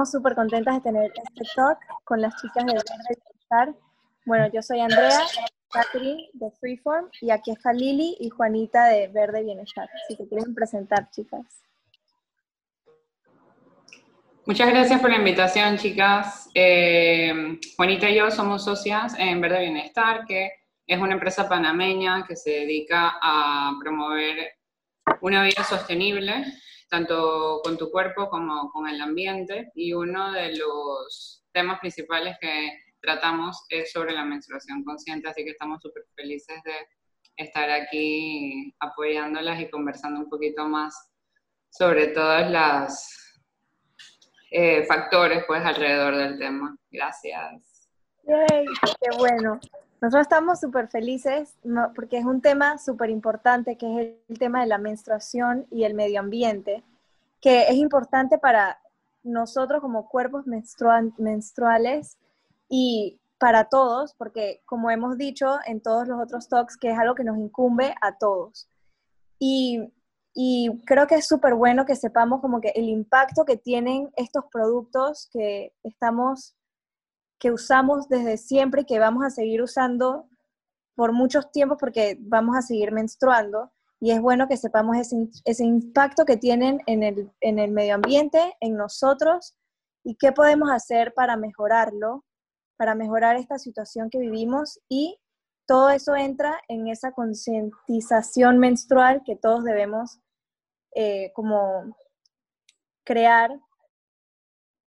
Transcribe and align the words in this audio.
estamos 0.00 0.12
súper 0.12 0.34
contentas 0.34 0.76
de 0.76 0.80
tener 0.80 1.12
este 1.14 1.52
talk 1.54 1.78
con 2.04 2.22
las 2.22 2.34
chicas 2.40 2.64
de 2.64 2.72
Verde 2.72 2.94
Bienestar. 3.06 3.74
Bueno, 4.24 4.50
yo 4.50 4.62
soy 4.62 4.80
Andrea, 4.80 5.20
Catherine 5.70 6.30
de 6.32 6.50
Freeform 6.52 7.10
y 7.20 7.30
aquí 7.30 7.50
está 7.50 7.74
Lili 7.74 8.16
y 8.18 8.30
Juanita 8.30 8.86
de 8.86 9.08
Verde 9.08 9.42
Bienestar. 9.42 9.90
Si 10.08 10.16
se 10.16 10.26
quieren 10.26 10.54
presentar, 10.54 11.10
chicas. 11.10 11.62
Muchas 14.46 14.70
gracias 14.70 15.00
por 15.02 15.10
la 15.10 15.16
invitación, 15.16 15.76
chicas. 15.76 16.48
Eh, 16.54 17.58
Juanita 17.76 18.08
y 18.08 18.16
yo 18.16 18.30
somos 18.30 18.64
socias 18.64 19.14
en 19.18 19.38
Verde 19.42 19.60
Bienestar, 19.60 20.24
que 20.26 20.50
es 20.86 20.98
una 20.98 21.12
empresa 21.12 21.46
panameña 21.46 22.24
que 22.26 22.36
se 22.36 22.50
dedica 22.50 23.18
a 23.20 23.72
promover 23.78 24.54
una 25.20 25.42
vida 25.42 25.62
sostenible 25.62 26.46
tanto 26.90 27.60
con 27.62 27.78
tu 27.78 27.90
cuerpo 27.90 28.28
como 28.28 28.70
con 28.70 28.88
el 28.88 29.00
ambiente. 29.00 29.70
Y 29.74 29.94
uno 29.94 30.32
de 30.32 30.56
los 30.56 31.44
temas 31.52 31.80
principales 31.80 32.36
que 32.40 32.70
tratamos 33.00 33.64
es 33.70 33.92
sobre 33.92 34.12
la 34.12 34.24
menstruación 34.24 34.84
consciente, 34.84 35.28
así 35.28 35.44
que 35.44 35.50
estamos 35.50 35.80
súper 35.80 36.04
felices 36.14 36.62
de 36.64 36.74
estar 37.36 37.70
aquí 37.70 38.74
apoyándolas 38.80 39.60
y 39.60 39.70
conversando 39.70 40.20
un 40.20 40.28
poquito 40.28 40.66
más 40.68 41.10
sobre 41.70 42.08
todos 42.08 42.50
los 42.50 43.40
eh, 44.50 44.84
factores 44.84 45.44
pues 45.46 45.64
alrededor 45.64 46.16
del 46.16 46.38
tema. 46.38 46.76
Gracias. 46.90 47.88
¡Qué 48.26 49.16
bueno! 49.16 49.58
Nosotros 50.00 50.22
estamos 50.22 50.60
súper 50.60 50.88
felices 50.88 51.56
porque 51.94 52.18
es 52.18 52.24
un 52.24 52.40
tema 52.40 52.78
súper 52.78 53.10
importante, 53.10 53.76
que 53.76 53.86
es 53.86 54.14
el, 54.28 54.38
tema 54.38 54.62
de 54.62 54.66
la 54.66 54.78
menstruación 54.78 55.66
y 55.70 55.84
el 55.84 55.92
medio 55.92 56.20
ambiente, 56.20 56.82
que 57.40 57.62
es 57.68 57.74
importante 57.74 58.38
para 58.38 58.80
nosotros 59.22 59.80
como 59.80 60.08
cuerpos 60.08 60.44
menstruales 60.46 62.18
y 62.68 63.20
para 63.38 63.68
todos, 63.68 64.14
porque 64.14 64.62
como 64.66 64.90
hemos 64.90 65.16
dicho 65.16 65.58
en 65.66 65.80
todos 65.80 66.06
los 66.06 66.20
otros 66.22 66.48
talks, 66.48 66.76
que 66.76 66.90
es 66.90 66.98
algo 66.98 67.14
que 67.14 67.24
nos 67.24 67.38
incumbe 67.38 67.94
a 68.02 68.18
todos. 68.18 68.68
Y, 69.38 69.92
y 70.34 70.82
creo 70.84 71.06
que 71.06 71.16
es 71.16 71.26
súper 71.26 71.54
bueno 71.54 71.86
que 71.86 71.96
sepamos 71.96 72.40
como 72.40 72.60
que 72.60 72.72
el 72.74 72.88
impacto 72.88 73.44
que 73.44 73.56
tienen 73.56 74.10
estos 74.16 74.44
productos 74.52 75.28
que 75.32 75.72
estamos 75.82 76.54
que 77.40 77.50
usamos 77.50 78.06
desde 78.08 78.36
siempre 78.36 78.82
y 78.82 78.84
que 78.84 78.98
vamos 78.98 79.24
a 79.24 79.30
seguir 79.30 79.62
usando 79.62 80.28
por 80.94 81.12
muchos 81.12 81.50
tiempos 81.50 81.78
porque 81.80 82.18
vamos 82.20 82.54
a 82.54 82.60
seguir 82.60 82.92
menstruando 82.92 83.72
y 84.00 84.12
es 84.12 84.20
bueno 84.20 84.48
que 84.48 84.56
sepamos 84.56 84.96
ese, 84.96 85.64
impacto 85.64 86.24
que 86.24 86.38
tienen 86.38 86.80
en 86.86 87.02
el, 87.02 87.30
en 87.40 87.58
el 87.58 87.70
medio 87.70 87.96
ambiente, 87.96 88.56
en 88.60 88.76
nosotros 88.76 89.54
y 90.02 90.16
qué 90.16 90.32
podemos 90.32 90.70
hacer 90.70 91.12
para 91.12 91.36
mejorarlo, 91.36 92.24
para 92.78 92.94
mejorar 92.94 93.36
esta 93.36 93.58
situación 93.58 94.08
que 94.08 94.18
vivimos 94.18 94.80
y 94.88 95.20
todo 95.66 95.90
eso 95.90 96.16
entra 96.16 96.58
en 96.68 96.88
esa 96.88 97.12
concientización 97.12 98.58
menstrual 98.58 99.22
que 99.24 99.36
todos 99.36 99.64
debemos 99.64 100.18
eh, 100.94 101.30
como 101.34 101.94
crear 103.04 103.60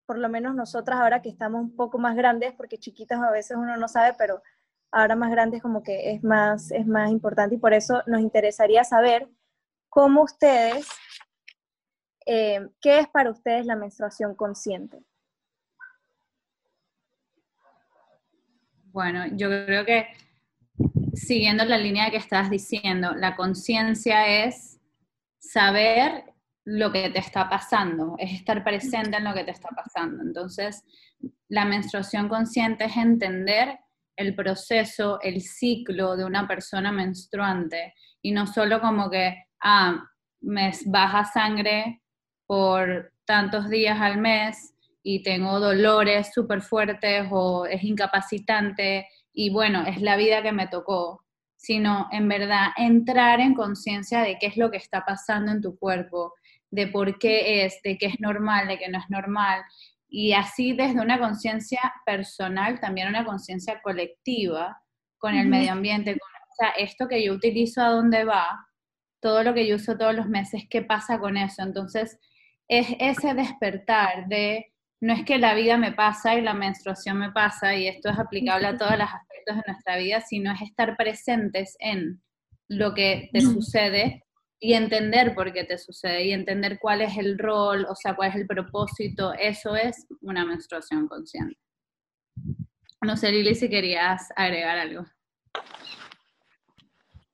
por 0.05 0.19
lo 0.19 0.29
menos 0.29 0.55
nosotras 0.55 1.01
ahora 1.01 1.23
que 1.23 1.29
estamos 1.29 1.61
un 1.63 1.77
poco 1.77 1.97
más 1.97 2.17
grandes, 2.17 2.53
porque 2.55 2.79
chiquitas 2.79 3.23
a 3.23 3.31
veces 3.31 3.57
uno 3.57 3.77
no 3.77 3.89
sabe, 3.89 4.15
pero 4.19 4.43
ahora 4.93 5.17
más 5.17 5.31
grandes 5.31 5.63
como 5.63 5.83
que 5.83 6.13
es 6.13 6.23
más, 6.23 6.71
es 6.71 6.87
más 6.87 7.11
importante 7.11 7.55
y 7.55 7.59
por 7.59 7.75
eso 7.75 8.03
nos 8.07 8.21
interesaría 8.21 8.85
saber 8.85 9.29
cómo 9.89 10.23
ustedes, 10.23 10.89
eh, 12.27 12.69
qué 12.81 13.01
es 13.01 13.09
para 13.09 13.31
ustedes 13.31 13.67
la 13.67 13.77
menstruación 13.77 14.35
consciente. 14.35 15.03
Bueno, 18.93 19.27
yo 19.37 19.49
creo 19.49 19.85
que 19.85 20.09
siguiendo 21.15 21.65
la 21.65 21.79
línea 21.79 22.11
que 22.11 22.17
estás 22.17 22.51
diciendo, 22.51 23.15
la 23.15 23.37
conciencia 23.37 24.45
es 24.45 24.81
saber 25.39 26.25
lo 26.65 26.93
que 26.93 27.11
te 27.11 27.19
está 27.19 27.49
pasando, 27.49 28.17
es 28.19 28.33
estar 28.33 28.63
presente 28.65 29.17
en 29.17 29.25
lo 29.25 29.35
que 29.35 29.45
te 29.45 29.51
está 29.51 29.69
pasando. 29.69 30.23
Entonces, 30.23 30.85
la 31.49 31.65
menstruación 31.65 32.29
consciente 32.29 32.85
es 32.85 32.97
entender 32.97 33.79
el 34.21 34.35
proceso, 34.35 35.19
el 35.23 35.41
ciclo 35.41 36.17
de 36.17 36.25
una 36.25 36.47
persona 36.47 36.93
menstruante 36.93 37.95
y 38.21 38.33
no 38.33 38.47
solo 38.47 38.81
como 38.81 39.11
que, 39.11 39.45
ah, 39.63 40.05
me 40.43 40.73
baja 40.87 41.25
sangre 41.25 42.03
por 42.47 43.13
tantos 43.25 43.71
días 43.71 43.99
al 44.01 44.19
mes 44.19 44.75
y 45.03 45.23
tengo 45.23 45.59
dolores 45.59 46.33
súper 46.35 46.61
fuertes 46.61 47.27
o 47.31 47.65
es 47.65 47.83
incapacitante 47.83 49.09
y 49.33 49.51
bueno, 49.51 49.85
es 49.87 50.03
la 50.03 50.17
vida 50.17 50.43
que 50.43 50.53
me 50.53 50.67
tocó, 50.67 51.25
sino 51.57 52.09
en 52.13 52.29
verdad 52.29 52.69
entrar 52.77 53.41
en 53.41 53.55
conciencia 53.55 54.21
de 54.21 54.39
qué 54.39 54.49
es 54.49 54.57
lo 54.57 54.71
que 54.71 54.77
está 54.77 55.05
pasando 55.05 55.53
en 55.53 55.63
tu 55.63 55.79
cuerpo, 55.79 56.35
de 56.71 56.89
por 56.89 57.19
qué 57.19 57.65
es, 57.65 57.81
de 57.83 57.97
qué 57.97 58.07
es 58.07 58.21
normal, 58.21 58.69
de 58.69 58.79
qué 58.79 58.89
no 58.89 58.99
es 58.99 59.09
normal. 59.09 59.63
Y 60.11 60.33
así 60.33 60.73
desde 60.73 61.01
una 61.01 61.21
conciencia 61.21 61.81
personal, 62.05 62.81
también 62.81 63.09
una 63.09 63.25
conciencia 63.25 63.81
colectiva 63.81 64.83
con 65.19 65.35
el 65.35 65.47
medio 65.47 65.73
ambiente, 65.73 66.19
con, 66.19 66.19
o 66.19 66.55
sea, 66.59 66.71
esto 66.71 67.07
que 67.07 67.25
yo 67.25 67.33
utilizo 67.33 67.81
a 67.81 67.91
dónde 67.91 68.25
va, 68.25 68.67
todo 69.21 69.45
lo 69.45 69.55
que 69.55 69.69
yo 69.69 69.77
uso 69.77 69.97
todos 69.97 70.15
los 70.15 70.27
meses, 70.27 70.65
¿qué 70.69 70.83
pasa 70.83 71.21
con 71.21 71.37
eso? 71.37 71.63
Entonces, 71.63 72.19
es 72.67 72.89
ese 72.99 73.35
despertar 73.35 74.27
de, 74.27 74.73
no 75.01 75.13
es 75.13 75.25
que 75.25 75.39
la 75.39 75.55
vida 75.55 75.77
me 75.77 75.93
pasa 75.93 76.35
y 76.35 76.41
la 76.41 76.55
menstruación 76.55 77.19
me 77.19 77.31
pasa, 77.31 77.77
y 77.77 77.87
esto 77.87 78.11
es 78.11 78.19
aplicable 78.19 78.67
a 78.67 78.77
todos 78.77 78.99
los 78.99 79.09
aspectos 79.09 79.57
de 79.57 79.63
nuestra 79.67 79.97
vida, 79.97 80.21
sino 80.23 80.53
es 80.53 80.63
estar 80.63 80.97
presentes 80.97 81.77
en 81.79 82.21
lo 82.69 82.95
que 82.95 83.29
te 83.33 83.43
sucede 83.43 84.25
y 84.61 84.75
entender 84.75 85.35
por 85.35 85.53
qué 85.53 85.65
te 85.65 85.79
sucede 85.79 86.25
y 86.25 86.33
entender 86.33 86.79
cuál 86.79 87.01
es 87.01 87.17
el 87.17 87.39
rol, 87.39 87.87
o 87.89 87.97
sea, 87.97 88.15
cuál 88.15 88.29
es 88.29 88.37
el 88.37 88.47
propósito, 88.47 89.33
eso 89.33 89.75
es 89.75 90.07
una 90.21 90.45
menstruación 90.45 91.09
consciente. 91.09 91.59
No 93.01 93.17
sé, 93.17 93.33
Lili, 93.33 93.55
si 93.55 93.71
querías 93.71 94.29
agregar 94.37 94.79
algo. 94.79 95.07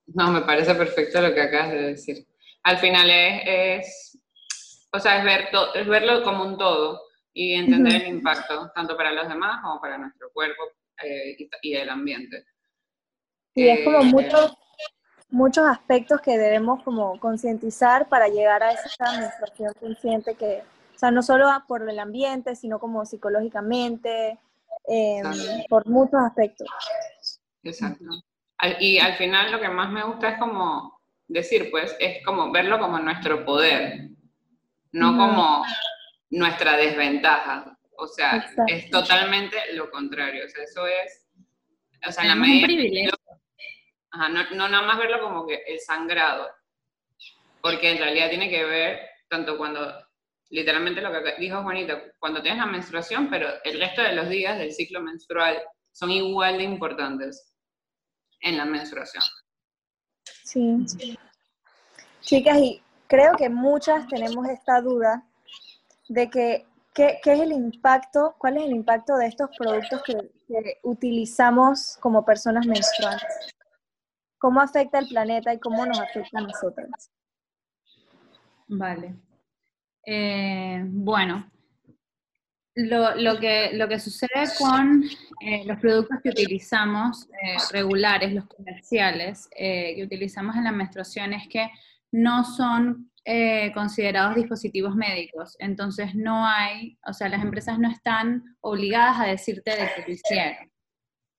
No, 0.06 0.30
me 0.30 0.42
parece 0.42 0.72
perfecto 0.76 1.20
lo 1.20 1.34
que 1.34 1.40
acabas 1.40 1.72
de 1.72 1.82
decir. 1.82 2.26
Al 2.62 2.78
final 2.78 3.10
es, 3.10 4.16
o 4.92 5.00
sea, 5.00 5.18
es, 5.18 5.24
ver 5.24 5.48
es 5.74 5.86
verlo 5.86 6.22
como 6.22 6.44
un 6.44 6.56
todo 6.56 7.02
y 7.32 7.54
entender 7.54 8.02
el 8.02 8.08
impacto, 8.08 8.70
tanto 8.72 8.96
para 8.96 9.12
los 9.12 9.28
demás 9.28 9.60
como 9.62 9.80
para 9.80 9.98
nuestro 9.98 10.30
cuerpo 10.32 10.62
eh, 11.02 11.36
y, 11.62 11.74
el 11.74 11.90
ambiente. 11.90 12.44
Sí, 13.54 13.68
es 13.68 13.84
como 13.84 14.00
eh, 14.00 14.04
mucho 14.04 14.56
muchos 15.36 15.66
aspectos 15.66 16.20
que 16.22 16.38
debemos 16.38 16.82
como 16.82 17.20
concientizar 17.20 18.08
para 18.08 18.28
llegar 18.28 18.62
a 18.62 18.72
esa 18.72 19.20
menstruación 19.20 19.74
consciente 19.78 20.34
que, 20.34 20.62
o 20.94 20.98
sea, 20.98 21.10
no 21.10 21.22
solo 21.22 21.46
por 21.68 21.88
el 21.88 21.98
ambiente, 21.98 22.56
sino 22.56 22.78
como 22.78 23.04
psicológicamente, 23.04 24.38
em, 24.88 25.24
por 25.68 25.86
muchos 25.86 26.20
aspectos. 26.20 26.66
Exacto. 27.62 28.04
y 28.80 28.98
al 28.98 29.16
final 29.16 29.52
lo 29.52 29.60
que 29.60 29.68
más 29.68 29.90
me 29.90 30.02
gusta 30.04 30.30
es 30.30 30.38
como 30.38 30.98
decir, 31.28 31.70
pues, 31.70 31.94
es 32.00 32.24
como 32.24 32.50
verlo 32.50 32.78
como 32.78 32.98
nuestro 32.98 33.44
poder, 33.44 34.08
no 34.92 35.16
como 35.18 35.62
nuestra 36.30 36.76
desventaja. 36.78 37.76
O 37.98 38.06
sea, 38.06 38.48
es 38.68 38.88
totalmente 38.88 39.56
lo 39.74 39.90
contrario. 39.90 40.46
O 40.46 40.48
sea, 40.48 40.64
eso 40.64 40.86
es, 40.86 41.26
o 42.06 42.12
sea, 42.12 42.24
la 42.24 42.34
medida, 42.34 43.15
no, 44.12 44.68
nada 44.68 44.86
más 44.86 44.98
verlo 44.98 45.20
como 45.20 45.46
que 45.46 45.62
el 45.66 45.80
sangrado, 45.80 46.48
porque 47.60 47.90
en 47.90 47.98
realidad 47.98 48.30
tiene 48.30 48.50
que 48.50 48.64
ver 48.64 49.00
tanto 49.28 49.58
cuando, 49.58 49.92
literalmente 50.50 51.00
lo 51.00 51.10
que 51.12 51.34
dijo 51.38 51.62
Juanita, 51.62 52.02
cuando 52.18 52.42
tienes 52.42 52.60
la 52.60 52.66
menstruación, 52.66 53.28
pero 53.28 53.48
el 53.64 53.80
resto 53.80 54.02
de 54.02 54.14
los 54.14 54.28
días 54.28 54.58
del 54.58 54.72
ciclo 54.72 55.00
menstrual 55.00 55.60
son 55.92 56.10
igual 56.10 56.58
de 56.58 56.64
importantes 56.64 57.52
en 58.40 58.56
la 58.56 58.64
menstruación. 58.64 59.24
Sí. 60.44 61.18
Chicas, 62.20 62.58
y 62.58 62.82
creo 63.06 63.36
que 63.36 63.48
muchas 63.48 64.06
tenemos 64.08 64.48
esta 64.48 64.80
duda 64.80 65.24
de 66.08 66.30
que 66.30 66.66
¿Qué, 66.96 67.20
es 67.22 67.40
el 67.40 67.52
impacto, 67.52 68.34
cuál 68.38 68.56
es 68.56 68.64
el 68.64 68.70
impacto 68.70 69.16
de 69.18 69.26
estos 69.26 69.50
productos 69.58 70.02
que, 70.02 70.14
que, 70.48 70.78
utilizamos 70.82 71.98
como 72.00 72.24
personas 72.24 72.66
menstruantes? 72.66 73.54
Cómo 74.46 74.60
afecta 74.60 74.98
al 74.98 75.08
planeta 75.08 75.52
y 75.52 75.58
cómo 75.58 75.84
nos 75.84 75.98
afecta 75.98 76.38
a 76.38 76.42
nosotros. 76.42 76.88
Vale. 78.68 79.16
Eh, 80.06 80.84
bueno, 80.84 81.50
lo, 82.76 83.40
que, 83.40 83.70
lo 83.72 83.88
que 83.88 83.98
sucede 83.98 84.44
con 84.56 85.02
eh, 85.40 85.64
los 85.66 85.80
productos 85.80 86.18
que 86.22 86.28
utilizamos 86.28 87.28
eh, 87.42 87.56
regulares, 87.72 88.34
los 88.34 88.46
comerciales, 88.46 89.48
que 89.50 90.00
utilizamos 90.04 90.54
en 90.54 90.62
la 90.62 90.70
menstruación 90.70 91.32
es 91.32 91.48
que 91.48 91.68
no 92.12 92.44
son 92.44 93.10
eh, 93.24 93.72
considerados 93.74 94.36
dispositivos 94.36 94.94
médicos, 94.94 95.56
entonces 95.58 96.14
no 96.14 96.46
hay, 96.46 96.96
o 97.04 97.12
sea, 97.12 97.28
las 97.28 97.42
empresas 97.42 97.80
no 97.80 97.90
están 97.90 98.56
obligadas 98.60 99.18
a 99.18 99.26
decirte 99.26 99.72
de 99.72 99.90
qué 99.96 100.04
lo 100.06 100.12
hicieron. 100.12 100.70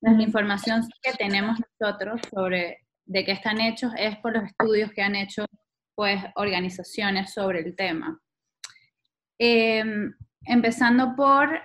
La 0.01 0.11
información 0.21 0.81
que 1.01 1.13
tenemos 1.13 1.57
nosotros 1.79 2.19
sobre 2.29 2.86
de 3.07 3.25
qué 3.25 3.31
están 3.31 3.59
hechos 3.59 3.91
es 3.97 4.17
por 4.17 4.33
los 4.33 4.43
estudios 4.43 4.91
que 4.91 5.01
han 5.01 5.15
hecho 5.15 5.45
pues 5.95 6.21
organizaciones 6.35 7.33
sobre 7.33 7.59
el 7.61 7.75
tema. 7.75 8.21
Em, 9.39 10.13
empezando 10.45 11.15
por 11.15 11.59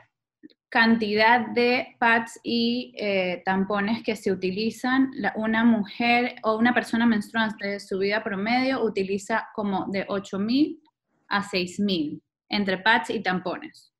cantidad 0.70 1.48
de 1.48 1.96
pads 1.98 2.40
y 2.42 2.94
eh, 2.96 3.42
tampones 3.44 4.02
que 4.02 4.16
se 4.16 4.32
utilizan. 4.32 5.10
una 5.34 5.64
mujer 5.64 6.36
o 6.44 6.56
una 6.56 6.72
persona 6.72 7.04
menstruante 7.04 7.66
de 7.68 7.80
su 7.80 7.98
vida 7.98 8.24
promedio 8.24 8.82
utiliza 8.82 9.48
como 9.54 9.86
de 9.90 10.06
8.000 10.06 10.80
a 11.28 11.42
6.000 11.42 12.22
entre 12.48 12.78
pads 12.78 13.10
y 13.10 13.22
tampones. 13.22 13.92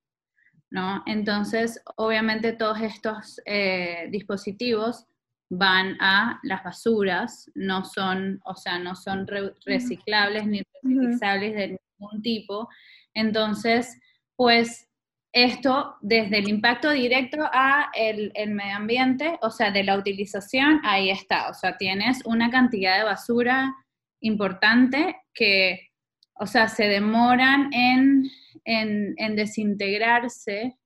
¿no? 0.71 1.03
Entonces, 1.05 1.83
obviamente 1.97 2.55
todos 2.55 2.81
estos 2.81 3.39
eh, 3.45 4.09
dispositivos 4.11 5.07
van 5.55 5.99
a 6.01 6.41
las 6.45 6.65
basuras, 6.65 7.51
no 7.55 7.85
son, 7.85 8.41
o 8.47 8.55
sea, 8.55 8.79
no 8.79 8.97
son 8.97 9.27
reciclables 9.67 10.47
ni 10.47 10.63
reutilizables 10.83 11.55
de 11.55 11.79
ningún 12.01 12.23
tipo. 12.23 12.71
Entonces, 13.13 14.01
pues 14.35 14.89
esto 15.31 15.97
desde 16.01 16.39
el 16.39 16.49
impacto 16.49 16.91
directo 16.91 17.43
a 17.53 17.91
el, 17.95 18.33
medio 18.51 18.77
ambiente, 18.77 19.39
o 19.43 19.51
sea, 19.51 19.71
de 19.71 19.85
la 19.85 19.99
utilización, 19.99 20.81
ahí 20.85 21.11
está. 21.11 21.51
O 21.51 21.55
sea, 21.55 21.77
tienes 21.77 22.25
una 22.25 22.51
cantidad 22.51 22.97
de 22.97 23.05
basura 23.05 23.75
importante 24.23 25.17
que, 25.35 25.91
o 26.33 26.47
sea, 26.47 26.69
se 26.69 26.85
demoran 26.85 27.71
en, 27.75 28.25
en 28.65 29.37
desintegrarse 29.37 30.79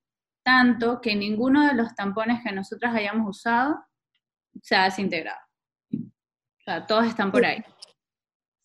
tanto 0.45 1.01
que 1.01 1.15
ninguno 1.15 1.69
de 1.69 1.75
los 1.75 1.95
tampones 1.95 2.43
que 2.43 2.51
nosotros 2.51 2.93
hayamos 2.93 3.29
usado 3.29 3.87
se 4.63 4.75
ha 4.75 4.85
desintegrado. 4.85 5.41
O 5.93 6.63
sea, 6.65 6.87
todos 6.87 7.07
están 7.07 7.31
por 7.31 7.45
ahí. 7.45 7.63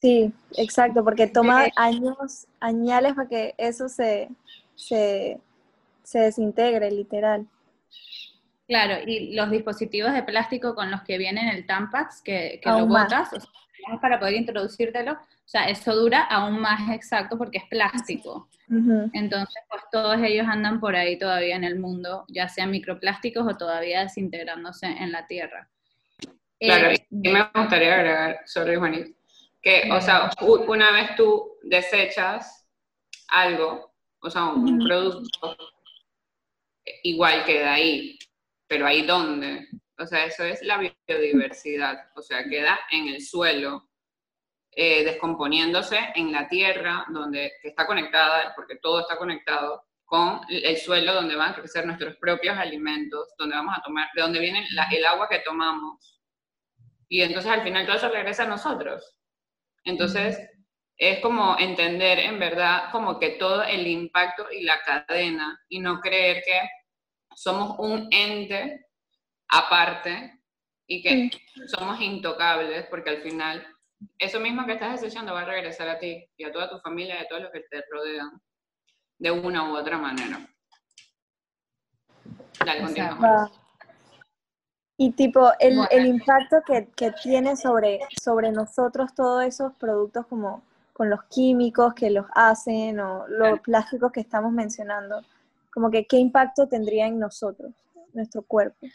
Sí, 0.01 0.33
exacto, 0.57 1.03
porque 1.03 1.27
toma 1.27 1.67
años, 1.75 2.47
añales 2.59 3.13
para 3.13 3.29
que 3.29 3.53
eso 3.57 3.88
se, 3.88 4.29
se, 4.75 5.39
desintegre, 6.11 6.89
literal. 6.89 7.45
Claro, 8.67 8.95
y 9.05 9.35
los 9.35 9.51
dispositivos 9.51 10.13
de 10.13 10.23
plástico 10.23 10.73
con 10.73 10.89
los 10.89 11.03
que 11.03 11.19
vienen 11.19 11.49
el 11.49 11.67
Tampax, 11.67 12.21
que, 12.21 12.59
que 12.63 12.69
lo 12.69 12.87
botas, 12.87 13.31
o 13.33 13.39
sea, 13.39 13.99
para 14.01 14.19
poder 14.19 14.35
introducírtelo, 14.35 15.13
o 15.13 15.17
sea, 15.51 15.65
eso 15.65 15.95
dura 15.95 16.21
aún 16.23 16.59
más 16.59 16.89
exacto 16.91 17.37
porque 17.37 17.59
es 17.59 17.65
plástico. 17.65 18.47
Entonces, 19.11 19.61
pues 19.69 19.83
todos 19.91 20.17
ellos 20.23 20.47
andan 20.47 20.79
por 20.79 20.95
ahí 20.95 21.19
todavía 21.19 21.57
en 21.57 21.65
el 21.65 21.77
mundo, 21.77 22.23
ya 22.29 22.47
sean 22.47 22.71
microplásticos 22.71 23.45
o 23.45 23.57
todavía 23.57 24.03
desintegrándose 24.03 24.87
en 24.87 25.11
la 25.11 25.27
tierra. 25.27 25.69
Claro, 26.61 26.91
eh, 26.91 27.07
y 27.09 27.29
me 27.29 27.43
gustaría 27.55 27.95
agregar, 27.95 28.41
sorry 28.45 28.75
Juanita, 28.75 29.09
que, 29.63 29.89
o 29.91 29.99
sea, 29.99 30.29
una 30.67 30.91
vez 30.91 31.15
tú 31.15 31.57
desechas 31.63 32.67
algo, 33.29 33.95
o 34.21 34.29
sea, 34.29 34.45
un, 34.45 34.77
producto, 34.77 35.57
igual 37.01 37.45
queda 37.45 37.73
ahí, 37.73 38.19
pero 38.67 38.85
ahí 38.85 39.01
dónde? 39.07 39.69
O 39.97 40.05
sea, 40.05 40.25
eso 40.25 40.43
es 40.43 40.61
la 40.61 40.77
biodiversidad, 40.77 41.97
o 42.15 42.21
sea, 42.21 42.43
queda 42.47 42.79
en 42.91 43.07
el 43.07 43.21
suelo, 43.21 43.89
eh, 44.71 45.03
descomponiéndose 45.03 45.97
en 46.13 46.31
la 46.31 46.47
tierra, 46.47 47.05
donde 47.09 47.53
está 47.63 47.87
conectada, 47.87 48.53
porque 48.55 48.75
todo 48.75 49.01
está 49.01 49.17
conectado 49.17 49.83
con 50.05 50.41
el 50.47 50.77
suelo 50.77 51.13
donde 51.13 51.35
van 51.35 51.53
a 51.53 51.55
crecer 51.55 51.87
nuestros 51.87 52.17
propios 52.17 52.55
alimentos, 52.55 53.33
donde 53.37 53.55
vamos 53.55 53.75
a 53.75 53.81
tomar, 53.81 54.09
de 54.13 54.21
donde 54.21 54.39
viene 54.39 54.67
el 54.91 55.05
agua 55.05 55.27
que 55.27 55.39
tomamos, 55.39 56.10
y 57.11 57.21
entonces 57.21 57.51
al 57.51 57.61
final 57.61 57.85
todo 57.85 57.97
eso 57.97 58.07
regresa 58.07 58.43
a 58.43 58.47
nosotros. 58.47 59.17
Entonces 59.83 60.39
es 60.95 61.19
como 61.19 61.57
entender 61.59 62.19
en 62.19 62.39
verdad 62.39 62.89
como 62.93 63.19
que 63.19 63.31
todo 63.31 63.63
el 63.63 63.85
impacto 63.85 64.49
y 64.49 64.63
la 64.63 64.81
cadena 64.81 65.59
y 65.67 65.81
no 65.81 65.99
creer 65.99 66.41
que 66.45 66.61
somos 67.35 67.77
un 67.79 68.07
ente 68.11 68.87
aparte 69.49 70.39
y 70.87 71.01
que 71.01 71.29
somos 71.67 71.99
intocables 71.99 72.85
porque 72.89 73.09
al 73.09 73.21
final 73.21 73.67
eso 74.17 74.39
mismo 74.39 74.65
que 74.65 74.73
estás 74.73 75.01
desechando 75.01 75.33
va 75.33 75.41
a 75.41 75.45
regresar 75.45 75.89
a 75.89 75.99
ti 75.99 76.25
y 76.37 76.45
a 76.45 76.51
toda 76.53 76.69
tu 76.69 76.79
familia 76.79 77.15
y 77.19 77.25
a 77.25 77.27
todos 77.27 77.41
los 77.41 77.51
que 77.51 77.59
te 77.69 77.83
rodean 77.91 78.41
de 79.17 79.31
una 79.31 79.69
u 79.69 79.75
otra 79.75 79.97
manera. 79.97 80.47
Dale, 82.65 82.81
continúa. 82.81 83.51
Y 85.03 85.13
tipo, 85.13 85.51
el, 85.59 85.80
el 85.89 86.06
impacto 86.06 86.57
que, 86.63 86.88
que, 86.95 87.12
tiene 87.24 87.56
sobre, 87.56 88.01
sobre 88.21 88.51
nosotros 88.51 89.15
todos 89.15 89.44
esos 89.44 89.74
productos 89.74 90.27
como 90.27 90.62
con 90.94 91.09
los 91.09 91.24
químicos 91.24 91.95
que 91.95 92.12
los 92.12 92.27
hacen 92.36 93.00
o 93.00 93.25
los 93.27 93.59
plásticos 93.62 94.12
que 94.12 94.19
estamos 94.19 94.51
mencionando, 94.51 95.24
como 95.74 95.89
que 95.89 96.06
qué 96.06 96.18
impacto 96.18 96.68
tendría 96.68 97.07
en 97.07 97.18
nosotros, 97.18 97.71
nuestro 98.13 98.44
cuerpo. 98.44 98.86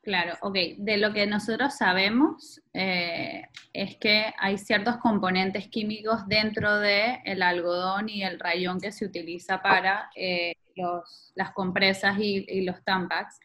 Claro, 0.00 0.38
ok. 0.40 0.56
De 0.78 0.96
lo 0.96 1.12
que 1.12 1.26
nosotros 1.26 1.74
sabemos 1.74 2.62
eh, 2.72 3.42
es 3.74 3.96
que 3.98 4.32
hay 4.38 4.56
ciertos 4.56 4.96
componentes 4.96 5.68
químicos 5.68 6.26
dentro 6.28 6.78
del 6.78 7.18
el 7.26 7.42
algodón 7.42 8.08
y 8.08 8.24
el 8.24 8.40
rayón 8.40 8.80
que 8.80 8.90
se 8.90 9.04
utiliza 9.04 9.60
para 9.60 10.10
eh, 10.16 10.54
los, 10.76 11.30
las 11.34 11.50
compresas 11.50 12.16
y, 12.18 12.46
y 12.48 12.62
los 12.62 12.82
tampax 12.82 13.38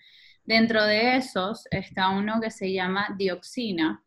Dentro 0.47 0.85
de 0.85 1.17
esos 1.17 1.67
está 1.71 2.07
uno 2.07 2.39
que 2.39 2.51
se 2.51 2.71
llama 2.71 3.13
dioxina, 3.17 4.01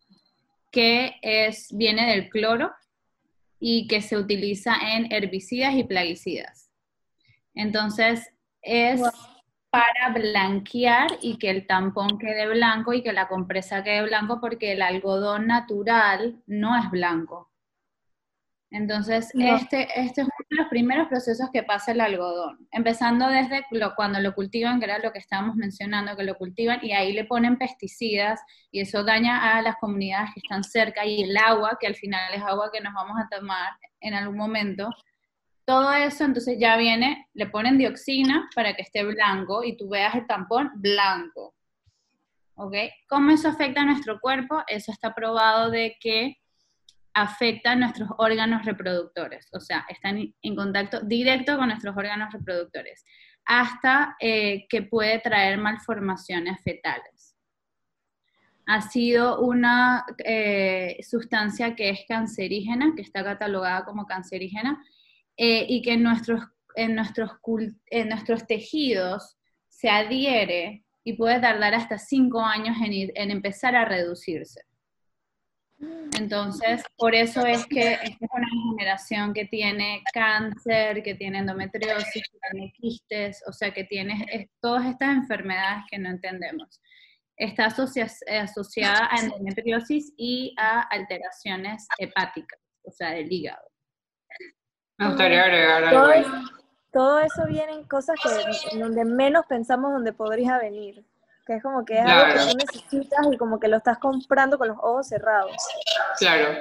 que 0.73 1.17
es, 1.21 1.69
viene 1.71 2.07
del 2.11 2.31
cloro 2.31 2.73
y 3.61 3.87
que 3.87 4.01
se 4.01 4.17
utiliza 4.17 4.75
en 4.95 5.13
herbicidas 5.13 5.75
y 5.75 5.85
plaguicidas. 5.85 6.71
Entonces, 7.55 8.33
es 8.63 9.03
para 9.69 10.15
blanquear 10.15 11.19
y 11.21 11.37
que 11.37 11.51
el 11.51 11.67
tampón 11.67 12.19
quede 12.19 12.49
blanco 12.49 12.95
y 12.95 13.03
que 13.03 13.13
la 13.13 13.29
compresa 13.29 13.85
quede 13.85 14.03
blanco 14.05 14.41
porque 14.41 14.73
el 14.73 14.81
algodón 14.81 15.47
natural 15.47 16.43
no 16.47 16.75
es 16.75 16.91
blanco. 16.91 17.50
Entonces, 18.73 19.33
este, 19.35 19.89
este 20.01 20.21
es 20.21 20.27
uno 20.29 20.47
de 20.49 20.57
los 20.57 20.69
primeros 20.69 21.09
procesos 21.09 21.49
que 21.53 21.65
pasa 21.65 21.91
el 21.91 22.01
algodón, 22.01 22.69
empezando 22.71 23.27
desde 23.27 23.65
cuando 23.97 24.21
lo 24.21 24.33
cultivan, 24.33 24.79
que 24.79 24.85
era 24.85 25.01
lo 25.01 25.13
que 25.13 25.19
estábamos 25.19 25.57
mencionando, 25.57 26.17
que 26.17 26.23
lo 26.23 26.37
cultivan 26.37 26.79
y 26.81 26.93
ahí 26.93 27.13
le 27.13 27.25
ponen 27.25 27.59
pesticidas 27.59 28.41
y 28.71 28.81
eso 28.81 29.03
daña 29.03 29.57
a 29.57 29.63
las 29.63 29.75
comunidades 29.77 30.31
que 30.35 30.41
están 30.45 30.63
cerca 30.63 31.05
y 31.05 31.25
el 31.25 31.37
agua, 31.37 31.79
que 31.81 31.89
al 31.89 31.97
final 31.97 32.33
es 32.33 32.43
agua 32.43 32.71
que 32.73 32.81
nos 32.81 32.95
vamos 32.95 33.17
a 33.19 33.29
tomar 33.37 33.73
en 34.01 34.15
algún 34.15 34.37
momento. 34.37 34.89
Todo 35.65 35.93
eso, 35.93 36.25
entonces 36.25 36.57
ya 36.61 36.77
viene, 36.77 37.27
le 37.35 37.47
ponen 37.47 37.77
dioxina 37.77 38.49
para 38.55 38.75
que 38.75 38.83
esté 38.83 39.03
blanco 39.03 39.65
y 39.65 39.77
tú 39.77 39.89
veas 39.89 40.15
el 40.15 40.29
tampón 40.29 40.71
blanco. 40.77 41.55
¿Ok? 42.55 42.75
¿Cómo 43.09 43.33
eso 43.33 43.49
afecta 43.49 43.81
a 43.81 43.87
nuestro 43.87 44.21
cuerpo? 44.21 44.63
Eso 44.69 44.93
está 44.93 45.13
probado 45.13 45.71
de 45.71 45.97
que 46.01 46.40
afecta 47.15 47.73
a 47.73 47.77
nuestros 47.77 48.09
órganos 48.19 48.65
reproductores, 48.65 49.49
o 49.53 49.61
sea, 49.61 49.85
están 49.89 50.35
en 50.43 50.57
contacto 50.57 51.01
directo 51.01 51.57
con 51.57 51.69
nuestros 51.69 51.97
órganos 51.97 52.33
reproductores, 52.33 53.05
hasta 53.45 54.17
eh, 54.21 54.67
que 54.69 54.83
puede 54.83 55.19
traer 55.19 55.59
malformaciones 55.59 56.61
fetales. 56.63 57.37
Ha 58.67 58.83
sido 58.83 59.41
una 59.41 60.05
eh, 60.19 60.99
sustancia 61.03 61.75
que 61.75 61.91
es 61.91 62.01
cancerígena, 62.07 62.93
que 62.95 63.03
está 63.03 63.25
catalogada 63.25 63.85
como 63.85 64.07
cancerígena, 64.07 64.83
eh, 65.37 65.67
y 65.69 65.83
que 65.83 65.95
en 65.95 66.03
nuestros, 66.03 66.45
en, 66.77 66.95
nuestros, 66.95 67.33
en 67.87 68.09
nuestros 68.09 68.47
tejidos 68.47 69.37
se 69.69 69.89
adhiere 69.89 70.85
y 71.03 71.15
puede 71.15 71.41
tardar 71.41 71.75
hasta 71.75 71.99
cinco 71.99 72.41
años 72.45 72.77
en 72.81 73.31
empezar 73.31 73.75
a 73.75 73.87
reducirse. 73.87 74.70
Entonces, 76.19 76.83
por 76.97 77.15
eso 77.15 77.47
es 77.47 77.67
que 77.67 77.95
esta 77.95 78.07
es 78.07 78.31
una 78.33 78.49
generación 78.71 79.33
que 79.33 79.47
tiene 79.47 80.03
cáncer, 80.13 81.03
que 81.03 81.15
tiene 81.15 81.39
endometriosis, 81.39 82.23
que 82.31 82.39
tiene 82.51 82.73
quistes, 82.73 83.43
o 83.47 83.53
sea, 83.53 83.73
que 83.73 83.85
tiene 83.85 84.51
todas 84.61 84.87
estas 84.87 85.17
enfermedades 85.17 85.85
que 85.91 85.99
no 85.99 86.11
entendemos. 86.11 86.81
Está 87.37 87.67
asociada 87.67 89.09
a 89.11 89.21
endometriosis 89.21 90.13
y 90.19 90.55
a 90.59 90.83
alteraciones 90.83 91.87
hepáticas, 91.99 92.61
o 92.83 92.91
sea, 92.91 93.13
del 93.13 93.33
hígado. 93.33 93.63
Me 94.99 95.07
gustaría 95.09 95.43
agregar 95.45 95.85
algo. 95.85 96.03
Todo, 96.03 96.43
todo 96.93 97.21
eso 97.21 97.47
viene 97.47 97.73
en 97.73 97.85
cosas 97.85 98.17
que 98.23 98.79
donde 98.79 99.07
menos 99.07 99.47
pensamos 99.47 99.93
donde 99.93 100.13
podría 100.13 100.59
venir. 100.59 101.07
Que 101.47 101.55
es 101.55 101.63
como 101.63 101.85
que 101.85 101.99
es 101.99 102.07
algo 102.07 102.35
que 102.35 102.51
tú 102.51 102.57
necesitas 102.57 103.27
y 103.33 103.37
como 103.37 103.59
que 103.59 103.69
lo 103.69 103.79
estás 103.79 103.99
comprando 103.99 104.59
con 104.59 104.69
los 104.69 104.77
ojos 104.79 105.09
cerrados. 105.09 105.57
Claro, 106.19 106.59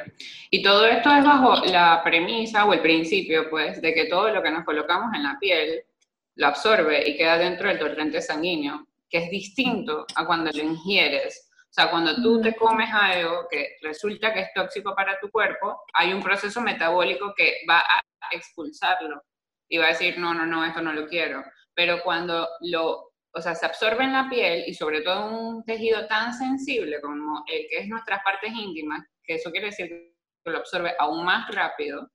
y 0.50 0.64
todo 0.64 0.86
esto 0.86 1.14
es 1.14 1.24
bajo 1.24 1.66
la 1.66 2.02
premisa 2.04 2.66
o 2.66 2.74
el 2.74 2.82
principio, 2.82 3.50
pues, 3.50 3.82
de 3.82 3.94
que 3.94 4.06
todo 4.06 4.30
lo 4.30 4.42
que 4.42 4.52
nos 4.52 4.66
colocamos 4.66 5.14
en 5.14 5.24
la 5.24 5.38
piel 5.40 5.84
lo 6.36 6.48
absorbe 6.48 7.08
y 7.08 7.18
queda 7.18 7.38
dentro 7.38 7.68
del 7.68 7.80
torrente 7.80 8.22
sanguíneo, 8.22 8.88
que 9.10 9.18
es 9.20 9.30
distinto 9.30 10.06
a 10.16 10.26
cuando 10.26 10.52
lo 10.52 10.64
ingieres. 10.64 11.50
O 11.70 11.74
sea, 11.74 11.92
cuando 11.92 12.16
tú 12.16 12.42
te 12.42 12.56
comes 12.56 12.90
algo 12.92 13.48
que 13.50 13.78
resulta 13.82 14.34
que 14.34 14.42
es 14.42 14.54
tóxico 14.56 14.96
para 14.96 15.20
tu 15.20 15.30
cuerpo, 15.30 15.84
hay 15.94 16.14
un 16.14 16.24
proceso 16.24 16.62
metabólico 16.62 17.34
que 17.36 17.58
va 17.70 17.80
a 17.80 18.02
expulsarlo 18.32 19.22
y 19.68 19.78
va 19.78 19.86
a 19.86 19.90
decir, 19.90 20.18
no, 20.18 20.34
no, 20.34 20.46
no, 20.46 20.66
esto 20.66 20.82
no 20.82 20.94
lo 20.94 21.08
quiero. 21.08 21.44
Pero 21.76 22.02
cuando 22.04 22.48
lo, 22.62 23.09
o 23.32 23.42
sea, 23.42 23.56
se 23.56 23.66
absorbe 23.66 24.04
en 24.04 24.14
la 24.14 24.28
piel 24.30 24.64
y 24.68 24.74
sobre 24.74 25.02
todo 25.02 25.28
en 25.28 25.36
un 25.36 25.64
tejido 25.64 26.08
tan 26.08 26.34
sensible 26.34 27.00
como 27.02 27.44
el 27.48 27.68
que 27.70 27.80
es 27.80 27.88
nuestras 27.88 28.22
partes 28.24 28.52
íntimas, 28.54 29.06
que 29.24 29.36
eso 29.36 29.52
quiere 29.52 29.68
decir 29.68 29.88
que 29.88 30.52
lo 30.52 30.58
absorbe 30.58 30.94
aún 30.98 31.24
más 31.24 31.54
rápido, 31.54 32.10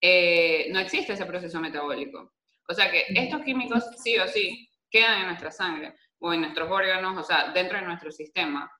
eh, 0.00 0.68
no 0.70 0.80
existe 0.80 1.12
ese 1.12 1.26
proceso 1.26 1.60
metabólico. 1.60 2.34
O 2.68 2.74
sea 2.74 2.90
que 2.90 3.04
estos 3.08 3.42
químicos 3.42 3.84
sí 4.02 4.18
o 4.18 4.26
sí 4.26 4.68
quedan 4.90 5.20
en 5.20 5.26
nuestra 5.26 5.50
sangre 5.50 5.94
o 6.18 6.32
en 6.32 6.40
nuestros 6.40 6.70
órganos, 6.70 7.16
o 7.16 7.22
sea, 7.22 7.52
dentro 7.52 7.78
de 7.78 7.84
nuestro 7.84 8.10
sistema 8.10 8.70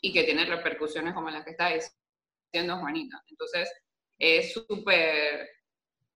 y 0.00 0.12
que 0.12 0.24
tienen 0.24 0.48
repercusiones 0.48 1.14
como 1.14 1.30
las 1.30 1.44
que 1.44 1.52
está 1.52 1.70
diciendo 1.70 2.78
Juanita. 2.78 3.22
Entonces, 3.28 3.72
es 4.18 4.52
súper, 4.52 5.48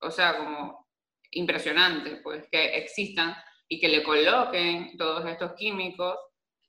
o 0.01 0.11
sea, 0.11 0.37
como 0.37 0.89
impresionante, 1.31 2.17
pues, 2.17 2.47
que 2.51 2.77
existan 2.77 3.35
y 3.71 3.79
que 3.79 3.89
le 3.89 4.03
coloquen 4.03 4.97
todos 4.99 5.25
estos 5.27 5.53
químicos 5.55 6.17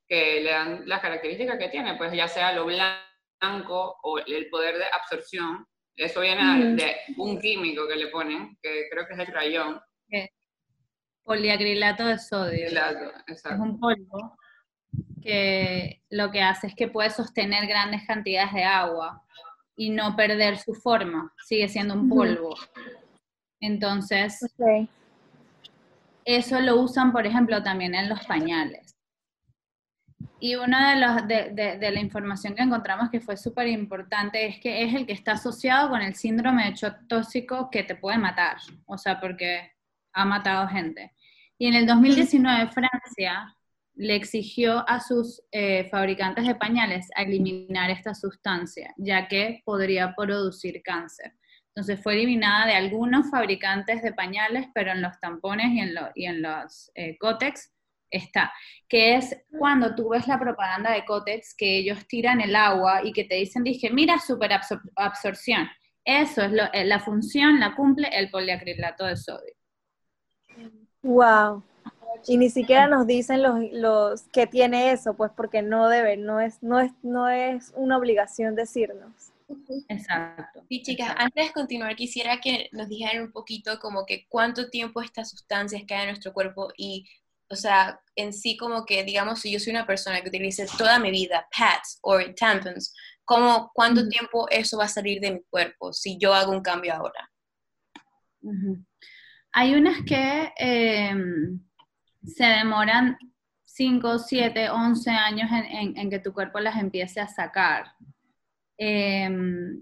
que 0.07 0.41
le 0.41 0.51
dan 0.51 0.87
las 0.87 1.01
características 1.01 1.57
que 1.57 1.69
tiene, 1.69 1.95
pues 1.95 2.13
ya 2.13 2.27
sea 2.27 2.53
lo 2.53 2.65
blanco 2.65 3.97
o 4.03 4.19
el 4.19 4.49
poder 4.49 4.77
de 4.77 4.85
absorción. 4.85 5.65
Eso 5.95 6.21
viene 6.21 6.75
de 6.75 6.95
un 7.17 7.39
químico 7.39 7.87
que 7.87 7.95
le 7.95 8.07
ponen, 8.07 8.57
que 8.61 8.87
creo 8.91 9.07
que 9.07 9.13
es 9.13 9.19
el 9.19 9.33
rayón. 9.33 9.81
Poliacrilato 11.23 12.05
de 12.05 12.19
sodio. 12.19 12.67
Es 13.27 13.43
un 13.45 13.79
polvo 13.79 14.37
que 15.23 16.03
lo 16.09 16.31
que 16.31 16.41
hace 16.41 16.67
es 16.67 16.75
que 16.75 16.87
puede 16.87 17.09
sostener 17.09 17.67
grandes 17.67 18.05
cantidades 18.05 18.53
de 18.53 18.63
agua 18.63 19.23
y 19.75 19.89
no 19.89 20.15
perder 20.15 20.57
su 20.57 20.75
forma, 20.75 21.33
sigue 21.47 21.67
siendo 21.67 21.95
un 21.95 22.09
polvo. 22.09 22.55
Entonces, 23.59 24.39
eso 26.25 26.59
lo 26.59 26.79
usan, 26.81 27.11
por 27.11 27.25
ejemplo, 27.25 27.61
también 27.63 27.95
en 27.95 28.09
los 28.09 28.25
pañales. 28.25 28.95
Y 30.39 30.55
una 30.55 30.95
de, 30.95 30.99
los, 30.99 31.27
de, 31.79 31.91
la 31.91 31.99
información 31.99 32.55
que 32.55 32.63
encontramos 32.63 33.09
que 33.11 33.21
fue 33.21 33.37
súper 33.37 33.67
importante 33.67 34.47
es 34.47 34.59
que 34.59 34.83
es 34.83 34.95
el 34.95 35.05
que 35.05 35.13
está 35.13 35.33
asociado 35.33 35.89
con 35.89 36.01
el 36.01 36.15
síndrome 36.15 36.65
de 36.65 36.75
shock 36.75 36.95
tóxico 37.07 37.69
que 37.69 37.83
te 37.83 37.95
puede 37.95 38.17
matar, 38.17 38.57
o 38.87 38.97
sea, 38.97 39.19
porque 39.19 39.71
ha 40.13 40.25
matado 40.25 40.67
gente. 40.67 41.13
Y 41.59 41.67
en 41.67 41.75
el 41.75 41.85
2019 41.85 42.71
Francia 42.71 43.55
le 43.93 44.15
exigió 44.15 44.83
a 44.89 44.99
sus 44.99 45.43
eh, 45.51 45.87
fabricantes 45.91 46.47
de 46.47 46.55
pañales 46.55 47.07
a 47.15 47.21
eliminar 47.21 47.91
esta 47.91 48.15
sustancia, 48.15 48.93
ya 48.97 49.27
que 49.27 49.61
podría 49.63 50.15
producir 50.15 50.81
cáncer. 50.83 51.33
Entonces 51.81 52.03
fue 52.03 52.13
eliminada 52.13 52.67
de 52.67 52.75
algunos 52.75 53.31
fabricantes 53.31 54.03
de 54.03 54.13
pañales, 54.13 54.67
pero 54.71 54.91
en 54.91 55.01
los 55.01 55.19
tampones 55.19 55.71
y 55.71 55.79
en, 55.79 55.95
y 56.13 56.25
en 56.27 56.43
los 56.43 56.91
eh, 56.93 57.17
Cotex 57.17 57.73
está, 58.11 58.53
que 58.87 59.15
es 59.15 59.35
cuando 59.57 59.95
tú 59.95 60.09
ves 60.09 60.27
la 60.27 60.37
propaganda 60.39 60.91
de 60.91 61.03
Cotex, 61.05 61.55
que 61.57 61.79
ellos 61.79 62.05
tiran 62.07 62.39
el 62.39 62.55
agua 62.55 63.03
y 63.03 63.13
que 63.13 63.23
te 63.23 63.33
dicen, 63.33 63.63
dije, 63.63 63.89
mira, 63.89 64.19
super 64.19 64.51
absorción. 64.95 65.67
Eso 66.05 66.43
es 66.43 66.51
eh, 66.73 66.85
la 66.85 66.99
función, 66.99 67.59
la 67.59 67.73
cumple 67.73 68.09
el 68.11 68.29
poliacrilato 68.29 69.05
de 69.05 69.17
sodio. 69.17 69.55
Wow. 71.01 71.63
Y 72.27 72.37
ni 72.37 72.51
siquiera 72.51 72.85
nos 72.85 73.07
dicen 73.07 73.41
los, 73.41 73.57
los 73.71 74.21
que 74.27 74.45
tiene 74.45 74.91
eso, 74.91 75.15
pues 75.15 75.31
porque 75.35 75.63
no 75.63 75.89
debe, 75.89 76.15
no 76.15 76.41
es, 76.41 76.61
no 76.61 76.79
es, 76.79 76.91
no 77.01 77.27
es 77.27 77.73
una 77.75 77.97
obligación 77.97 78.53
decirnos. 78.53 79.31
Exacto. 79.89 80.63
Y 80.69 80.81
chicas, 80.81 81.13
antes 81.17 81.47
de 81.47 81.53
continuar, 81.53 81.95
quisiera 81.95 82.39
que 82.39 82.69
nos 82.71 82.87
dijeran 82.89 83.23
un 83.23 83.31
poquito 83.31 83.79
como 83.79 84.05
que 84.05 84.25
cuánto 84.27 84.69
tiempo 84.69 85.01
estas 85.01 85.29
sustancias 85.29 85.83
quedan 85.87 86.03
en 86.03 86.07
nuestro 86.09 86.33
cuerpo 86.33 86.69
y, 86.77 87.07
o 87.49 87.55
sea, 87.55 87.99
en 88.15 88.33
sí 88.33 88.57
como 88.57 88.85
que, 88.85 89.03
digamos, 89.03 89.41
si 89.41 89.51
yo 89.51 89.59
soy 89.59 89.71
una 89.71 89.85
persona 89.85 90.21
que 90.21 90.29
utilice 90.29 90.65
toda 90.77 90.99
mi 90.99 91.11
vida 91.11 91.47
pads 91.55 91.99
o 92.01 92.17
tampons, 92.35 92.93
¿cómo, 93.25 93.71
¿cuánto 93.73 94.07
tiempo 94.07 94.47
eso 94.49 94.77
va 94.77 94.85
a 94.85 94.89
salir 94.89 95.19
de 95.19 95.31
mi 95.31 95.41
cuerpo 95.49 95.93
si 95.93 96.17
yo 96.17 96.33
hago 96.33 96.51
un 96.51 96.61
cambio 96.61 96.93
ahora? 96.93 97.29
Hay 99.51 99.75
unas 99.75 100.03
que 100.03 100.51
em, 100.57 101.59
se 102.23 102.45
demoran 102.45 103.17
5, 103.65 104.19
7, 104.19 104.69
11 104.69 105.09
años 105.11 105.49
en 105.51 106.09
que 106.09 106.19
tu 106.19 106.33
cuerpo 106.33 106.59
las 106.59 106.77
empiece 106.77 107.19
a 107.19 107.27
sacar. 107.27 107.93
Em, 108.83 109.79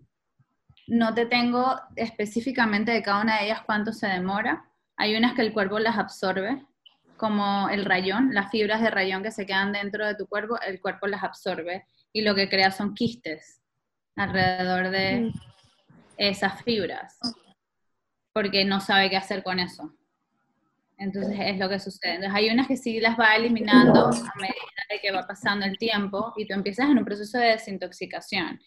no 0.87 1.13
te 1.13 1.25
tengo 1.25 1.79
específicamente 1.95 2.91
de 2.91 3.01
cada 3.01 3.21
una 3.21 3.37
de 3.37 3.45
ellas 3.45 3.61
cuánto 3.65 3.93
se 3.93 4.07
demora. 4.07 4.65
Hay 4.97 5.15
unas 5.15 5.35
que 5.35 5.41
el 5.41 5.53
cuerpo 5.53 5.79
las 5.79 5.97
absorbe, 5.97 6.65
como 7.15 7.69
el 7.69 7.85
rayón, 7.85 8.33
las 8.33 8.51
fibras 8.51 8.81
de 8.81 8.89
rayón 8.89 9.23
que 9.23 9.31
se 9.31 9.45
quedan 9.45 9.71
dentro 9.71 10.05
de 10.05 10.15
tu 10.15 10.27
cuerpo, 10.27 10.59
el 10.67 10.81
cuerpo 10.81 11.07
las 11.07 11.23
absorbe 11.23 11.85
y 12.11 12.23
lo 12.23 12.35
que 12.35 12.49
crea 12.49 12.71
son 12.71 12.93
quistes 12.93 13.61
alrededor 14.17 14.89
de 14.89 15.21
mm. 15.21 15.33
esas 16.17 16.61
fibras, 16.63 17.17
porque 18.33 18.65
no 18.65 18.81
sabe 18.81 19.09
qué 19.09 19.15
hacer 19.15 19.43
con 19.43 19.59
eso. 19.59 19.93
Entonces 20.97 21.37
es 21.39 21.57
lo 21.57 21.69
que 21.69 21.79
sucede. 21.79 22.15
Entonces 22.15 22.35
hay 22.35 22.49
unas 22.49 22.67
que 22.67 22.75
sí 22.75 22.99
las 22.99 23.17
va 23.17 23.37
eliminando 23.37 24.07
a 24.07 24.33
medida 24.35 24.83
de 24.89 24.99
que 25.01 25.11
va 25.11 25.25
pasando 25.25 25.65
el 25.65 25.77
tiempo 25.77 26.33
y 26.35 26.45
tú 26.45 26.53
empiezas 26.53 26.89
en 26.89 26.97
un 26.97 27.05
proceso 27.05 27.37
de 27.37 27.51
desintoxicación. 27.51 28.59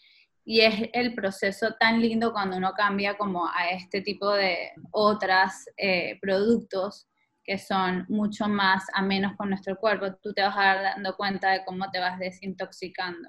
Y 0.44 0.60
es 0.60 0.90
el 0.92 1.14
proceso 1.14 1.74
tan 1.78 2.00
lindo 2.00 2.32
cuando 2.32 2.56
uno 2.56 2.72
cambia 2.72 3.16
como 3.16 3.46
a 3.46 3.70
este 3.70 4.00
tipo 4.00 4.30
de 4.32 4.72
otros 4.90 5.52
eh, 5.76 6.18
productos 6.20 7.08
que 7.44 7.58
son 7.58 8.06
mucho 8.08 8.48
más 8.48 8.84
amenos 8.92 9.36
con 9.36 9.50
nuestro 9.50 9.76
cuerpo. 9.76 10.14
Tú 10.22 10.32
te 10.32 10.42
vas 10.42 10.56
a 10.56 10.62
dar 10.62 10.82
dando 10.82 11.16
cuenta 11.16 11.50
de 11.50 11.64
cómo 11.64 11.90
te 11.90 12.00
vas 12.00 12.18
desintoxicando. 12.18 13.28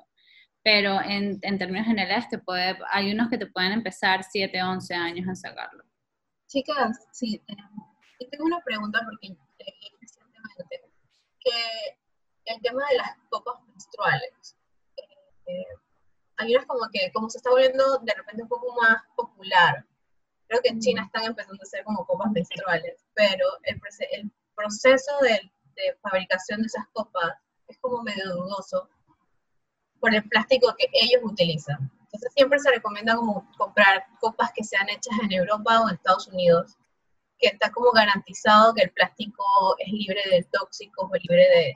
Pero 0.63 1.01
en, 1.01 1.39
en 1.41 1.58
términos 1.58 1.88
generales, 1.88 2.29
te 2.29 2.38
puede, 2.38 2.77
hay 2.89 3.12
unos 3.12 3.29
que 3.29 3.38
te 3.38 3.48
pueden 3.48 3.74
empezar 3.74 4.24
7, 4.24 4.63
11 4.63 4.93
años 4.93 5.27
en 5.27 5.36
sacarlo. 5.36 5.84
Chicas, 6.48 7.08
sí, 7.12 7.43
tengo 8.29 8.46
una 8.46 8.62
pregunta 8.62 9.01
porque 9.03 9.29
leí 9.29 9.91
recientemente 10.00 10.82
que 11.39 11.98
el 12.46 12.62
tema 12.62 12.82
de 12.89 12.98
las 12.98 13.17
copas 13.29 13.55
menstruales. 13.67 14.55
Eh, 16.43 16.47
hay 16.47 16.55
unas 16.55 16.65
como 16.67 16.89
que, 16.91 17.12
como 17.13 17.29
se 17.29 17.38
está 17.38 17.50
volviendo 17.50 18.00
de 18.00 18.13
repente 18.13 18.43
un 18.43 18.50
poco 18.50 18.75
más 18.81 19.03
popular, 19.15 19.85
creo 20.47 20.62
que 20.62 20.69
en 20.69 20.79
China 20.79 21.03
están 21.05 21.23
empezando 21.23 21.62
a 21.62 21.63
hacer 21.63 21.83
como 21.83 22.05
copas 22.05 22.31
menstruales, 22.31 23.03
pero 23.13 23.45
el, 23.63 23.79
el 24.12 24.31
proceso 24.55 25.12
de, 25.21 25.51
de, 25.75 25.95
fabricación 26.01 26.62
de 26.62 26.67
esas 26.67 26.88
copas 26.93 27.33
es 27.67 27.77
como 27.79 28.03
medio 28.03 28.29
dudoso 28.33 28.89
por 30.00 30.13
el 30.13 30.27
plástico 30.27 30.75
que 30.77 30.88
ellos 30.93 31.21
utilizan. 31.23 31.89
Entonces 32.01 32.31
siempre 32.35 32.59
se 32.59 32.69
recomienda 32.69 33.15
como 33.15 33.50
comprar 33.57 34.05
copas 34.19 34.51
que 34.53 34.63
sean 34.63 34.89
hechas 34.89 35.17
en 35.23 35.31
Europa 35.31 35.81
o 35.81 35.88
en 35.88 35.95
Estados 35.95 36.27
Unidos, 36.27 36.77
que 37.39 37.47
está 37.47 37.71
como 37.71 37.91
garantizado 37.91 38.73
que 38.73 38.83
el 38.83 38.91
plástico 38.91 39.43
es 39.79 39.91
libre 39.91 40.21
de 40.29 40.43
tóxicos 40.51 41.09
o 41.09 41.15
libre 41.15 41.50
de, 41.50 41.73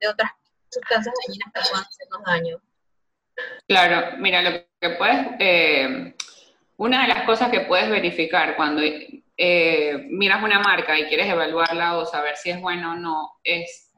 de 0.00 0.08
otras 0.08 0.30
sustancias 0.70 1.14
dañinas 1.26 1.52
que 1.52 1.60
puedan 1.70 1.86
hacernos 1.86 2.22
daño. 2.24 2.67
Claro, 3.66 4.16
mira, 4.18 4.42
lo 4.42 4.50
que 4.80 4.90
puedes, 4.90 5.26
eh, 5.38 6.14
una 6.76 7.02
de 7.02 7.08
las 7.08 7.24
cosas 7.24 7.50
que 7.50 7.60
puedes 7.60 7.90
verificar 7.90 8.56
cuando 8.56 8.82
eh, 9.36 10.06
miras 10.10 10.42
una 10.42 10.60
marca 10.60 10.98
y 10.98 11.04
quieres 11.06 11.28
evaluarla 11.28 11.98
o 11.98 12.06
saber 12.06 12.36
si 12.36 12.50
es 12.50 12.60
buena 12.60 12.92
o 12.92 12.96
no, 12.96 13.32
es 13.44 13.92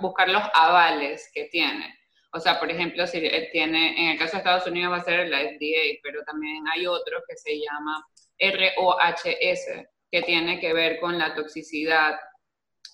buscar 0.00 0.28
los 0.28 0.42
avales 0.54 1.30
que 1.32 1.44
tiene. 1.44 1.94
O 2.32 2.40
sea, 2.40 2.58
por 2.58 2.70
ejemplo, 2.70 3.06
si 3.06 3.20
tiene, 3.52 3.98
en 3.98 4.10
el 4.10 4.18
caso 4.18 4.32
de 4.32 4.38
Estados 4.38 4.66
Unidos 4.66 4.92
va 4.92 4.98
a 4.98 5.04
ser 5.04 5.28
la 5.28 5.38
FDA, 5.38 6.00
pero 6.02 6.22
también 6.24 6.64
hay 6.68 6.86
otros 6.86 7.22
que 7.28 7.36
se 7.36 7.58
llama 7.58 8.06
ROHS, 8.38 9.86
que 10.10 10.22
tiene 10.22 10.60
que 10.60 10.72
ver 10.74 11.00
con 11.00 11.18
la 11.18 11.34
toxicidad, 11.34 12.18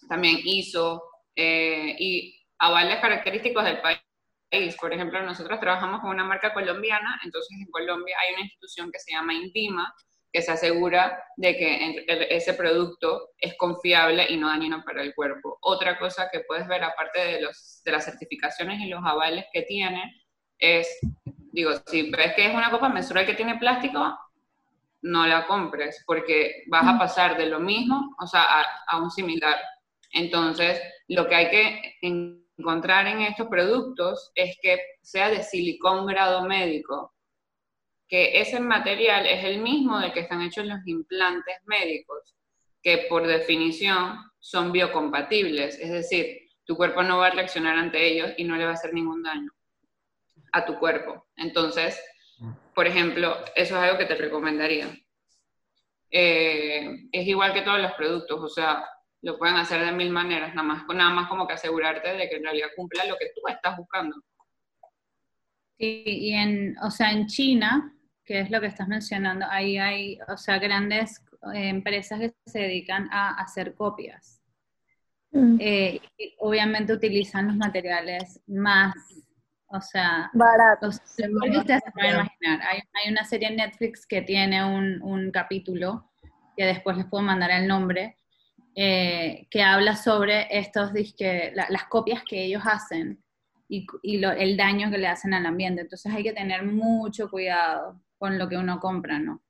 también 0.08 0.38
ISO 0.44 1.02
eh, 1.34 1.96
y 1.98 2.46
avales 2.58 3.00
característicos 3.00 3.64
del 3.64 3.80
país 3.80 3.98
por 4.78 4.92
ejemplo, 4.92 5.22
nosotros 5.22 5.60
trabajamos 5.60 6.00
con 6.00 6.10
una 6.10 6.24
marca 6.24 6.52
colombiana, 6.52 7.18
entonces 7.24 7.58
en 7.58 7.70
Colombia 7.70 8.16
hay 8.20 8.34
una 8.34 8.42
institución 8.42 8.90
que 8.92 8.98
se 8.98 9.12
llama 9.12 9.32
INDIMA, 9.32 9.94
que 10.30 10.42
se 10.42 10.52
asegura 10.52 11.22
de 11.36 11.56
que 11.56 12.04
ese 12.30 12.54
producto 12.54 13.30
es 13.38 13.54
confiable 13.56 14.26
y 14.28 14.36
no 14.36 14.48
dañino 14.48 14.82
para 14.84 15.02
el 15.02 15.14
cuerpo. 15.14 15.58
Otra 15.60 15.98
cosa 15.98 16.28
que 16.30 16.40
puedes 16.40 16.66
ver, 16.68 16.84
aparte 16.84 17.20
de, 17.20 17.40
los, 17.42 17.82
de 17.84 17.92
las 17.92 18.04
certificaciones 18.04 18.80
y 18.80 18.88
los 18.88 19.04
avales 19.04 19.44
que 19.52 19.62
tiene, 19.62 20.22
es, 20.58 20.98
digo, 21.52 21.72
si 21.86 22.10
ves 22.10 22.34
que 22.34 22.46
es 22.46 22.54
una 22.54 22.70
copa 22.70 22.88
menstrual 22.88 23.26
que 23.26 23.34
tiene 23.34 23.58
plástico, 23.58 24.18
no 25.02 25.26
la 25.26 25.46
compres, 25.46 26.02
porque 26.06 26.62
vas 26.68 26.86
a 26.86 26.98
pasar 26.98 27.36
de 27.36 27.46
lo 27.46 27.58
mismo, 27.58 28.14
o 28.18 28.26
sea, 28.26 28.42
a, 28.42 28.64
a 28.86 29.02
un 29.02 29.10
similar. 29.10 29.58
Entonces, 30.12 30.80
lo 31.08 31.26
que 31.28 31.34
hay 31.34 31.50
que 31.50 31.96
encontrar 32.56 33.06
en 33.06 33.22
estos 33.22 33.48
productos 33.48 34.30
es 34.34 34.56
que 34.60 34.80
sea 35.00 35.30
de 35.30 35.42
silicón 35.42 36.06
grado 36.06 36.46
médico, 36.46 37.14
que 38.08 38.40
ese 38.40 38.60
material 38.60 39.26
es 39.26 39.44
el 39.44 39.58
mismo 39.60 39.98
del 39.98 40.12
que 40.12 40.20
están 40.20 40.42
hechos 40.42 40.66
los 40.66 40.86
implantes 40.86 41.56
médicos, 41.64 42.34
que 42.82 43.06
por 43.08 43.26
definición 43.26 44.18
son 44.38 44.72
biocompatibles, 44.72 45.78
es 45.78 45.90
decir, 45.90 46.42
tu 46.64 46.76
cuerpo 46.76 47.02
no 47.02 47.18
va 47.18 47.28
a 47.28 47.30
reaccionar 47.30 47.76
ante 47.76 48.06
ellos 48.06 48.32
y 48.36 48.44
no 48.44 48.56
le 48.56 48.64
va 48.64 48.70
a 48.70 48.74
hacer 48.74 48.92
ningún 48.92 49.22
daño 49.22 49.50
a 50.52 50.64
tu 50.64 50.78
cuerpo. 50.78 51.26
Entonces, 51.36 52.00
por 52.74 52.86
ejemplo, 52.86 53.36
eso 53.54 53.76
es 53.76 53.82
algo 53.82 53.98
que 53.98 54.06
te 54.06 54.14
recomendaría. 54.14 54.94
Eh, 56.10 57.08
es 57.10 57.26
igual 57.26 57.54
que 57.54 57.62
todos 57.62 57.80
los 57.80 57.92
productos, 57.92 58.40
o 58.40 58.48
sea, 58.48 58.84
lo 59.22 59.38
pueden 59.38 59.56
hacer 59.56 59.84
de 59.84 59.92
mil 59.92 60.10
maneras, 60.10 60.54
nada 60.54 60.66
más, 60.66 60.84
nada 60.88 61.10
más 61.10 61.28
como 61.28 61.46
que 61.46 61.54
asegurarte 61.54 62.12
de 62.12 62.28
que 62.28 62.36
en 62.36 62.42
realidad 62.42 62.68
cumpla 62.76 63.04
lo 63.04 63.16
que 63.16 63.30
tú 63.34 63.40
estás 63.48 63.76
buscando. 63.76 64.16
Sí, 65.78 66.02
y 66.04 66.32
en, 66.34 66.76
o 66.82 66.90
sea, 66.90 67.12
en 67.12 67.26
China, 67.26 67.94
que 68.24 68.40
es 68.40 68.50
lo 68.50 68.60
que 68.60 68.66
estás 68.66 68.88
mencionando, 68.88 69.46
ahí 69.48 69.78
hay, 69.78 70.18
o 70.28 70.36
sea, 70.36 70.58
grandes 70.58 71.24
eh, 71.54 71.68
empresas 71.68 72.18
que 72.18 72.34
se 72.46 72.60
dedican 72.60 73.08
a 73.12 73.40
hacer 73.40 73.74
copias. 73.74 74.40
Mm. 75.30 75.56
Eh, 75.60 76.00
obviamente 76.38 76.92
utilizan 76.92 77.46
los 77.46 77.56
materiales 77.56 78.40
más, 78.48 78.94
o 79.68 79.80
sea, 79.80 80.30
baratos. 80.34 81.00
ustedes 81.06 81.80
se 81.84 81.92
pueden 81.92 82.14
imaginar. 82.14 82.60
Hay, 82.68 82.80
hay, 82.92 83.10
una 83.10 83.24
serie 83.24 83.48
en 83.48 83.56
Netflix 83.56 84.04
que 84.04 84.22
tiene 84.22 84.64
un, 84.64 85.00
un 85.00 85.30
capítulo, 85.30 86.10
que 86.56 86.66
después 86.66 86.96
les 86.96 87.06
puedo 87.06 87.22
mandar 87.22 87.50
el 87.52 87.66
nombre, 87.66 88.18
eh, 88.74 89.46
que 89.50 89.62
habla 89.62 89.96
sobre 89.96 90.46
estos 90.50 90.92
disque, 90.92 91.52
las 91.54 91.84
copias 91.84 92.22
que 92.22 92.44
ellos 92.44 92.62
hacen 92.64 93.22
y, 93.68 93.86
el 94.02 94.56
daño 94.56 94.90
que 94.90 94.98
le 94.98 95.08
hacen 95.08 95.34
al 95.34 95.46
ambiente. 95.46 95.82
Entonces 95.82 96.12
hay 96.12 96.22
que 96.22 96.32
tener 96.32 96.64
mucho 96.64 97.30
cuidado 97.30 98.00
con 98.18 98.38
lo 98.38 98.48
que 98.48 98.56
uno 98.56 98.80
compra, 98.80 99.18
¿no? 99.18 99.40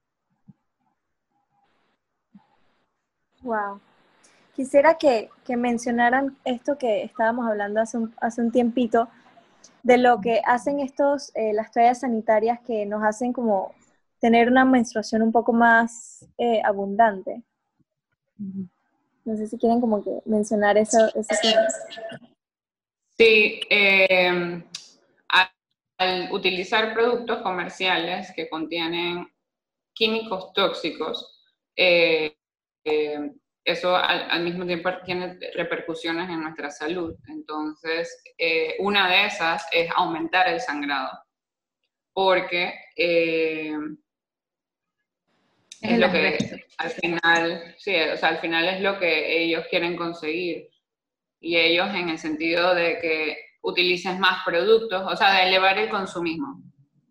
Wow. 3.43 3.81
Quisiera 4.55 4.99
que, 4.99 5.31
mencionaran 5.57 6.37
esto 6.45 6.79
que 6.79 7.03
estábamos 7.03 7.49
hablando 7.49 7.81
hace 7.81 7.99
un, 7.99 8.15
hace 8.21 8.41
un 8.41 8.53
tiempito, 8.53 9.09
de 9.83 9.99
lo 9.99 10.21
que 10.21 10.41
hacen 10.45 10.81
estos, 10.81 11.33
eh, 11.35 11.53
las 11.53 11.73
toallas 11.73 12.01
sanitarias 12.01 12.61
que 12.61 12.87
nos 12.87 13.03
hacen 13.03 13.33
como 13.33 13.75
tener 14.21 14.49
una 14.49 14.65
menstruación 14.65 15.23
un 15.23 15.33
poco 15.33 15.53
más 15.53 16.27
eh, 16.39 16.63
abundante. 16.65 17.43
No 19.25 19.37
sé 19.37 19.47
si 19.47 19.59
quieren 19.59 19.81
como 19.81 20.03
que 20.03 20.11
mencionar 20.25 20.77
eso. 20.77 20.99
sí, 23.17 23.61
em, 23.71 24.65
al, 25.99 26.33
utilizar 26.33 26.93
productos 26.93 27.43
comerciales 27.43 28.33
que 28.35 28.49
contienen 28.49 29.29
químicos 29.95 30.53
tóxicos, 30.53 31.41
eh, 31.77 32.37
em, 32.85 33.35
eso 33.65 33.95
al, 33.95 34.43
mismo 34.43 34.67
tiempo 34.67 34.91
tiene 35.05 35.39
repercusiones 35.55 36.29
en 36.29 36.43
nuestra 36.43 36.71
salud. 36.71 37.15
Entonces, 37.29 38.23
eh, 38.37 38.75
una 38.81 39.09
de 39.09 39.27
esas 39.27 39.65
es 39.71 39.89
aumentar 39.95 40.49
el 40.49 40.61
sangrado, 40.61 41.11
porque 42.13 42.75
es 45.83 45.99
lo 45.99 46.13
que 46.13 46.65
al 46.79 46.91
final, 46.91 47.75
sí, 47.77 47.95
o 47.97 48.17
sea, 48.17 48.29
al 48.31 48.39
final 48.39 48.69
es 48.69 48.81
lo 48.81 48.99
que 48.99 49.43
ellos 49.43 49.67
quieren 49.69 49.97
conseguir. 49.97 50.69
Y 51.41 51.57
ellos 51.57 51.89
en 51.89 52.09
el 52.09 52.19
sentido 52.19 52.75
de 52.75 52.99
que 53.01 53.37
utilices 53.63 54.17
más 54.19 54.45
productos, 54.45 55.03
o 55.05 55.17
sea, 55.17 55.35
de 55.35 55.49
elevar 55.49 55.77
el 55.79 55.89
consumismo. 55.89 56.63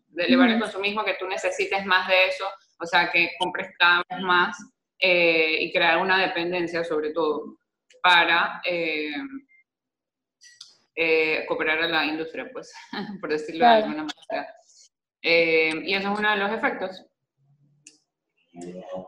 De 0.08 0.24
elevar 0.24 0.50
el 0.50 0.60
consumismo, 0.60 1.04
que 1.04 1.16
tú 1.20 1.28
necesites 1.28 1.86
más 1.86 2.08
de 2.08 2.28
eso, 2.28 2.46
o 2.80 2.86
sea, 2.86 3.10
que 3.12 3.32
compres 3.40 3.72
cada 3.78 4.04
vez 4.10 4.20
más 4.22 4.58
eh, 5.00 5.58
y 5.60 5.72
crear 5.74 5.98
una 5.98 6.18
dependencia 6.18 6.84
sobre 6.84 7.12
todo 7.12 7.58
para 8.02 8.62
eh, 8.66 9.12
eh, 10.96 11.46
cooperar 11.46 11.84
a 11.84 11.88
la 11.88 12.06
industria, 12.06 12.50
pues, 12.54 12.74
por 13.20 13.30
decirlo 13.30 13.66
de 13.66 13.72
alguna 13.72 14.06
manera. 14.06 14.56
y 15.22 15.94
eso 15.94 16.14
es 16.14 16.20
uno 16.20 16.32
de 16.32 16.38
los 16.38 16.52
efectos. 16.52 17.06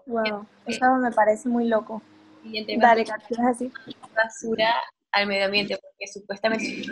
Wow, 0.05 0.47
eso 0.65 0.95
me 0.95 1.11
parece 1.11 1.49
muy 1.49 1.67
loco. 1.67 2.01
Y 2.43 2.77
Dale, 2.77 3.05
así. 3.49 3.71
Basura 4.15 4.73
al 5.11 5.27
medio 5.27 5.45
ambiente, 5.45 5.77
porque 5.77 6.07
supuestamente. 6.11 6.85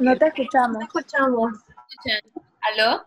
no 0.00 0.18
te 0.18 0.26
escuchamos. 0.26 0.78
No 0.78 0.84
escuchamos. 0.84 1.52
¿Aló? 2.72 3.06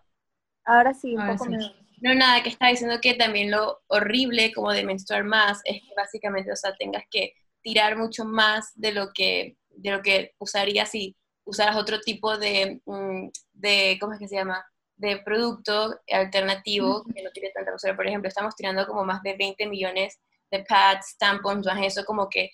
Ahora 0.64 0.94
sí, 0.94 1.16
un 1.16 1.26
poco 1.26 1.46
menos. 1.46 1.74
No, 2.00 2.14
nada, 2.14 2.42
que 2.42 2.50
está 2.50 2.68
diciendo 2.68 3.00
que 3.00 3.14
también 3.14 3.50
lo 3.50 3.80
horrible 3.88 4.52
como 4.52 4.72
de 4.72 4.84
menstruar 4.84 5.24
más 5.24 5.60
es 5.64 5.82
que 5.82 5.94
básicamente, 5.96 6.52
o 6.52 6.56
sea, 6.56 6.76
tengas 6.76 7.04
que 7.10 7.34
tirar 7.60 7.96
mucho 7.96 8.24
más 8.24 8.70
de 8.76 8.92
lo 8.92 9.12
que, 9.12 9.56
de 9.70 9.90
lo 9.90 10.02
que 10.02 10.32
usarías 10.38 10.90
si 10.90 11.16
usaras 11.44 11.76
otro 11.76 12.00
tipo 12.00 12.38
de, 12.38 12.80
mm, 12.84 13.28
de, 13.52 13.98
¿cómo 14.00 14.12
es 14.12 14.20
que 14.20 14.28
se 14.28 14.36
llama? 14.36 14.64
De 14.98 15.18
producto 15.18 15.98
alternativo 16.12 17.04
que 17.14 17.22
no 17.22 17.30
tiene 17.30 17.50
tanta 17.50 17.70
basura. 17.70 17.96
Por 17.96 18.06
ejemplo, 18.06 18.28
estamos 18.28 18.54
tirando 18.54 18.86
como 18.86 19.04
más 19.04 19.22
de 19.22 19.36
20 19.36 19.66
millones 19.66 20.18
de 20.50 20.64
pads, 20.64 21.16
tampons, 21.18 21.66
eso, 21.82 22.04
como 22.04 22.28
que 22.28 22.50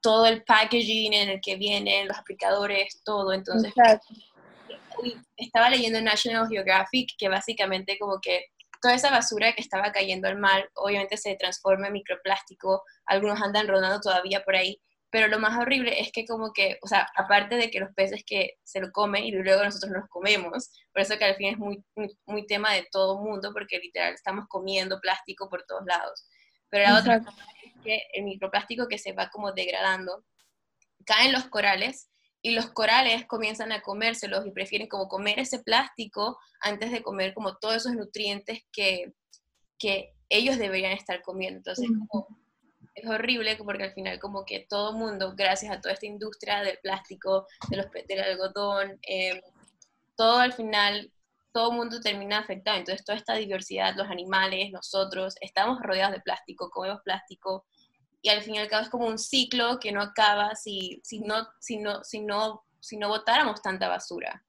todo 0.00 0.26
el 0.26 0.44
packaging 0.44 1.14
en 1.14 1.28
el 1.30 1.40
que 1.40 1.56
vienen, 1.56 2.08
los 2.08 2.18
aplicadores, 2.18 3.00
todo. 3.04 3.32
Entonces, 3.32 3.72
estaba 5.36 5.70
leyendo 5.70 5.98
en 5.98 6.04
National 6.04 6.48
Geographic 6.48 7.10
que 7.16 7.28
básicamente 7.28 7.98
como 7.98 8.20
que 8.20 8.46
toda 8.82 8.94
esa 8.94 9.10
basura 9.10 9.54
que 9.54 9.62
estaba 9.62 9.92
cayendo 9.92 10.28
al 10.28 10.38
mar, 10.38 10.68
obviamente 10.74 11.16
se 11.16 11.36
transforma 11.36 11.86
en 11.86 11.94
microplástico, 11.94 12.82
algunos 13.06 13.40
andan 13.40 13.66
rodando 13.66 14.00
todavía 14.00 14.44
por 14.44 14.56
ahí, 14.56 14.78
pero 15.14 15.28
lo 15.28 15.38
más 15.38 15.56
horrible 15.56 16.00
es 16.00 16.10
que 16.10 16.26
como 16.26 16.52
que, 16.52 16.76
o 16.82 16.88
sea, 16.88 17.06
aparte 17.14 17.54
de 17.54 17.70
que 17.70 17.78
los 17.78 17.94
peces 17.94 18.24
que 18.26 18.54
se 18.64 18.80
lo 18.80 18.90
comen 18.90 19.22
y 19.22 19.30
luego 19.30 19.62
nosotros 19.62 19.92
los 19.92 20.08
comemos, 20.08 20.72
por 20.92 21.02
eso 21.02 21.16
que 21.16 21.24
al 21.24 21.36
fin 21.36 21.52
es 21.52 21.56
muy, 21.56 21.84
muy, 22.26 22.44
tema 22.48 22.72
de 22.72 22.88
todo 22.90 23.22
mundo, 23.22 23.52
porque 23.52 23.78
literal 23.78 24.12
estamos 24.12 24.46
comiendo 24.48 24.98
plástico 25.00 25.48
por 25.48 25.62
todos 25.68 25.84
lados. 25.86 26.26
Pero 26.68 26.90
la 26.90 26.98
otra 26.98 27.20
cosa 27.20 27.46
es 27.62 27.72
que 27.84 28.02
el 28.12 28.24
microplástico 28.24 28.88
que 28.88 28.98
se 28.98 29.12
va 29.12 29.30
como 29.30 29.52
degradando, 29.52 30.24
cae 31.06 31.26
en 31.26 31.32
los 31.32 31.44
corales 31.44 32.10
y 32.42 32.50
los 32.50 32.66
corales 32.72 33.24
comienzan 33.26 33.70
a 33.70 33.82
comérselos 33.82 34.44
y 34.44 34.50
prefieren 34.50 34.88
como 34.88 35.06
comer 35.06 35.38
ese 35.38 35.60
plástico 35.60 36.40
antes 36.60 36.90
de 36.90 37.04
comer 37.04 37.34
como 37.34 37.56
todos 37.58 37.76
esos 37.76 37.92
nutrientes 37.92 38.64
que, 38.72 39.12
que 39.78 40.12
ellos 40.28 40.58
deberían 40.58 40.90
estar 40.90 41.22
comiendo. 41.22 41.58
Entonces, 41.58 41.88
como 42.08 42.26
es 42.94 43.06
horrible 43.08 43.56
porque 43.56 43.84
al 43.84 43.92
final 43.92 44.18
como 44.20 44.44
que 44.44 44.66
todo 44.68 44.92
mundo, 44.92 45.34
gracias 45.36 45.72
a 45.72 45.80
toda 45.80 45.94
esta 45.94 46.06
industria 46.06 46.62
del 46.62 46.78
plástico, 46.78 47.46
de 47.68 47.78
los, 47.78 47.86
del 47.90 48.20
algodón, 48.20 48.98
em, 49.02 49.40
todo 50.16 50.38
al 50.38 50.52
final, 50.52 51.10
todo 51.52 51.72
mundo 51.72 52.00
termina 52.00 52.38
afectado. 52.38 52.78
Entonces 52.78 53.04
toda 53.04 53.18
esta 53.18 53.34
diversidad, 53.34 53.94
los 53.96 54.08
animales, 54.08 54.70
nosotros, 54.70 55.34
estamos 55.40 55.80
rodeados 55.82 56.14
de 56.14 56.20
plástico, 56.20 56.70
comemos 56.70 57.00
plástico 57.02 57.66
y 58.22 58.30
al 58.30 58.42
fin 58.42 58.54
y 58.54 58.58
al 58.58 58.68
cabo 58.68 58.84
es 58.84 58.88
como 58.88 59.06
un 59.06 59.18
ciclo 59.18 59.78
que 59.78 59.92
no 59.92 60.00
acaba 60.00 60.54
si, 60.54 61.00
si, 61.04 61.20
no, 61.20 61.46
si, 61.60 61.78
no, 61.78 62.02
si, 62.04 62.20
no, 62.20 62.64
si 62.80 62.96
no 62.96 63.08
botáramos 63.08 63.60
tanta 63.60 63.88
basura. 63.88 64.42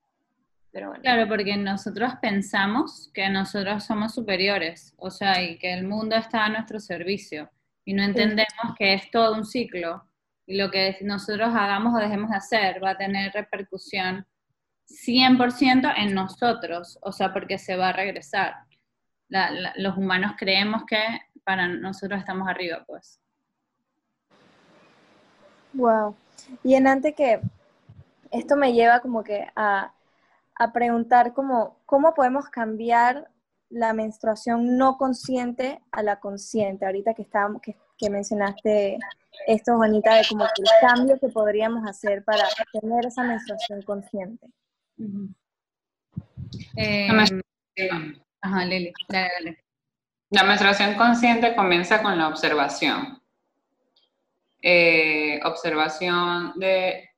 Pero 0.72 0.90
bueno. 0.90 1.02
Claro, 1.02 1.28
porque 1.28 1.58
nosotros 1.58 2.14
pensamos 2.22 3.10
que 3.14 3.28
nosotros 3.30 3.84
somos 3.84 4.14
superiores, 4.14 4.94
o 4.98 5.10
sea, 5.10 5.42
y 5.42 5.58
que 5.58 5.74
el 5.74 5.86
mundo 5.86 6.16
está 6.16 6.46
a 6.46 6.50
nuestro 6.50 6.80
servicio 6.80 7.50
y 7.86 7.94
no 7.94 8.04
entendemos 8.04 8.76
que 8.78 8.96
es 8.96 9.10
todo 9.12 9.36
un 9.36 9.46
ciclo 9.46 10.04
y 10.48 10.58
lo 10.58 10.70
que 10.70 10.98
nosotros 11.02 11.50
hagamos 11.50 11.94
o 11.94 11.98
dejemos 11.98 12.30
de 12.30 12.38
hacer 12.38 12.84
va 12.84 12.92
a 12.92 12.98
tener 12.98 13.32
repercusión 13.32 14.26
100% 14.88 15.94
en 15.98 16.14
nosotros, 16.14 17.00
o 17.02 17.12
sea, 17.12 17.34
porque 17.34 17.58
se 17.58 17.76
va 17.76 17.90
a 17.90 17.94
regresar. 17.94 18.56
los 19.78 19.98
humanos 19.98 20.34
creemos 20.38 20.84
que 20.86 21.02
para 21.44 21.68
nosotros 21.68 22.20
estamos 22.20 22.48
arriba, 22.48 22.84
pues. 22.86 23.20
Wow. 25.74 26.16
Y 26.64 26.76
en 26.76 26.88
antes 26.88 27.16
que 27.16 27.42
esto 28.32 28.56
me 28.56 28.74
lleva 28.74 29.00
como 29.00 29.24
que 29.24 29.48
a, 29.56 29.94
a 30.56 30.74
preguntar 30.74 31.34
como 31.34 31.80
¿cómo 31.86 32.14
podemos 32.14 32.50
cambiar 32.50 33.30
la 33.70 33.94
menstruación 33.94 34.78
no 34.78 34.98
consciente 34.98 35.82
a 35.92 36.04
la 36.04 36.20
consciente? 36.20 36.86
Ahorita 36.86 37.14
que, 37.14 37.24
estábamos, 37.24 37.62
que, 37.62 37.76
que 37.98 38.10
mencionaste 38.10 38.98
esto, 39.48 39.76
Juanita, 39.76 40.16
de 40.16 40.24
como 40.28 40.46
que 40.46 40.62
el 40.62 40.70
cambio 40.82 41.20
que 41.20 41.30
podríamos 41.30 41.88
hacer 41.88 42.24
para 42.24 42.44
tener 42.72 43.06
esa 43.06 43.24
menstruación 43.24 43.82
consciente. 43.84 44.48
Eh, 46.78 47.08
ajá, 48.42 48.66
Lili, 48.66 48.94
dale, 49.10 49.30
dale. 49.40 49.64
La 50.30 50.44
menstruación 50.44 50.96
consciente 50.96 51.56
comienza 51.56 52.02
con 52.02 52.18
la 52.18 52.28
observación. 52.28 53.22
Eh, 54.62 55.40
observación 55.44 56.54
de, 56.56 57.10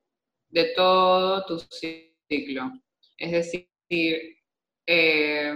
de, 0.50 0.66
todo 0.76 1.46
tu 1.46 1.60
ciclo. 1.60 2.74
Es 3.18 3.32
decir, 3.32 3.70
eh, 4.86 5.54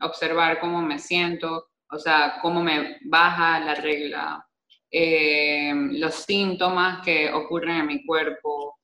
observar 0.00 0.60
cómo 0.60 0.82
me 0.82 0.98
siento, 0.98 1.68
o 1.90 1.98
sea, 1.98 2.38
cómo 2.42 2.62
me 2.62 2.98
baja 3.04 3.60
la 3.60 3.74
regla, 3.74 4.46
eh, 4.90 5.72
los 5.92 6.14
síntomas 6.14 7.02
que 7.04 7.32
ocurren 7.32 7.76
en 7.76 7.86
mi 7.86 8.06
cuerpo, 8.06 8.78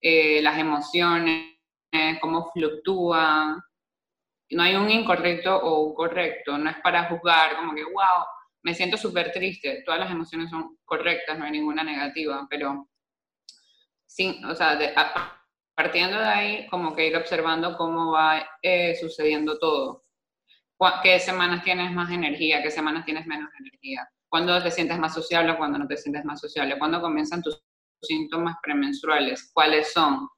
las 0.00 0.58
emociones, 0.58 1.54
cómo 2.20 2.50
fluctúan, 2.52 3.58
no 4.50 4.62
hay 4.62 4.76
un 4.76 4.90
incorrecto 4.90 5.56
o 5.56 5.80
un 5.80 5.94
correcto, 5.94 6.58
no 6.58 6.70
es 6.70 6.76
para 6.82 7.08
juzgar 7.08 7.56
como 7.56 7.74
que, 7.74 7.84
wow, 7.84 8.24
me 8.62 8.74
siento 8.74 8.96
súper 8.96 9.32
triste, 9.32 9.82
todas 9.84 10.00
las 10.00 10.10
emociones 10.10 10.50
son 10.50 10.78
correctas, 10.84 11.38
no 11.38 11.44
hay 11.44 11.52
ninguna 11.52 11.84
negativa, 11.84 12.46
pero 12.48 12.88
sin, 14.06 14.44
o 14.44 14.54
sea, 14.54 14.78
partiendo 15.74 16.18
de 16.18 16.24
ahí, 16.24 16.66
como 16.68 16.94
que 16.94 17.08
ir 17.08 17.16
observando 17.16 17.76
cómo 17.76 18.12
va 18.12 18.48
eh, 18.62 18.94
sucediendo 18.96 19.58
todo. 19.58 20.03
¿Qué 21.02 21.18
semanas 21.18 21.64
tienes 21.64 21.92
más 21.92 22.10
energía? 22.10 22.62
¿Qué 22.62 22.70
semanas 22.70 23.04
tienes 23.04 23.26
menos 23.26 23.50
energía? 23.58 24.08
¿Cuándo 24.28 24.62
te 24.62 24.70
sientes 24.70 24.98
más 24.98 25.14
sociable 25.14 25.56
cuándo 25.56 25.78
no 25.78 25.86
te 25.86 25.96
sientes 25.96 26.24
más 26.24 26.40
sociable? 26.40 26.78
¿Cuándo 26.78 27.00
comienzan 27.00 27.42
tus 27.42 27.62
síntomas 28.02 28.56
premenstruales? 28.62 29.50
¿Cuáles 29.52 29.92
son? 29.92 30.28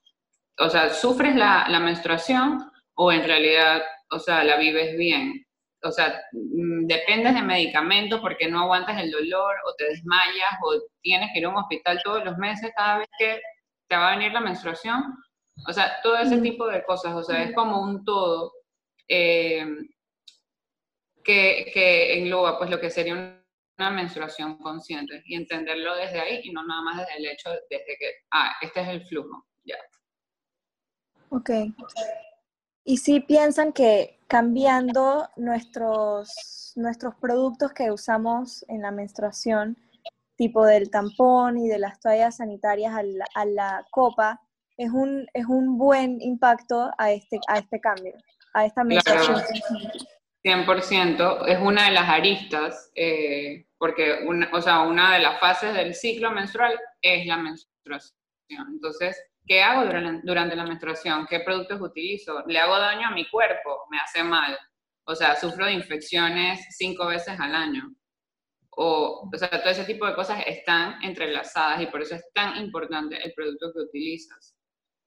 O 0.58 0.70
sea, 0.70 0.90
¿sufres 0.90 1.34
la, 1.34 1.66
la 1.68 1.80
menstruación 1.80 2.70
o 2.94 3.12
en 3.12 3.24
realidad 3.24 3.82
o 4.10 4.18
sea, 4.18 4.44
la 4.44 4.56
vives 4.56 4.96
bien. 4.96 5.44
O 5.82 5.90
sea, 5.90 6.22
mm, 6.32 6.86
dependes 6.86 7.34
de 7.34 7.42
medicamentos 7.42 8.20
porque 8.20 8.48
no 8.48 8.60
aguantas 8.60 9.00
el 9.00 9.10
dolor 9.10 9.54
o 9.66 9.74
te 9.76 9.84
desmayas 9.84 10.50
o 10.62 10.80
tienes 11.02 11.30
que 11.32 11.40
ir 11.40 11.46
a 11.46 11.50
un 11.50 11.56
hospital 11.56 12.00
todos 12.02 12.24
los 12.24 12.36
meses 12.38 12.72
cada 12.76 12.98
vez 12.98 13.08
que 13.18 13.40
te 13.88 13.96
va 13.96 14.12
a 14.12 14.16
venir 14.16 14.32
la 14.32 14.40
menstruación. 14.40 15.16
O 15.68 15.72
sea, 15.72 16.00
todo 16.02 16.16
ese 16.18 16.40
tipo 16.40 16.66
de 16.66 16.84
cosas, 16.84 17.14
o 17.14 17.22
sea, 17.22 17.42
es 17.42 17.54
como 17.54 17.80
un 17.80 18.04
todo 18.04 18.52
eh, 19.08 19.66
que, 21.26 21.70
que 21.74 22.18
engloba 22.18 22.56
pues 22.56 22.70
lo 22.70 22.80
que 22.80 22.88
sería 22.88 23.14
una 23.78 23.90
menstruación 23.90 24.56
consciente 24.58 25.22
y 25.26 25.34
entenderlo 25.34 25.96
desde 25.96 26.20
ahí 26.20 26.40
y 26.44 26.52
no 26.52 26.64
nada 26.64 26.82
más 26.82 26.98
desde 26.98 27.18
el 27.18 27.26
hecho, 27.26 27.50
desde 27.68 27.96
que, 27.98 28.10
ah, 28.30 28.54
este 28.62 28.80
es 28.80 28.88
el 28.88 29.06
flujo, 29.06 29.44
ya. 29.64 29.76
Ok. 31.30 31.50
Y 32.84 32.98
si 32.98 33.20
piensan 33.20 33.72
que 33.72 34.20
cambiando 34.28 35.28
nuestros, 35.36 36.72
nuestros 36.76 37.14
productos 37.16 37.72
que 37.72 37.90
usamos 37.90 38.64
en 38.68 38.82
la 38.82 38.92
menstruación, 38.92 39.76
tipo 40.36 40.64
del 40.64 40.90
tampón 40.90 41.58
y 41.58 41.68
de 41.68 41.78
las 41.78 41.98
toallas 41.98 42.36
sanitarias 42.36 42.94
a 42.94 43.44
la, 43.44 43.84
copa, 43.90 44.40
es 44.76 44.90
un, 44.90 45.26
es 45.32 45.46
un 45.46 45.78
buen 45.78 46.20
impacto 46.20 46.90
a 46.98 47.10
este, 47.10 47.40
a 47.48 47.58
este 47.58 47.80
cambio, 47.80 48.14
a 48.52 48.66
esta 48.66 48.84
menstruación. 48.84 49.42
100%, 50.46 51.46
es 51.48 51.58
una 51.60 51.86
de 51.86 51.90
las 51.92 52.08
aristas, 52.08 52.90
eh, 52.94 53.66
porque 53.78 54.20
una, 54.26 54.48
o 54.52 54.62
sea, 54.62 54.82
una 54.82 55.14
de 55.14 55.20
las 55.20 55.40
fases 55.40 55.74
del 55.74 55.94
ciclo 55.94 56.30
menstrual 56.30 56.78
es 57.02 57.26
la 57.26 57.36
menstruación. 57.36 58.14
Entonces, 58.68 59.16
¿Qué 59.46 59.62
hago 59.62 59.88
durante 60.24 60.56
la 60.56 60.66
menstruación? 60.66 61.26
¿Qué 61.26 61.40
productos 61.40 61.80
utilizo? 61.80 62.42
¿Le 62.48 62.58
hago 62.58 62.78
daño 62.78 63.06
a 63.06 63.12
mi 63.12 63.28
cuerpo? 63.30 63.86
¿Me 63.90 63.98
hace 63.98 64.24
mal? 64.24 64.58
O 65.04 65.14
sea, 65.14 65.36
sufro 65.36 65.66
de 65.66 65.72
infecciones 65.72 66.66
cinco 66.70 67.06
veces 67.06 67.38
al 67.38 67.54
año. 67.54 67.94
O, 68.70 69.30
o 69.32 69.38
sea, 69.38 69.48
todo 69.48 69.70
ese 69.70 69.84
tipo 69.84 70.04
de 70.04 70.16
cosas 70.16 70.42
están 70.46 71.02
entrelazadas 71.02 71.80
y 71.80 71.86
por 71.86 72.02
eso 72.02 72.16
es 72.16 72.24
tan 72.34 72.56
importante 72.56 73.24
el 73.24 73.32
producto 73.34 73.72
que 73.72 73.82
utilizas. 73.82 74.56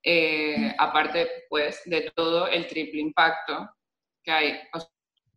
Eh, 0.04 0.74
aparte, 0.78 1.46
pues, 1.50 1.82
de 1.86 2.10
todo 2.16 2.48
el 2.48 2.66
triple 2.68 3.02
impacto 3.02 3.70
que 4.24 4.32
hay. 4.32 4.62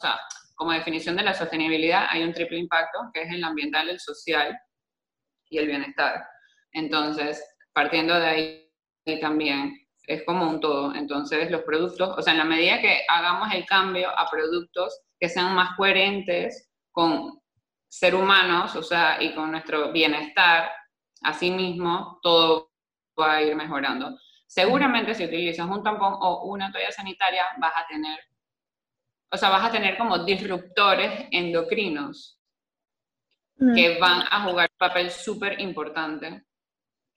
Sea, 0.02 0.20
como 0.54 0.72
definición 0.72 1.16
de 1.16 1.22
la 1.22 1.34
sostenibilidad, 1.34 2.06
hay 2.10 2.22
un 2.22 2.32
triple 2.32 2.58
impacto 2.58 2.98
que 3.12 3.22
es 3.22 3.32
el 3.32 3.42
ambiental, 3.42 3.88
el 3.88 4.00
social 4.00 4.58
y 5.48 5.58
el 5.58 5.66
bienestar. 5.66 6.24
Entonces, 6.72 7.44
partiendo 7.72 8.14
de 8.14 8.26
ahí, 8.26 8.70
también 9.20 9.76
es 10.06 10.24
como 10.24 10.48
un 10.48 10.60
todo. 10.60 10.94
Entonces, 10.94 11.50
los 11.50 11.62
productos, 11.62 12.16
o 12.16 12.22
sea, 12.22 12.32
en 12.32 12.38
la 12.38 12.44
medida 12.44 12.80
que 12.80 13.02
hagamos 13.08 13.52
el 13.54 13.66
cambio 13.66 14.10
a 14.18 14.28
productos 14.30 15.00
que 15.18 15.28
sean 15.28 15.54
más 15.54 15.76
coherentes 15.76 16.70
con 16.90 17.40
ser 17.88 18.14
humanos, 18.14 18.74
o 18.76 18.82
sea, 18.82 19.22
y 19.22 19.34
con 19.34 19.50
nuestro 19.50 19.92
bienestar, 19.92 20.70
así 21.22 21.50
mismo, 21.50 22.18
todo 22.22 22.72
va 23.18 23.34
a 23.34 23.42
ir 23.42 23.54
mejorando. 23.54 24.18
Seguramente 24.46 25.14
si 25.14 25.24
utilizas 25.24 25.66
un 25.66 25.82
tampón 25.82 26.14
o 26.20 26.44
una 26.44 26.70
toalla 26.72 26.90
sanitaria, 26.90 27.44
vas 27.58 27.72
a 27.76 27.86
tener, 27.86 28.18
o 29.32 29.36
sea, 29.36 29.48
vas 29.48 29.64
a 29.64 29.72
tener 29.72 29.96
como 29.96 30.18
disruptores 30.24 31.26
endocrinos 31.30 32.38
mm. 33.56 33.74
que 33.74 33.98
van 33.98 34.22
a 34.30 34.42
jugar 34.44 34.68
un 34.70 34.78
papel 34.78 35.10
súper 35.10 35.58
importante 35.60 36.44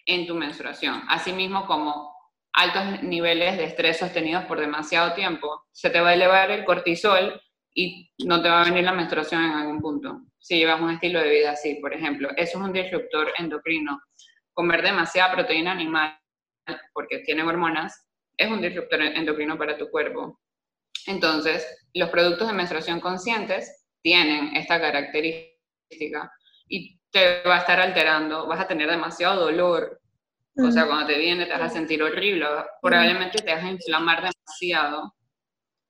en 0.06 0.26
tu 0.26 0.34
menstruación. 0.34 1.04
Asimismo, 1.10 1.66
como 1.66 2.16
altos 2.54 3.04
niveles 3.04 3.58
de 3.58 3.66
estrés 3.66 3.98
sostenidos 3.98 4.46
por 4.46 4.60
demasiado 4.60 5.14
tiempo, 5.14 5.66
se 5.72 5.90
te 5.90 6.00
va 6.00 6.10
a 6.10 6.14
elevar 6.14 6.52
el 6.52 6.64
cortisol 6.64 7.42
y 7.74 8.10
no 8.20 8.42
te 8.42 8.48
va 8.48 8.62
a 8.62 8.66
venir 8.66 8.86
la 8.86 8.94
menstruación 8.94 9.44
en 9.44 9.52
algún 9.52 9.82
punto. 9.82 10.22
Si 10.40 10.58
llevas 10.58 10.80
un 10.80 10.92
estilo 10.92 11.20
de 11.20 11.30
vida 11.30 11.52
así, 11.52 11.76
por 11.76 11.94
ejemplo, 11.94 12.30
eso 12.38 12.58
es 12.58 12.64
un 12.64 12.72
disruptor 12.72 13.34
endocrino. 13.38 14.00
Comer 14.54 14.82
demasiada 14.82 15.34
proteína 15.34 15.74
animal, 15.74 16.18
porque 16.94 17.20
tiene 17.20 17.44
hormonas, 17.44 18.08
es 18.38 18.50
un 18.50 18.62
disruptor 18.62 19.02
endocrino 19.02 19.58
para 19.58 19.78
tu 19.78 19.90
cuerpo. 19.90 20.40
Entonces, 21.08 21.66
los 21.94 22.10
productos 22.10 22.48
de 22.48 22.54
menstruación 22.54 23.00
conscientes 23.00 23.86
tienen 24.02 24.56
esta 24.56 24.80
característica 24.80 26.32
y 26.68 27.00
te 27.12 27.44
va 27.44 27.56
a 27.56 27.60
estar 27.60 27.80
alterando, 27.80 28.48
vas 28.48 28.60
a 28.60 28.68
tener 28.68 28.90
demasiado 28.90 29.46
dolor. 29.46 30.02
O 30.58 30.72
sea, 30.72 30.88
cuando 30.88 31.08
te 31.08 31.18
viene 31.18 31.46
te 31.46 31.52
vas 31.52 31.64
a 31.64 31.70
sentir 31.70 32.02
horrible, 32.02 32.46
probablemente 32.82 33.40
te 33.40 33.54
vas 33.54 33.64
a 33.64 33.72
inflamar 33.72 34.18
demasiado, 34.18 35.14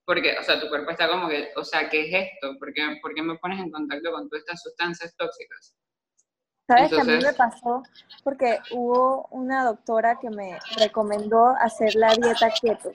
porque, 0.05 0.37
o 0.39 0.43
sea, 0.43 0.59
tu 0.59 0.69
cuerpo 0.69 0.91
está 0.91 1.07
como 1.07 1.27
que, 1.27 1.49
o 1.55 1.63
sea, 1.63 1.89
¿qué 1.89 2.07
es 2.07 2.29
esto? 2.31 2.57
¿Por 2.57 2.73
qué, 2.73 2.81
¿por 3.01 3.13
qué 3.13 3.21
me 3.21 3.37
pones 3.37 3.59
en 3.59 3.71
contacto 3.71 4.11
con 4.11 4.27
todas 4.29 4.41
estas 4.41 4.61
sustancias 4.61 5.15
tóxicas? 5.17 5.75
¿Sabes 6.67 6.89
que 6.89 7.01
a 7.01 7.03
mí 7.03 7.23
me 7.23 7.33
pasó? 7.33 7.83
Porque 8.23 8.59
hubo 8.71 9.27
una 9.29 9.65
doctora 9.65 10.17
que 10.19 10.31
me 10.31 10.57
recomendó 10.77 11.49
hacer 11.59 11.93
la 11.95 12.13
dieta 12.15 12.49
keto. 12.59 12.91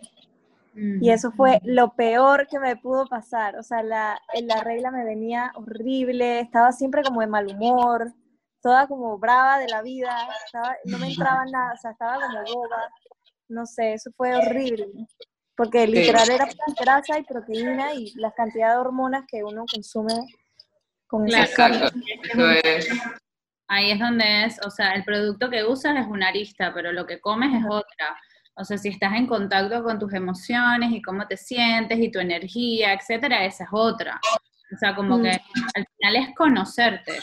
Y 0.74 1.11
eso 1.11 1.33
fue 1.33 1.61
lo 1.64 1.94
peor 1.94 2.46
que 2.46 2.59
me 2.59 2.76
pudo 2.76 3.06
pasar. 3.06 3.56
O 3.56 3.62
sea, 3.62 3.83
la, 3.83 4.20
la 4.42 4.62
regla 4.62 4.90
me 4.90 5.04
venía 5.04 5.52
horrible, 5.54 6.40
estaba 6.40 6.72
siempre 6.72 7.02
como 7.02 7.20
de 7.20 7.26
mal 7.26 7.48
humor, 7.48 8.12
toda 8.62 8.87
como 8.87 9.18
brava 9.18 9.59
de 9.59 9.68
la 9.68 9.83
vida, 9.83 10.16
no 10.85 10.98
me 10.98 11.09
entraba 11.09 11.44
nada, 11.52 11.72
o 11.74 11.76
sea, 11.76 11.90
estaba 11.90 12.14
como 12.20 12.44
boba. 12.44 12.88
No 13.48 13.66
sé, 13.66 13.94
eso 13.94 14.11
fue 14.16 14.35
horrible. 14.35 14.87
Porque 15.56 15.87
literal 15.87 16.30
era 16.30 16.48
grasa 16.80 17.18
y 17.18 17.24
proteína 17.24 17.92
y 17.94 18.14
la 18.14 18.33
cantidad 18.33 18.72
de 18.72 18.78
hormonas 18.78 19.24
que 19.28 19.44
uno 19.44 19.64
consume 19.70 20.14
con 21.06 21.26
claro, 21.26 21.90
Ahí 23.66 23.92
es 23.92 23.98
donde 24.00 24.44
es, 24.46 24.59
o 24.66 24.70
sea, 24.70 24.94
el 24.94 25.04
producto 25.04 25.50
que 25.50 25.64
usas 25.64 25.96
es 25.96 26.06
una 26.06 26.28
arista, 26.28 26.72
pero 26.72 26.92
lo 26.92 27.06
que 27.06 27.20
comes 27.20 27.52
es 27.54 27.64
otra. 27.68 28.16
O 28.56 28.64
sea, 28.64 28.76
si 28.78 28.88
estás 28.88 29.14
en 29.14 29.26
contacto 29.26 29.82
con 29.82 29.98
tus 29.98 30.12
emociones 30.12 30.90
y 30.92 31.00
cómo 31.02 31.26
te 31.26 31.36
sientes 31.36 31.98
y 31.98 32.10
tu 32.10 32.18
energía, 32.18 32.92
etcétera, 32.92 33.44
esa 33.44 33.64
es 33.64 33.70
otra. 33.72 34.20
O 34.74 34.78
sea, 34.78 34.94
como 34.94 35.18
mm. 35.18 35.22
que 35.22 35.30
al 35.30 35.86
final 35.96 36.16
es 36.16 36.34
conocerte. 36.36 37.20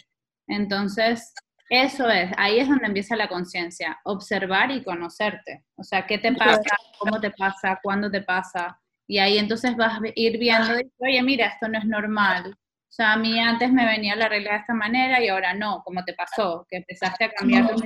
Entonces, 0.47 1.33
eso 1.69 2.09
es, 2.09 2.31
ahí 2.37 2.59
es 2.59 2.69
donde 2.69 2.87
empieza 2.87 3.15
la 3.15 3.27
conciencia, 3.27 3.99
observar 4.05 4.71
y 4.71 4.83
conocerte. 4.83 5.65
O 5.75 5.83
sea, 5.83 6.05
qué 6.05 6.17
te 6.17 6.33
pasa, 6.33 6.61
cómo 6.97 7.19
te 7.19 7.31
pasa, 7.31 7.79
cuándo 7.83 8.09
te 8.09 8.21
pasa. 8.21 8.79
Y 9.05 9.19
ahí 9.19 9.37
entonces 9.37 9.75
vas 9.75 9.99
a 9.99 10.01
ir 10.15 10.37
viendo, 10.37 10.73
oye, 10.99 11.21
mira, 11.21 11.47
esto 11.47 11.67
no 11.67 11.77
es 11.77 11.85
normal. 11.85 12.53
O 12.53 12.91
sea, 12.97 13.13
a 13.13 13.17
mí 13.17 13.39
antes 13.39 13.71
me 13.71 13.85
venía 13.85 14.15
la 14.15 14.29
regla 14.29 14.53
de 14.53 14.57
esta 14.59 14.73
manera 14.73 15.21
y 15.21 15.27
ahora 15.27 15.53
no, 15.53 15.83
como 15.83 16.03
te 16.03 16.13
pasó, 16.13 16.65
que 16.69 16.77
empezaste 16.77 17.25
a 17.25 17.31
cambiar 17.31 17.67
tu 17.67 17.83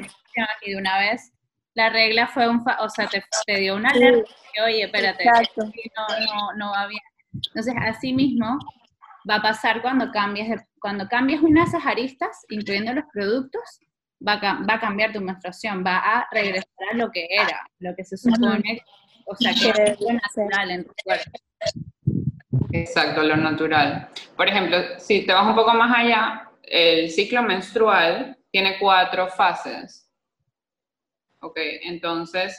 y 0.61 0.71
de 0.71 0.77
una 0.77 0.99
vez 0.99 1.33
la 1.73 1.89
regla 1.89 2.27
fue 2.27 2.47
un, 2.47 2.63
o 2.79 2.89
sea, 2.89 3.07
te, 3.07 3.55
dio 3.57 3.75
una 3.75 3.89
alerta, 3.89 4.31
oye, 4.65 4.83
espérate, 4.83 5.23
no, 5.25 6.07
no, 6.25 6.53
no 6.57 6.71
va 6.71 6.87
bien. 6.87 7.01
Entonces, 7.33 7.73
así 7.81 8.13
mismo 8.13 8.57
va 9.29 9.35
a 9.35 9.41
pasar 9.41 9.81
cuando 9.81 10.11
cambies, 10.11 10.61
cuando 10.79 11.07
cambies 11.07 11.41
unas 11.41 11.73
aristas, 11.85 12.45
incluyendo 12.49 12.93
los 12.93 13.05
productos, 13.13 13.79
va 14.25 14.33
a, 14.33 14.63
va 14.63 14.73
a 14.75 14.79
cambiar 14.79 15.13
tu 15.13 15.21
menstruación, 15.21 15.83
va 15.85 15.97
a 15.97 16.27
regresar 16.31 16.65
a 16.91 16.95
lo 16.95 17.11
que 17.11 17.27
era, 17.29 17.65
lo 17.79 17.95
que 17.95 18.03
se 18.03 18.17
supone, 18.17 18.81
o 19.25 19.35
sea, 19.35 19.53
que 19.53 19.91
es 19.91 19.99
natural 19.99 20.71
en 20.71 20.83
tu 20.85 20.93
cuerpo. 21.03 21.31
Exacto, 22.73 23.23
lo 23.23 23.37
natural. 23.37 24.09
Por 24.35 24.47
ejemplo, 24.47 24.77
si 24.99 25.25
te 25.25 25.33
vas 25.33 25.45
un 25.47 25.55
poco 25.55 25.73
más 25.73 25.97
allá, 25.97 26.49
el 26.63 27.09
ciclo 27.09 27.41
menstrual 27.43 28.37
tiene 28.51 28.77
cuatro 28.79 29.27
fases. 29.27 30.10
Ok, 31.41 31.57
entonces, 31.83 32.55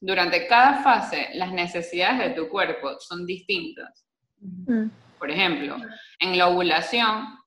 durante 0.00 0.46
cada 0.46 0.82
fase, 0.82 1.28
las 1.34 1.52
necesidades 1.52 2.28
de 2.28 2.34
tu 2.34 2.48
cuerpo 2.48 2.98
son 3.00 3.26
distintas. 3.26 4.06
Mm. 4.40 4.88
Por 5.18 5.30
ejemplo, 5.30 5.76
en 6.20 6.38
la 6.38 6.48
ovulación, 6.48 7.38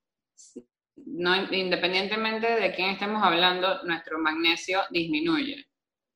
no, 1.06 1.36
independientemente 1.54 2.48
de 2.48 2.74
quién 2.74 2.90
estemos 2.90 3.24
hablando, 3.24 3.84
nuestro 3.84 4.20
magnesio 4.20 4.82
disminuye. 4.90 5.66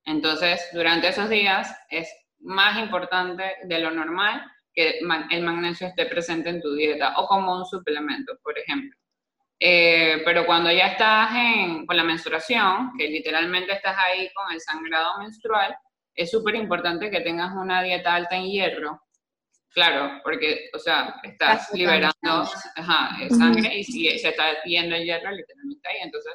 Entonces, 0.06 0.62
durante 0.74 1.10
esos 1.10 1.30
días 1.30 1.74
es 1.90 2.10
más 2.40 2.78
importante 2.78 3.44
de 3.64 3.80
lo 3.80 3.92
normal 3.92 4.44
que 4.74 5.00
el 5.00 5.44
magnesio 5.44 5.88
esté 5.88 6.06
presente 6.06 6.50
en 6.50 6.62
tu 6.62 6.74
dieta 6.76 7.18
o 7.18 7.28
como 7.28 7.58
un 7.58 7.66
suplemento, 7.66 8.38
por 8.44 8.58
ejemplo. 8.60 8.96
Eh, 9.60 10.22
pero 10.26 10.46
cuando 10.46 10.72
ya 10.72 10.88
estás 10.88 11.32
en, 11.34 11.86
con 11.86 11.96
la 11.96 12.04
menstruación, 12.04 12.92
que 12.98 13.08
literalmente 13.08 13.74
estás 13.74 13.96
ahí 13.98 14.30
con 14.34 14.52
el 14.54 14.60
sangrado 14.60 15.20
menstrual, 15.20 15.76
es 16.14 16.32
súper 16.32 16.56
importante 16.56 17.10
que 17.10 17.22
tengas 17.22 17.54
una 17.56 17.82
dieta 17.82 18.16
alta 18.16 18.36
en 18.36 18.46
hierro. 18.46 19.02
Claro, 19.70 20.22
porque, 20.24 20.70
o 20.74 20.80
sea, 20.80 21.20
estás 21.24 21.70
liberando 21.74 22.46
sangre 23.30 23.78
y 23.78 23.84
si 23.84 24.18
se 24.18 24.30
está 24.30 24.64
yendo 24.64 24.96
el 24.96 25.04
hierro 25.04 25.32
literalmente 25.32 25.90
ahí. 25.90 25.98
Entonces, 26.02 26.34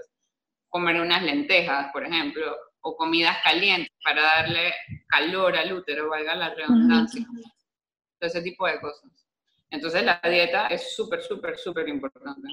comer 0.68 1.00
unas 1.00 1.22
lentejas, 1.22 1.90
por 1.92 2.04
ejemplo, 2.04 2.54
o 2.82 2.96
comidas 2.96 3.38
calientes 3.42 3.92
para 4.04 4.22
darle 4.22 4.74
calor 5.08 5.56
al 5.56 5.72
útero, 5.72 6.08
valga 6.08 6.34
la 6.34 6.54
redundancia. 6.54 7.26
ese 8.20 8.42
tipo 8.42 8.66
de 8.66 8.78
cosas. 8.78 9.10
Entonces, 9.70 10.04
la 10.04 10.20
dieta 10.22 10.66
es 10.66 10.94
súper, 10.94 11.22
súper, 11.22 11.56
súper 11.56 11.88
importante. 11.88 12.48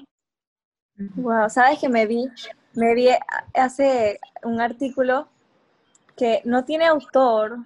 Wow, 0.98 1.48
sabes 1.48 1.78
que 1.78 1.88
me 1.88 2.06
vi, 2.06 2.28
me 2.74 2.94
vi 2.94 3.08
hace 3.54 4.18
un 4.42 4.60
artículo 4.60 5.28
que 6.16 6.42
no 6.44 6.64
tiene 6.64 6.86
autor, 6.86 7.58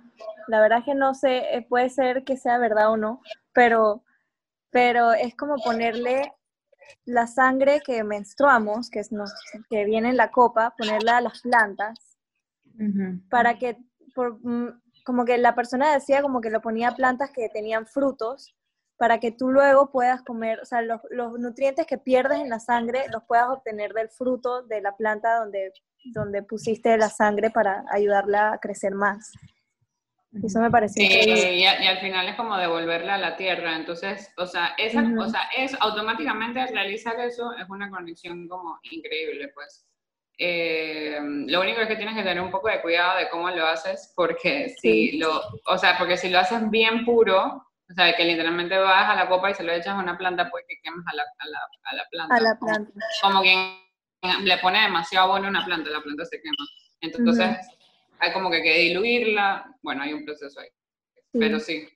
la 0.48 0.60
verdad 0.60 0.84
que 0.84 0.94
no 0.94 1.14
sé, 1.14 1.56
eh, 1.56 1.66
puede 1.66 1.88
ser 1.88 2.24
que 2.24 2.36
sea 2.36 2.58
verdad 2.58 2.90
o 2.90 2.98
no, 2.98 3.22
pero, 3.54 4.02
pero 4.70 5.12
es 5.12 5.34
como 5.34 5.56
ponerle 5.56 6.34
la 7.06 7.26
sangre 7.26 7.80
que 7.80 8.04
menstruamos, 8.04 8.90
que, 8.90 9.00
es 9.00 9.10
que 9.70 9.84
viene 9.86 10.10
en 10.10 10.18
la 10.18 10.30
copa, 10.30 10.74
ponerla 10.76 11.16
a 11.16 11.20
las 11.22 11.40
plantas, 11.40 12.18
para 13.30 13.58
que, 13.58 13.78
por, 14.14 14.38
mm, 14.42 14.80
como 15.04 15.24
que 15.24 15.38
la 15.38 15.54
persona 15.54 15.94
decía 15.94 16.20
como 16.20 16.40
que 16.40 16.50
lo 16.50 16.60
ponía 16.60 16.88
a 16.88 16.94
plantas 16.94 17.30
que 17.30 17.48
tenían 17.48 17.86
frutos, 17.86 18.54
para 19.02 19.18
que 19.18 19.32
tú 19.32 19.50
luego 19.50 19.90
puedas 19.90 20.22
comer, 20.22 20.60
o 20.60 20.64
sea, 20.64 20.80
los, 20.80 21.00
los, 21.10 21.36
nutrientes 21.36 21.88
que 21.88 21.98
pierdes 21.98 22.38
en 22.38 22.48
la 22.48 22.60
sangre 22.60 23.02
los 23.10 23.24
puedas 23.24 23.48
obtener 23.48 23.92
del 23.94 24.08
fruto 24.08 24.62
de 24.62 24.80
la 24.80 24.96
planta 24.96 25.40
donde, 25.40 25.72
donde 26.14 26.44
pusiste 26.44 26.96
la 26.96 27.08
sangre 27.08 27.50
para 27.50 27.84
ayudarla 27.90 28.52
a 28.52 28.58
crecer 28.58 28.94
más. 28.94 29.32
Eso 30.40 30.60
me 30.60 30.70
parece 30.70 31.00
sí, 31.00 31.08
y, 31.08 31.64
al 31.64 31.98
final 31.98 32.28
es 32.28 32.36
como 32.36 32.56
devolverla 32.56 33.16
a 33.16 33.18
la 33.18 33.36
tierra. 33.36 33.74
Entonces, 33.74 34.32
o 34.36 34.46
sea, 34.46 34.72
esa, 34.78 35.02
o 35.02 35.28
sea, 35.28 35.48
es 35.58 35.76
automáticamente 35.80 36.64
realizar 36.68 37.18
eso 37.18 37.52
es 37.56 37.68
una 37.68 37.90
conexión 37.90 38.46
como 38.46 38.78
increíble, 38.84 39.48
pues. 39.52 39.84
Eh, 40.38 41.18
lo 41.48 41.60
único 41.60 41.80
es 41.80 41.88
que 41.88 41.96
tienes 41.96 42.14
que 42.14 42.22
tener 42.22 42.40
un 42.40 42.52
poco 42.52 42.68
de 42.68 42.80
cuidado 42.80 43.18
de 43.18 43.28
cómo 43.30 43.50
lo 43.50 43.66
haces, 43.66 44.12
porque 44.14 44.68
si 44.80 45.18
lo, 45.18 45.40
o 45.66 45.76
sea, 45.76 45.98
porque 45.98 46.16
si 46.16 46.30
lo 46.30 46.38
haces 46.38 46.70
bien 46.70 47.04
puro, 47.04 47.66
o 47.92 47.94
sea, 47.94 48.16
que 48.16 48.24
literalmente 48.24 48.78
vas 48.78 49.10
a 49.10 49.14
la 49.14 49.28
copa 49.28 49.50
y 49.50 49.54
se 49.54 49.62
lo 49.62 49.72
echas 49.72 49.88
a 49.88 49.98
una 49.98 50.16
planta, 50.16 50.50
pues 50.50 50.64
que 50.66 50.76
quemas 50.82 51.04
a 51.06 51.14
la, 51.14 51.22
a 51.22 51.46
la, 51.46 51.58
a 51.84 51.94
la 51.94 52.08
planta. 52.10 52.34
A 52.34 52.40
la 52.40 52.58
planta. 52.58 52.92
Como, 53.20 53.42
quien 53.42 53.76
le 54.44 54.58
pone 54.58 54.80
demasiado 54.80 55.26
abono 55.26 55.46
a 55.46 55.50
una 55.50 55.64
planta, 55.64 55.90
la 55.90 56.00
planta 56.00 56.24
se 56.24 56.40
quema. 56.40 56.64
Entonces, 57.02 57.56
hay 58.18 58.32
como 58.32 58.50
que 58.50 58.62
que 58.62 58.78
diluirla. 58.78 59.76
Bueno, 59.82 60.02
hay 60.02 60.14
un 60.14 60.24
proceso 60.24 60.58
ahí. 60.60 60.68
Pero 61.32 61.60
sí. 61.60 61.86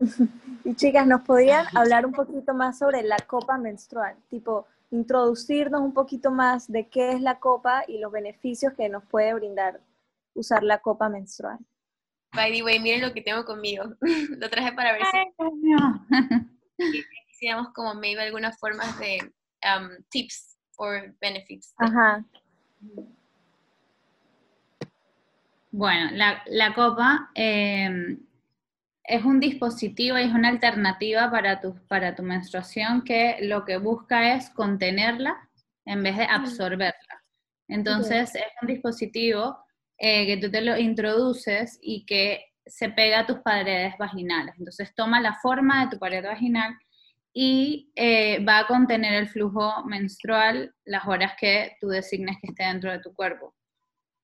Y 0.64 0.74
chicas, 0.74 1.06
¿nos 1.06 1.22
podrían 1.22 1.64
hablar 1.74 2.04
un 2.04 2.12
poquito 2.12 2.52
más 2.52 2.78
sobre 2.78 3.02
la 3.02 3.16
copa 3.26 3.56
menstrual? 3.56 4.16
Tipo, 4.28 4.66
introducirnos 4.90 5.80
un 5.80 5.94
poquito 5.94 6.30
más 6.30 6.70
de 6.70 6.88
qué 6.88 7.12
es 7.12 7.22
la 7.22 7.38
copa 7.38 7.84
y 7.88 7.98
los 7.98 8.12
beneficios 8.12 8.74
que 8.74 8.88
nos 8.88 9.02
puede 9.04 9.32
brindar 9.32 9.80
usar 10.34 10.62
la 10.62 10.78
copa 10.78 11.08
menstrual. 11.08 11.58
By 12.32 12.52
the 12.52 12.62
way, 12.62 12.78
miren 12.78 13.02
lo 13.02 13.12
que 13.12 13.22
tengo 13.22 13.44
conmigo. 13.44 13.84
lo 14.38 14.50
traje 14.50 14.72
para 14.72 14.92
ver 14.92 15.02
si 16.78 17.04
quisiéramos 17.28 17.72
como 17.72 17.94
maybe 17.94 18.20
algunas 18.20 18.58
formas 18.58 18.98
de 18.98 19.18
um, 19.64 20.02
tips 20.10 20.58
o 20.76 20.86
benefits. 21.20 21.74
Ajá. 21.78 22.24
Bueno, 25.70 26.10
la, 26.12 26.42
la 26.46 26.74
copa 26.74 27.30
em, 27.34 28.18
es 29.04 29.24
un 29.24 29.40
dispositivo 29.40 30.18
y 30.18 30.22
es 30.22 30.32
una 30.32 30.48
alternativa 30.48 31.30
para 31.30 31.60
tu, 31.60 31.74
para 31.88 32.14
tu 32.14 32.22
menstruación 32.22 33.02
que 33.02 33.38
lo 33.42 33.64
que 33.64 33.78
busca 33.78 34.34
es 34.34 34.50
contenerla 34.50 35.48
en 35.84 36.02
vez 36.02 36.16
de 36.16 36.24
absorberla. 36.24 37.22
Entonces, 37.68 38.34
es 38.34 38.44
un 38.62 38.68
dispositivo 38.68 39.58
eh, 39.98 40.26
que 40.26 40.36
tú 40.36 40.50
te 40.50 40.60
lo 40.60 40.76
introduces 40.78 41.78
y 41.82 42.06
que 42.06 42.44
se 42.66 42.90
pega 42.90 43.20
a 43.20 43.26
tus 43.26 43.38
paredes 43.38 43.94
vaginales. 43.98 44.54
Entonces 44.58 44.94
toma 44.94 45.20
la 45.20 45.34
forma 45.34 45.84
de 45.84 45.90
tu 45.90 45.98
pared 45.98 46.24
vaginal 46.24 46.74
y 47.32 47.92
eh, 47.94 48.44
va 48.44 48.60
a 48.60 48.66
contener 48.66 49.14
el 49.14 49.28
flujo 49.28 49.84
menstrual 49.84 50.74
las 50.84 51.06
horas 51.06 51.34
que 51.38 51.76
tú 51.80 51.88
designes 51.88 52.36
que 52.40 52.48
esté 52.48 52.64
dentro 52.64 52.90
de 52.90 53.00
tu 53.00 53.14
cuerpo. 53.14 53.54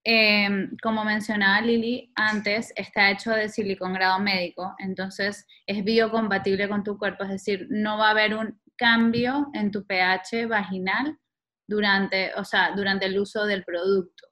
Em, 0.06 0.76
como 0.82 1.02
mencionaba 1.04 1.62
Lili 1.62 2.12
antes, 2.14 2.72
está 2.76 3.10
hecho 3.10 3.30
de 3.30 3.48
silicón 3.48 3.94
grado 3.94 4.18
médico, 4.20 4.74
entonces 4.78 5.46
es 5.66 5.82
biocompatible 5.82 6.68
con 6.68 6.84
tu 6.84 6.98
cuerpo, 6.98 7.24
es 7.24 7.30
decir, 7.30 7.66
no 7.70 7.96
va 7.96 8.08
a 8.08 8.10
haber 8.10 8.34
un 8.34 8.60
cambio 8.76 9.48
en 9.54 9.70
tu 9.70 9.86
pH 9.86 10.46
vaginal 10.46 11.18
durante, 11.66 12.34
o 12.34 12.44
sea, 12.44 12.72
durante 12.76 13.06
el 13.06 13.18
uso 13.18 13.46
del 13.46 13.64
producto. 13.64 14.26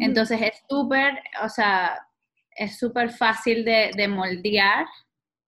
Entonces 0.00 0.40
es 0.42 0.62
súper, 0.68 1.18
o 1.42 1.48
sea, 1.48 1.98
es 2.50 2.78
súper 2.78 3.10
fácil 3.10 3.64
de, 3.64 4.08
moldear, 4.08 4.86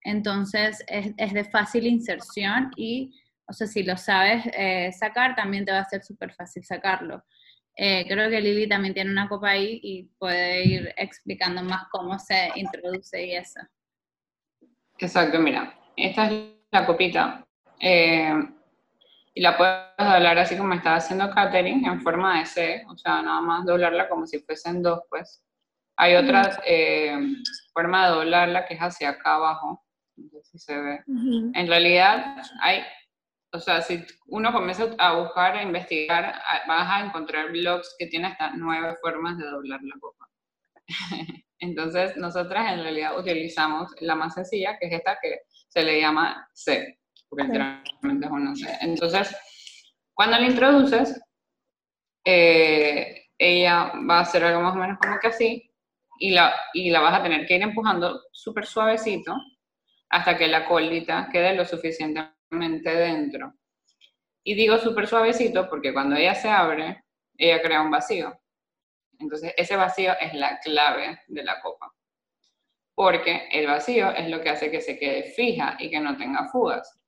entonces 0.03 0.83
es, 0.87 1.33
de 1.33 1.43
fácil 1.45 1.85
inserción 1.85 2.71
y, 2.75 3.13
o 3.47 3.53
sea, 3.53 3.67
si 3.67 3.83
lo 3.83 3.97
sabes 3.97 4.45
eh, 4.53 4.91
sacar, 4.91 5.35
también 5.35 5.65
te 5.65 5.71
va 5.71 5.79
a 5.79 5.89
ser 5.89 6.03
súper 6.03 6.33
fácil 6.33 6.63
sacarlo. 6.63 7.23
Eh, 7.75 8.05
creo 8.07 8.29
que 8.29 8.41
Lili 8.41 8.67
también 8.67 8.93
tiene 8.93 9.11
una 9.11 9.29
copa 9.29 9.51
ahí 9.51 9.79
y 9.81 10.03
puede 10.17 10.65
ir 10.65 10.93
explicando 10.97 11.63
más 11.63 11.83
cómo 11.91 12.17
se 12.19 12.49
introduce 12.55 13.25
y 13.25 13.35
eso. 13.35 13.59
Exacto, 14.97 15.39
mira, 15.39 15.77
esta 15.95 16.31
es 16.31 16.51
la 16.71 16.85
copita. 16.85 17.45
Eh, 17.79 18.33
y 19.33 19.41
la 19.41 19.57
puedes 19.57 19.81
doblar 19.97 20.37
así 20.39 20.57
como 20.57 20.73
estaba 20.73 20.97
haciendo 20.97 21.29
Katherine, 21.31 21.87
en 21.87 22.01
forma 22.01 22.39
de 22.39 22.45
C, 22.45 22.85
o 22.87 22.97
sea, 22.97 23.21
nada 23.21 23.41
más 23.41 23.65
doblarla 23.65 24.09
como 24.09 24.27
si 24.27 24.39
fuesen 24.39 24.81
dos, 24.81 25.01
pues. 25.09 25.43
Hay 25.97 26.15
otra 26.15 26.59
eh, 26.65 27.17
forma 27.73 28.07
de 28.07 28.15
doblarla 28.15 28.65
que 28.65 28.73
es 28.73 28.79
hacia 28.79 29.09
acá 29.09 29.35
abajo, 29.35 29.85
no 30.17 30.29
sé 30.29 30.43
si 30.43 30.59
se 30.59 30.77
ve. 30.77 31.03
En 31.07 31.67
realidad, 31.67 32.37
hay, 32.61 32.81
o 33.53 33.59
sea, 33.59 33.81
si 33.81 34.03
uno 34.27 34.51
comienza 34.51 34.87
a 34.97 35.13
buscar, 35.17 35.55
a 35.55 35.63
investigar, 35.63 36.41
vas 36.67 36.89
a 36.89 37.05
encontrar 37.05 37.51
blogs 37.51 37.95
que 37.99 38.07
tienen 38.07 38.31
hasta 38.31 38.51
nueve 38.55 38.95
formas 39.01 39.37
de 39.37 39.45
doblar 39.45 39.79
la 39.83 39.95
copa. 39.99 40.27
Entonces, 41.59 42.17
nosotras 42.17 42.73
en 42.73 42.81
realidad 42.81 43.17
utilizamos 43.17 43.91
la 43.99 44.15
más 44.15 44.33
sencilla, 44.33 44.77
que 44.79 44.87
es 44.87 44.93
esta 44.93 45.19
que 45.21 45.41
se 45.69 45.83
le 45.83 46.01
llama 46.01 46.49
C 46.53 47.00
porque 47.31 47.45
literalmente 47.45 48.25
es 48.25 48.31
una 48.31 48.55
C. 48.55 48.77
Entonces, 48.81 49.35
cuando 50.13 50.37
la 50.37 50.47
introduces, 50.47 51.19
eh, 52.25 53.29
ella 53.37 53.93
va 54.07 54.17
a 54.17 54.21
hacer 54.21 54.43
algo 54.43 54.59
más 54.61 54.75
o 54.75 54.79
menos 54.79 54.97
como 54.99 55.17
que 55.17 55.27
así, 55.27 55.73
y 56.19 56.31
la, 56.31 56.53
y 56.73 56.91
la 56.91 56.99
vas 56.99 57.19
a 57.19 57.23
tener 57.23 57.47
que 57.47 57.55
ir 57.55 57.61
empujando 57.61 58.21
súper 58.33 58.65
suavecito 58.65 59.33
hasta 60.09 60.37
que 60.37 60.49
la 60.49 60.65
colita 60.65 61.29
quede 61.31 61.55
lo 61.55 61.63
suficientemente 61.63 62.93
dentro. 62.93 63.53
Y 64.43 64.53
digo 64.55 64.77
súper 64.77 65.07
suavecito 65.07 65.69
porque 65.69 65.93
cuando 65.93 66.17
ella 66.17 66.35
se 66.35 66.49
abre, 66.49 67.05
ella 67.37 67.61
crea 67.61 67.81
un 67.81 67.91
vacío. 67.91 68.37
Entonces, 69.19 69.53
ese 69.55 69.77
vacío 69.77 70.13
es 70.19 70.33
la 70.33 70.59
clave 70.59 71.21
de 71.27 71.43
la 71.43 71.61
copa. 71.61 71.93
Porque 72.93 73.47
el 73.53 73.67
vacío 73.67 74.11
es 74.11 74.27
lo 74.27 74.41
que 74.41 74.49
hace 74.49 74.69
que 74.69 74.81
se 74.81 74.99
quede 74.99 75.23
fija 75.31 75.77
y 75.79 75.89
que 75.89 75.99
no 76.01 76.17
tenga 76.17 76.49
fugas. 76.49 77.00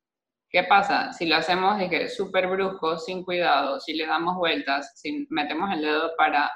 ¿Qué 0.53 0.63
pasa? 0.65 1.11
Si 1.13 1.25
lo 1.25 1.37
hacemos 1.37 1.79
de 1.79 2.07
súper 2.07 2.45
brusco, 2.45 2.99
sin 2.99 3.23
cuidado, 3.23 3.79
si 3.79 3.95
le 3.95 4.05
damos 4.05 4.35
vueltas, 4.35 4.93
si 4.95 5.25
metemos 5.31 5.73
el 5.73 5.81
dedo 5.81 6.11
para 6.15 6.51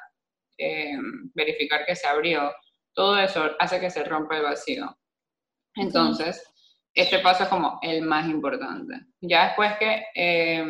eh, 0.56 0.96
verificar 1.34 1.84
que 1.84 1.96
se 1.96 2.06
abrió, 2.06 2.54
todo 2.94 3.18
eso 3.18 3.50
hace 3.58 3.80
que 3.80 3.90
se 3.90 4.04
rompa 4.04 4.38
el 4.38 4.44
vacío. 4.44 4.96
Entonces, 5.74 6.48
este 6.94 7.18
paso 7.20 7.46
es 7.46 7.50
como 7.50 7.80
el 7.82 8.04
más 8.04 8.30
importante. 8.30 8.94
Ya 9.20 9.48
después 9.48 9.74
que 9.80 10.06
eh, 10.14 10.64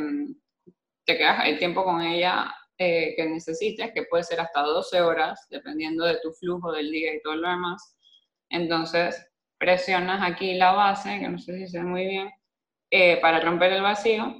te 1.05 1.17
quedas 1.17 1.47
el 1.47 1.59
tiempo 1.59 1.83
con 1.83 2.01
ella 2.01 2.55
eh, 2.77 3.13
que 3.17 3.25
necesites, 3.25 3.91
que 3.91 4.03
puede 4.03 4.23
ser 4.23 4.39
hasta 4.39 4.61
12 4.61 5.01
horas, 5.01 5.47
dependiendo 5.49 6.05
de 6.05 6.17
tu 6.21 6.31
flujo 6.31 6.71
del 6.71 6.89
día 6.91 7.13
y 7.13 7.21
todo 7.21 7.35
lo 7.35 7.49
demás. 7.49 7.93
Entonces, 8.49 9.21
presionas 9.57 10.21
aquí 10.23 10.53
la 10.53 10.71
base, 10.71 11.19
que 11.19 11.27
no 11.27 11.37
sé 11.37 11.57
si 11.57 11.67
se 11.67 11.79
ve 11.79 11.83
muy 11.83 12.05
bien, 12.05 12.29
eh, 12.89 13.19
para 13.21 13.39
romper 13.39 13.73
el 13.73 13.81
vacío. 13.81 14.35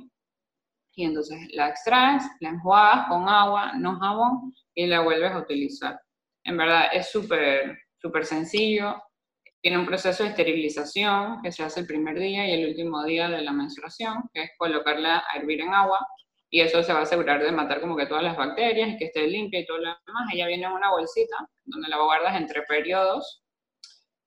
Y 0.95 1.05
entonces 1.05 1.39
la 1.53 1.69
extraes, 1.69 2.23
la 2.39 2.49
enjuagas 2.49 3.07
con 3.07 3.29
agua, 3.29 3.73
no 3.73 3.99
jabón, 3.99 4.53
y 4.73 4.87
la 4.87 5.01
vuelves 5.01 5.31
a 5.31 5.39
utilizar. 5.39 5.99
En 6.43 6.57
verdad 6.57 6.87
es 6.91 7.11
súper, 7.11 7.77
súper 8.01 8.25
sencillo. 8.25 9.01
Tiene 9.61 9.77
un 9.77 9.85
proceso 9.85 10.23
de 10.23 10.29
esterilización 10.29 11.41
que 11.41 11.51
se 11.51 11.63
hace 11.63 11.81
el 11.81 11.87
primer 11.87 12.17
día 12.17 12.47
y 12.47 12.61
el 12.61 12.69
último 12.69 13.03
día 13.03 13.29
de 13.29 13.41
la 13.41 13.51
menstruación, 13.51 14.29
que 14.33 14.43
es 14.43 14.51
colocarla 14.57 15.23
a 15.29 15.37
hervir 15.37 15.61
en 15.61 15.73
agua 15.73 15.99
y 16.49 16.61
eso 16.61 16.81
se 16.81 16.93
va 16.93 16.99
a 16.99 17.03
asegurar 17.03 17.43
de 17.43 17.51
matar 17.51 17.81
como 17.81 17.97
que 17.97 18.05
todas 18.05 18.23
las 18.23 18.37
bacterias 18.37 18.89
y 18.89 18.97
que 18.97 19.05
esté 19.05 19.27
limpia 19.27 19.59
y 19.59 19.65
todo 19.65 19.79
lo 19.79 19.95
demás. 20.05 20.29
Ella 20.33 20.47
viene 20.47 20.65
en 20.65 20.71
una 20.71 20.91
bolsita 20.91 21.35
donde 21.65 21.89
la 21.89 22.01
guardas 22.01 22.37
entre 22.37 22.61
periodos 22.63 23.43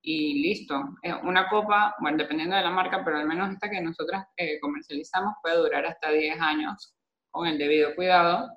y 0.03 0.43
listo. 0.43 0.81
Una 1.23 1.49
copa, 1.49 1.95
bueno, 2.01 2.19
dependiendo 2.19 2.57
de 2.57 2.63
la 2.63 2.71
marca, 2.71 3.03
pero 3.05 3.19
al 3.19 3.27
menos 3.27 3.53
esta 3.53 3.71
que 3.71 3.81
nosotras 3.81 4.27
eh, 4.37 4.59
comercializamos 4.61 5.35
puede 5.43 5.57
durar 5.57 5.87
hasta 5.87 6.11
10 6.11 6.41
años 6.41 6.95
con 7.31 7.47
el 7.47 7.59
debido 7.59 7.95
cuidado. 7.95 8.49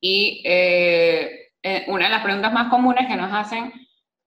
Y 0.00 0.42
eh, 0.44 1.52
eh, 1.62 1.84
una 1.88 2.06
de 2.06 2.10
las 2.10 2.24
preguntas 2.24 2.52
más 2.52 2.68
comunes 2.70 3.06
que 3.06 3.16
nos 3.16 3.32
hacen 3.32 3.72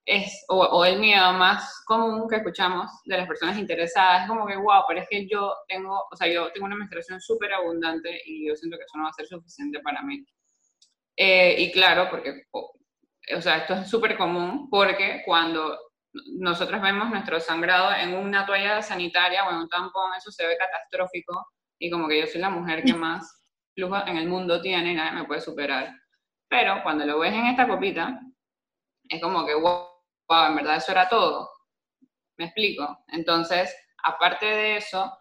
es, 0.06 0.46
o, 0.50 0.86
el 0.86 1.00
miedo 1.00 1.34
más 1.34 1.84
común 1.86 2.30
que 2.30 2.38
escuchamos 2.38 2.92
de 3.06 3.18
las 3.18 3.28
personas 3.28 3.58
interesadas, 3.58 4.24
es 4.24 4.28
como 4.28 4.46
que, 4.46 4.56
wow, 4.56 4.84
pero 4.88 5.02
es 5.02 5.08
que 5.10 5.28
yo 5.28 5.54
tengo, 5.68 6.06
o 6.12 6.16
sea, 6.16 6.28
yo 6.32 6.52
tengo 6.52 6.68
una 6.68 6.76
menstruación 6.76 7.20
súper 7.20 7.54
abundante 7.54 8.22
y 8.26 8.48
yo 8.48 8.56
siento 8.56 8.78
que 8.78 8.84
eso 8.84 8.98
no 8.98 9.06
va 9.06 9.10
a 9.10 9.14
ser 9.14 9.26
suficiente 9.26 9.80
para 9.80 10.04
mí. 10.04 10.24
Eh, 11.18 11.56
y 11.60 11.72
claro, 11.72 12.08
porque, 12.12 12.44
o 13.36 13.42
sea, 13.42 13.58
esto 13.58 13.74
es 13.76 13.90
súper 13.90 14.18
común 14.18 14.70
porque 14.70 15.24
cuando 15.26 15.78
nosotros 16.38 16.82
vemos 16.82 17.10
nuestro 17.10 17.40
sangrado 17.40 17.94
en 17.94 18.16
una 18.16 18.46
toalla 18.46 18.82
sanitaria 18.82 19.48
o 19.48 19.52
en 19.52 19.58
un 19.58 19.70
tampón, 19.70 20.14
eso 20.18 20.32
se 20.32 20.46
ve 20.46 20.58
catastrófico 20.58 21.48
y 21.80 21.90
como 21.90 22.08
que 22.08 22.22
yo 22.22 22.28
soy 22.28 22.42
la 22.42 22.50
mujer 22.50 22.84
que 22.84 22.94
más 22.94 23.44
flujo 23.74 23.98
en 24.08 24.18
el 24.18 24.28
mundo 24.28 24.62
tiene 24.62 24.92
y 24.92 24.96
nadie 24.96 25.20
me 25.20 25.26
puede 25.26 25.42
superar. 25.42 25.94
Pero 26.48 26.82
cuando 26.84 27.06
lo 27.06 27.20
ves 27.20 27.34
en 27.34 27.48
esta 27.48 27.68
copita, 27.68 28.20
es 29.10 29.22
como 29.22 29.46
que, 29.46 29.54
wow, 29.54 29.90
wow, 30.30 30.48
en 30.48 30.56
verdad 30.56 30.78
eso 30.78 30.92
era 30.92 31.10
todo. 31.10 31.50
¿Me 32.38 32.46
explico? 32.46 33.04
Entonces, 33.08 33.76
aparte 34.04 34.46
de 34.46 34.78
eso, 34.78 35.12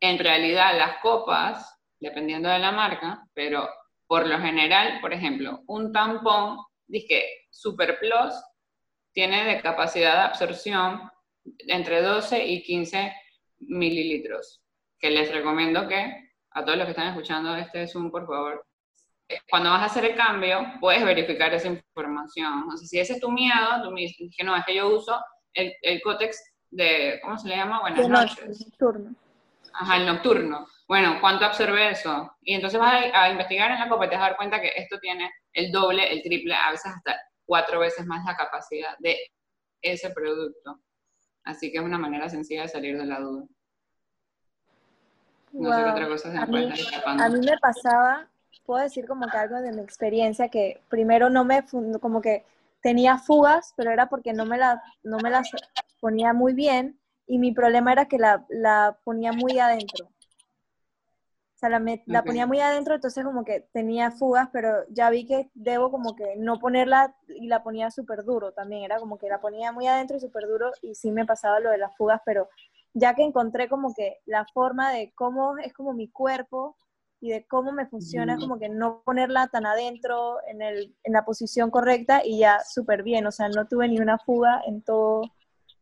en 0.00 0.18
realidad 0.18 0.76
las 0.76 0.98
copas, 0.98 1.78
dependiendo 1.98 2.48
de 2.48 2.58
la 2.58 2.72
marca, 2.72 3.26
pero 3.34 3.68
por 4.06 4.26
lo 4.26 4.38
general, 4.38 5.00
por 5.00 5.12
ejemplo, 5.12 5.62
un 5.66 5.92
tampón, 5.92 6.58
dije 6.86 7.24
Super 7.50 7.98
Plus, 7.98 8.34
tiene 9.12 9.44
de 9.44 9.60
capacidad 9.62 10.14
de 10.14 10.20
absorción 10.20 11.10
entre 11.68 12.02
12 12.02 12.44
y 12.46 12.62
15 12.62 13.12
mililitros, 13.60 14.62
que 14.98 15.10
les 15.10 15.32
recomiendo 15.32 15.88
que 15.88 16.30
a 16.50 16.64
todos 16.64 16.78
los 16.78 16.86
que 16.86 16.90
están 16.90 17.08
escuchando 17.08 17.56
este 17.56 17.86
Zoom, 17.86 18.10
por 18.10 18.26
favor, 18.26 18.66
cuando 19.50 19.70
vas 19.70 19.82
a 19.82 19.86
hacer 19.86 20.04
el 20.04 20.14
cambio, 20.14 20.64
puedes 20.80 21.04
verificar 21.04 21.52
esa 21.52 21.68
información. 21.68 22.68
O 22.68 22.76
sea, 22.76 22.86
si 22.86 22.98
ese 22.98 23.14
es 23.14 23.20
tu 23.20 23.30
miedo, 23.30 23.82
tú 23.82 23.90
me 23.90 24.02
dices 24.02 24.30
que 24.36 24.44
no, 24.44 24.56
es 24.56 24.64
que 24.64 24.74
yo 24.74 24.88
uso 24.88 25.18
el, 25.52 25.72
el 25.82 26.00
cótex 26.02 26.54
de, 26.70 27.18
¿cómo 27.22 27.38
se 27.38 27.48
le 27.48 27.56
llama? 27.56 27.80
Buenas 27.80 28.08
noches. 28.08 28.38
El 28.38 28.48
nocturno. 28.48 29.14
Ajá, 29.72 29.96
el 29.96 30.06
nocturno. 30.06 30.66
Bueno, 30.88 31.18
¿cuánto 31.20 31.44
absorbe 31.44 31.90
eso? 31.90 32.36
Y 32.42 32.54
entonces 32.54 32.78
vas 32.78 33.04
a, 33.12 33.30
investigar 33.30 33.70
en 33.70 33.80
la 33.80 33.88
copa 33.88 34.06
y 34.06 34.08
te 34.08 34.14
vas 34.14 34.24
a 34.24 34.28
dar 34.28 34.36
cuenta 34.36 34.60
que 34.60 34.72
esto 34.76 34.98
tiene 35.00 35.30
el 35.52 35.72
doble, 35.72 36.12
el 36.12 36.22
triple, 36.22 36.54
a 36.54 36.70
veces 36.70 36.92
hasta 36.94 37.20
cuatro 37.44 37.80
veces 37.80 38.06
más 38.06 38.24
la 38.24 38.36
capacidad 38.36 38.96
de 38.98 39.18
ese 39.82 40.10
producto. 40.10 40.80
Así 41.44 41.70
que 41.70 41.78
es 41.78 41.84
una 41.84 41.98
manera 41.98 42.28
sencilla 42.28 42.62
de 42.62 42.68
salir 42.68 42.98
de 42.98 43.06
la 43.06 43.20
duda. 43.20 43.44
No 45.52 45.72
sé 45.72 45.84
qué 45.84 45.90
otra 45.90 46.08
cosa 46.08 46.30
se 46.30 46.38
me 46.38 46.46
puede 46.46 46.64
estar 46.64 46.78
escapando. 46.78 47.24
A 47.24 47.28
mí 47.28 47.40
me 47.40 47.58
pasaba 47.58 48.28
puedo 48.66 48.82
decir 48.82 49.06
como 49.06 49.28
que 49.28 49.38
algo 49.38 49.56
de 49.56 49.72
mi 49.72 49.80
experiencia, 49.80 50.48
que 50.48 50.80
primero 50.88 51.30
no 51.30 51.44
me, 51.44 51.64
como 52.00 52.20
que 52.20 52.44
tenía 52.82 53.16
fugas, 53.18 53.72
pero 53.76 53.90
era 53.90 54.08
porque 54.08 54.32
no 54.32 54.44
me, 54.44 54.58
la, 54.58 54.82
no 55.02 55.18
me 55.18 55.30
las 55.30 55.48
ponía 56.00 56.32
muy 56.32 56.52
bien 56.52 56.98
y 57.26 57.38
mi 57.38 57.52
problema 57.52 57.92
era 57.92 58.06
que 58.06 58.18
la, 58.18 58.44
la 58.48 58.98
ponía 59.04 59.32
muy 59.32 59.58
adentro. 59.58 60.08
O 61.66 61.68
sea, 61.68 61.80
la, 61.80 61.98
la, 62.04 62.22
ponía 62.22 62.46
muy 62.46 62.60
adentro, 62.60 62.94
entonces 62.94 63.24
como 63.24 63.44
que 63.44 63.60
tenía 63.72 64.10
fugas, 64.10 64.50
pero 64.52 64.84
ya 64.90 65.08
vi 65.08 65.26
que 65.26 65.50
debo 65.54 65.90
como 65.90 66.14
que 66.14 66.36
no 66.36 66.58
ponerla 66.58 67.16
y 67.28 67.46
la 67.46 67.62
ponía 67.62 67.90
súper 67.90 68.24
duro 68.24 68.52
también. 68.52 68.84
Era 68.84 68.98
como 68.98 69.16
que 69.16 69.28
la 69.28 69.40
ponía 69.40 69.72
muy 69.72 69.86
adentro 69.86 70.16
y 70.16 70.20
súper 70.20 70.46
duro 70.46 70.70
y 70.82 70.94
sí 70.94 71.10
me 71.10 71.24
pasaba 71.24 71.58
lo 71.60 71.70
de 71.70 71.78
las 71.78 71.96
fugas, 71.96 72.20
pero 72.26 72.48
ya 72.92 73.14
que 73.14 73.22
encontré 73.22 73.68
como 73.68 73.94
que 73.94 74.18
la 74.26 74.44
forma 74.52 74.92
de 74.92 75.12
cómo 75.14 75.56
es 75.58 75.72
como 75.72 75.94
mi 75.94 76.08
cuerpo 76.08 76.76
y 77.20 77.30
de 77.30 77.46
cómo 77.46 77.72
me 77.72 77.86
funciona, 77.86 78.36
como 78.36 78.58
que 78.58 78.68
no 78.68 79.02
ponerla 79.02 79.48
tan 79.48 79.64
adentro 79.64 80.36
en, 80.46 80.60
el, 80.60 80.94
en 81.02 81.12
la 81.14 81.24
posición 81.24 81.70
correcta 81.70 82.20
y 82.22 82.38
ya 82.38 82.60
súper 82.60 83.02
bien, 83.02 83.26
o 83.26 83.32
sea, 83.32 83.48
no 83.48 83.66
tuve 83.66 83.88
ni 83.88 83.98
una 83.98 84.18
fuga 84.18 84.60
en 84.66 84.82
todo, 84.82 85.22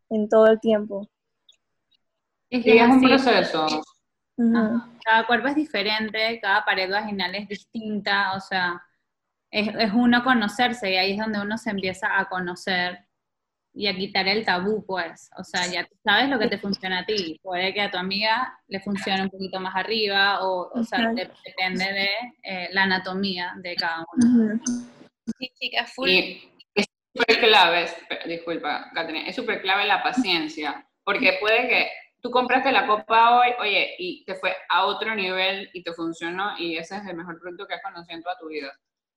en 0.08 0.28
todo 0.28 0.46
el 0.46 0.60
tiempo. 0.60 1.08
Es 2.48 2.62
que 2.62 2.78
es 2.78 2.88
un 2.88 3.02
proceso. 3.02 3.66
Cada 4.36 5.26
cuerpo 5.26 5.48
es 5.48 5.54
diferente, 5.54 6.40
cada 6.40 6.64
pared 6.64 6.90
vaginal 6.90 7.34
es 7.34 7.48
distinta, 7.48 8.34
o 8.34 8.40
sea, 8.40 8.82
es, 9.50 9.68
es 9.78 9.92
uno 9.92 10.24
conocerse 10.24 10.92
y 10.92 10.96
ahí 10.96 11.12
es 11.12 11.18
donde 11.18 11.40
uno 11.40 11.56
se 11.56 11.70
empieza 11.70 12.18
a 12.18 12.28
conocer 12.28 13.06
y 13.74 13.88
a 13.88 13.94
quitar 13.94 14.28
el 14.28 14.44
tabú, 14.44 14.84
pues. 14.86 15.30
O 15.36 15.42
sea, 15.42 15.66
ya 15.66 15.86
sabes 16.04 16.28
lo 16.28 16.38
que 16.38 16.46
te 16.46 16.58
funciona 16.58 17.00
a 17.00 17.06
ti. 17.06 17.40
Puede 17.42 17.74
que 17.74 17.80
a 17.80 17.90
tu 17.90 17.98
amiga 17.98 18.56
le 18.68 18.80
funcione 18.80 19.22
un 19.22 19.30
poquito 19.30 19.58
más 19.60 19.74
arriba, 19.74 20.44
o, 20.44 20.70
o 20.72 20.84
sea, 20.84 21.12
depende 21.12 21.84
de 21.84 22.08
eh, 22.42 22.68
la 22.72 22.84
anatomía 22.84 23.52
de 23.56 23.74
cada 23.74 24.04
uno. 24.14 24.60
Sí, 25.38 25.50
chica, 25.58 25.86
full. 25.86 26.08
Y 26.08 26.52
es 26.74 26.86
súper 27.12 27.40
clave, 27.40 27.88
disculpa, 28.26 28.90
Caterina, 28.94 29.28
es 29.28 29.34
súper 29.34 29.60
clave 29.60 29.86
la 29.86 30.02
paciencia, 30.02 30.86
porque 31.02 31.38
puede 31.40 31.68
que 31.68 31.88
tú 32.24 32.30
compraste 32.30 32.72
la 32.72 32.86
copa 32.86 33.38
hoy, 33.38 33.52
oye, 33.60 33.96
y 33.98 34.24
te 34.24 34.34
fue 34.34 34.56
a 34.70 34.86
otro 34.86 35.14
nivel 35.14 35.68
y 35.74 35.82
te 35.82 35.92
funcionó, 35.92 36.54
y 36.58 36.78
ese 36.78 36.96
es 36.96 37.06
el 37.06 37.16
mejor 37.16 37.38
producto 37.38 37.66
que 37.66 37.74
has 37.74 37.82
conocido 37.82 38.16
en 38.16 38.22
toda 38.22 38.38
tu 38.38 38.48
vida. 38.48 38.72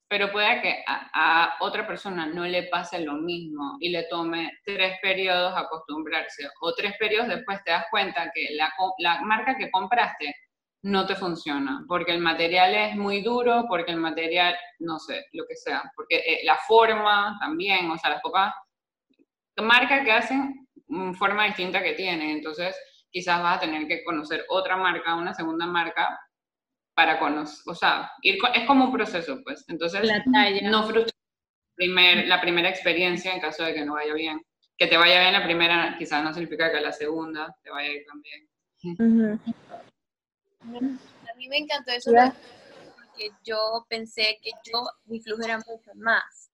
Pero 0.10 0.30
puede 0.30 0.62
que 0.62 0.84
a, 0.86 1.56
otra 1.62 1.88
persona 1.88 2.26
no 2.26 2.46
le 2.46 2.64
pase 2.64 3.00
lo 3.00 3.14
mismo 3.14 3.78
y 3.80 3.90
le 3.92 4.04
tome 4.10 4.52
tres 4.66 4.98
periodos 5.02 5.54
acostumbrarse 5.56 6.50
o 6.60 6.74
tres 6.74 6.96
periodos 7.00 7.30
después 7.30 7.64
te 7.64 7.72
das 7.72 7.86
cuenta 7.90 8.30
que 8.34 8.50
la, 8.56 8.74
la, 9.00 9.22
marca 9.22 9.56
que 9.58 9.72
compraste 9.72 10.36
no 10.82 11.06
te 11.06 11.16
funciona, 11.16 11.86
porque 11.88 12.12
el 12.12 12.20
material 12.20 12.76
es 12.76 12.96
muy 12.98 13.22
duro, 13.22 13.68
porque 13.70 13.92
el 13.92 13.98
material, 13.98 14.54
no 14.80 15.00
sé, 15.00 15.28
lo 15.32 15.46
que 15.48 15.56
sea, 15.56 15.90
porque 15.96 16.18
eh, 16.18 16.42
la 16.44 16.58
forma 16.58 17.38
también, 17.40 17.90
o 17.90 17.98
sea, 17.98 18.10
las 18.10 18.22
pocas 18.22 18.54
marcas 19.62 20.04
que 20.04 20.12
hacen 20.12 20.68
forma 21.18 21.46
distinta 21.46 21.82
que 21.82 21.94
tienen, 21.94 22.32
entonces 22.32 22.76
quizás 23.18 23.42
vas 23.42 23.58
a 23.58 23.62
tener 23.62 23.88
que 23.88 24.04
conocer 24.04 24.46
otra 24.48 24.78
marca, 24.78 25.16
una 25.16 25.34
segunda 25.34 25.66
marca, 25.66 26.20
para 26.94 27.18
conocer, 27.18 27.64
o 27.66 27.74
sea, 27.74 28.12
ir, 28.22 28.38
es 28.54 28.68
como 28.68 28.86
un 28.86 28.94
proceso, 28.94 29.40
pues. 29.44 29.66
Entonces, 29.68 30.08
no 30.64 30.88
frustra 30.88 31.18
primer, 31.74 32.28
la 32.28 32.40
primera 32.40 32.70
experiencia 32.70 33.34
en 33.34 33.42
caso 33.42 33.64
de 33.64 33.74
que 33.74 33.86
no 33.86 33.94
vaya 33.94 34.14
bien. 34.14 34.40
Que 34.78 34.86
te 34.86 34.98
vaya 34.98 35.20
bien 35.20 35.34
la 35.34 35.44
primera 35.44 35.96
quizás 35.98 36.24
no 36.24 36.32
significa 36.32 36.72
que 36.72 36.80
la 36.80 36.92
segunda 36.92 37.56
te 37.64 37.72
vaya 37.72 37.90
a 37.90 37.94
ir 37.94 38.06
también. 38.06 38.48
A 40.62 41.36
mí 41.36 41.48
me 41.48 41.58
encantó 41.58 41.92
eso 41.92 42.12
porque 42.12 43.32
yo 43.44 43.84
pensé 43.90 44.38
que 44.44 44.52
yo, 44.64 44.86
mi 45.06 45.20
flujo 45.20 45.44
era 45.44 45.58
mucho 45.58 45.92
más. 45.96 46.47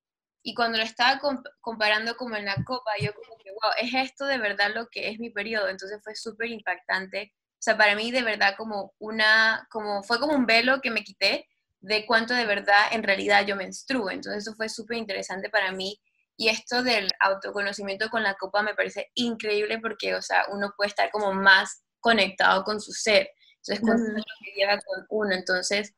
Y 0.43 0.53
cuando 0.53 0.77
lo 0.77 0.83
estaba 0.83 1.19
comparando 1.61 2.15
como 2.17 2.35
en 2.35 2.45
la 2.45 2.55
copa, 2.65 2.91
yo 2.99 3.13
como 3.13 3.37
que, 3.37 3.49
wow, 3.51 3.71
¿es 3.81 3.93
esto 3.93 4.25
de 4.25 4.37
verdad 4.37 4.71
lo 4.75 4.87
que 4.89 5.09
es 5.09 5.19
mi 5.19 5.29
periodo? 5.29 5.69
Entonces 5.69 5.99
fue 6.03 6.15
súper 6.15 6.49
impactante 6.49 7.33
o 7.53 7.65
sea, 7.65 7.77
para 7.77 7.95
mí 7.95 8.11
de 8.11 8.23
verdad 8.23 8.55
como 8.57 8.93
una, 8.99 9.65
como 9.71 10.03
fue 10.03 10.19
como 10.19 10.33
un 10.35 10.45
velo 10.45 10.81
que 10.81 10.91
me 10.91 11.05
quité 11.05 11.47
de 11.79 12.05
cuánto 12.05 12.33
de 12.33 12.45
verdad 12.45 12.87
en 12.91 13.03
realidad 13.03 13.45
yo 13.45 13.55
menstruo. 13.55 14.11
Entonces 14.11 14.43
eso 14.45 14.53
fue 14.57 14.67
súper 14.67 14.97
interesante 14.97 15.49
para 15.49 15.71
mí. 15.71 15.97
Y 16.35 16.49
esto 16.49 16.83
del 16.83 17.07
autoconocimiento 17.21 18.09
con 18.09 18.21
la 18.21 18.33
copa 18.33 18.63
me 18.63 18.75
parece 18.75 19.11
increíble 19.13 19.79
porque, 19.79 20.13
o 20.13 20.21
sea, 20.21 20.45
uno 20.51 20.73
puede 20.75 20.89
estar 20.89 21.09
como 21.09 21.31
más 21.31 21.85
conectado 22.01 22.65
con 22.65 22.81
su 22.81 22.91
ser. 22.91 23.29
Entonces, 23.65 23.79
con 23.79 24.13
lo 24.13 24.23
que 24.43 24.51
lleva 24.57 24.77
con 24.81 25.05
uno. 25.07 25.33
Entonces, 25.33 25.93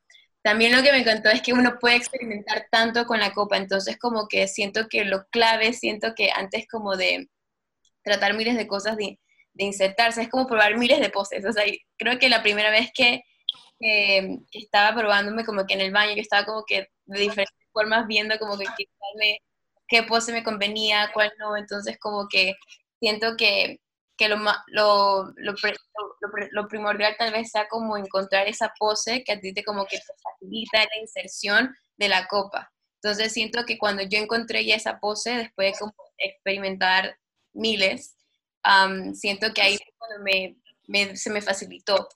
también 0.45 0.75
lo 0.75 0.83
que 0.83 0.91
me 0.91 0.99
encantó 0.99 1.29
es 1.29 1.41
que 1.41 1.53
uno 1.53 1.79
puede 1.79 1.95
experimentar 1.95 2.67
tanto 2.69 3.05
con 3.07 3.19
la 3.19 3.33
copa. 3.33 3.57
Entonces, 3.57 3.97
como 3.97 4.27
que 4.27 4.47
siento 4.47 4.87
que 4.87 5.03
lo 5.03 5.25
clave, 5.29 5.73
siento 5.73 6.13
que 6.15 6.29
antes 6.31 6.67
como 6.67 6.95
de 6.95 7.29
tratar 8.03 8.35
miles 8.35 8.55
de 8.55 8.67
cosas, 8.67 8.95
de, 8.95 9.17
insertarse, 9.57 10.21
es 10.21 10.29
como 10.29 10.45
probar 10.45 10.77
miles 10.77 10.99
de 10.99 11.09
poses. 11.09 11.43
O 11.45 11.51
sea, 11.51 11.63
creo 11.97 12.19
que 12.19 12.29
la 12.29 12.43
primera 12.43 12.69
vez 12.69 12.91
que 12.93 13.23
que 13.79 14.39
estaba 14.51 14.95
probándome 14.95 15.45
como 15.45 15.65
que 15.65 15.73
en 15.73 15.81
el 15.81 15.91
baño, 15.91 16.15
yo 16.15 16.21
estaba 16.21 16.45
como 16.45 16.63
que 16.65 16.89
de 17.05 17.19
diferentes 17.19 17.67
formas 17.73 18.07
viendo 18.07 18.37
como 18.39 18.57
que 18.57 18.65
qué, 18.77 18.85
qué 19.87 20.03
pose 20.03 20.31
me 20.31 20.43
convenía, 20.43 21.11
cuál 21.13 21.31
no, 21.39 21.57
entonces 21.57 21.97
como 21.99 22.27
que 22.29 22.53
siento 22.99 23.35
que, 23.37 23.79
que 24.18 24.30
lo, 24.30 24.38
lo, 24.68 25.34
lo, 25.36 25.53
lo, 26.51 26.68
primordial 26.68 27.16
tal 27.18 27.34
vez 27.34 27.51
sea 27.51 27.68
como 27.68 27.97
encontrar 27.97 28.47
esa 28.47 28.72
pose 28.80 29.24
que 29.24 29.34
a 29.34 29.39
ti 29.39 29.53
te 29.53 29.63
como 29.63 29.86
que 29.86 29.97
te 29.97 30.13
facilita 30.24 30.80
la 30.80 31.01
inserción 31.01 31.76
de 31.97 32.09
la 32.09 32.28
copa. 32.28 32.72
Entonces 33.01 33.34
siento 33.34 33.66
que 33.66 33.78
cuando 33.78 34.03
yo 34.03 34.18
encontré 34.18 34.66
ya 34.66 34.76
esa 34.76 34.99
pose, 34.99 35.36
después 35.36 35.74
de 35.74 35.80
como 35.80 35.93
experimentar 36.18 37.18
miles, 37.53 38.16
siento 39.13 39.53
que 39.53 39.61
ahí 39.61 39.78
me, 40.24 40.57
me, 40.88 41.16
se 41.16 41.30
me 41.30 41.41
facilitó 41.41 42.07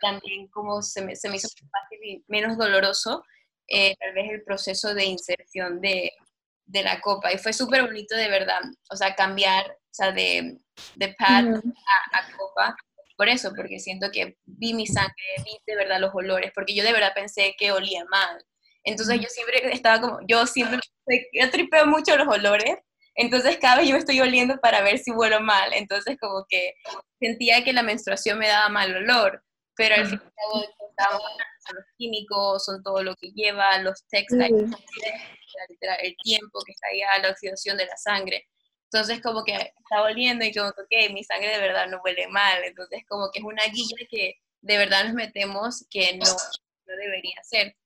también 0.00 0.48
como 0.48 0.82
se 0.82 1.02
me, 1.02 1.16
se 1.16 1.28
me 1.28 1.36
hizo 1.36 1.48
fácil 1.48 1.98
y 2.04 2.24
menos 2.28 2.58
doloroso 2.58 3.24
eh, 3.68 3.96
tal 3.98 4.12
vez 4.14 4.30
el 4.30 4.44
proceso 4.44 4.94
de 4.94 5.04
inserción 5.06 5.80
de, 5.80 6.12
de 6.66 6.82
la 6.82 7.00
copa. 7.00 7.32
Y 7.32 7.38
fue 7.38 7.52
súper 7.52 7.82
bonito 7.82 8.14
de 8.14 8.28
verdad, 8.28 8.60
o 8.90 8.96
sea, 8.96 9.14
cambiar, 9.14 9.70
o 9.70 9.94
sea, 9.94 10.12
de, 10.12 10.58
de 10.94 11.14
pad 11.18 11.46
a, 12.12 12.32
copa. 12.36 12.76
Por 13.16 13.28
eso, 13.28 13.52
porque 13.56 13.78
siento 13.78 14.10
que 14.12 14.36
vi 14.44 14.74
mi 14.74 14.86
sangre, 14.86 15.14
vi 15.44 15.58
de 15.66 15.76
verdad 15.76 16.00
los 16.00 16.14
olores, 16.14 16.52
porque 16.54 16.74
yo 16.74 16.84
de 16.84 16.92
verdad 16.92 17.12
pensé 17.14 17.54
que 17.58 17.72
olía 17.72 18.04
mal. 18.10 18.44
Entonces 18.84 19.20
yo 19.20 19.28
siempre 19.28 19.72
estaba 19.72 20.00
como, 20.00 20.18
yo 20.28 20.46
siempre, 20.46 20.80
yo 21.32 21.50
tripeo 21.50 21.86
mucho 21.86 22.16
los 22.16 22.28
olores, 22.28 22.76
entonces 23.14 23.56
cada 23.58 23.76
vez 23.76 23.88
yo 23.88 23.94
me 23.94 24.00
estoy 24.00 24.20
oliendo 24.20 24.58
para 24.58 24.82
ver 24.82 24.98
si 24.98 25.10
huelo 25.12 25.40
mal. 25.40 25.72
Entonces 25.72 26.18
como 26.20 26.44
que 26.48 26.74
sentía 27.18 27.64
que 27.64 27.72
la 27.72 27.82
menstruación 27.82 28.38
me 28.38 28.48
daba 28.48 28.68
mal 28.68 28.94
olor 28.94 29.42
pero 29.76 29.94
al 29.94 30.06
fin 30.08 30.20
y 30.20 30.64
al 30.64 30.94
cabo 30.96 31.20
son 31.20 31.76
los 31.76 31.84
químicos, 31.96 32.64
son 32.64 32.82
todo 32.82 33.02
lo 33.02 33.14
que 33.16 33.30
lleva, 33.32 33.78
los 33.78 34.02
textiles, 34.08 34.50
el 34.50 36.16
tiempo 36.22 36.58
que 36.64 36.72
está 36.72 36.88
allá, 36.88 37.22
la 37.22 37.30
oxidación 37.30 37.76
de 37.76 37.86
la 37.86 37.96
sangre. 37.96 38.48
Entonces 38.90 39.20
como 39.20 39.44
que 39.44 39.54
está 39.54 40.02
oliendo 40.02 40.44
y 40.44 40.52
como 40.52 40.72
que, 40.72 40.82
ok, 40.82 41.12
mi 41.12 41.24
sangre 41.24 41.50
de 41.50 41.60
verdad 41.60 41.88
no 41.88 42.00
huele 42.04 42.28
mal. 42.28 42.62
Entonces 42.64 43.04
como 43.08 43.30
que 43.30 43.40
es 43.40 43.44
una 43.44 43.64
guía 43.64 44.06
que 44.08 44.40
de 44.60 44.78
verdad 44.78 45.04
nos 45.04 45.14
metemos 45.14 45.86
que 45.90 46.16
no, 46.16 46.26
no 46.26 46.96
debería 46.96 47.42
ser. 47.42 47.76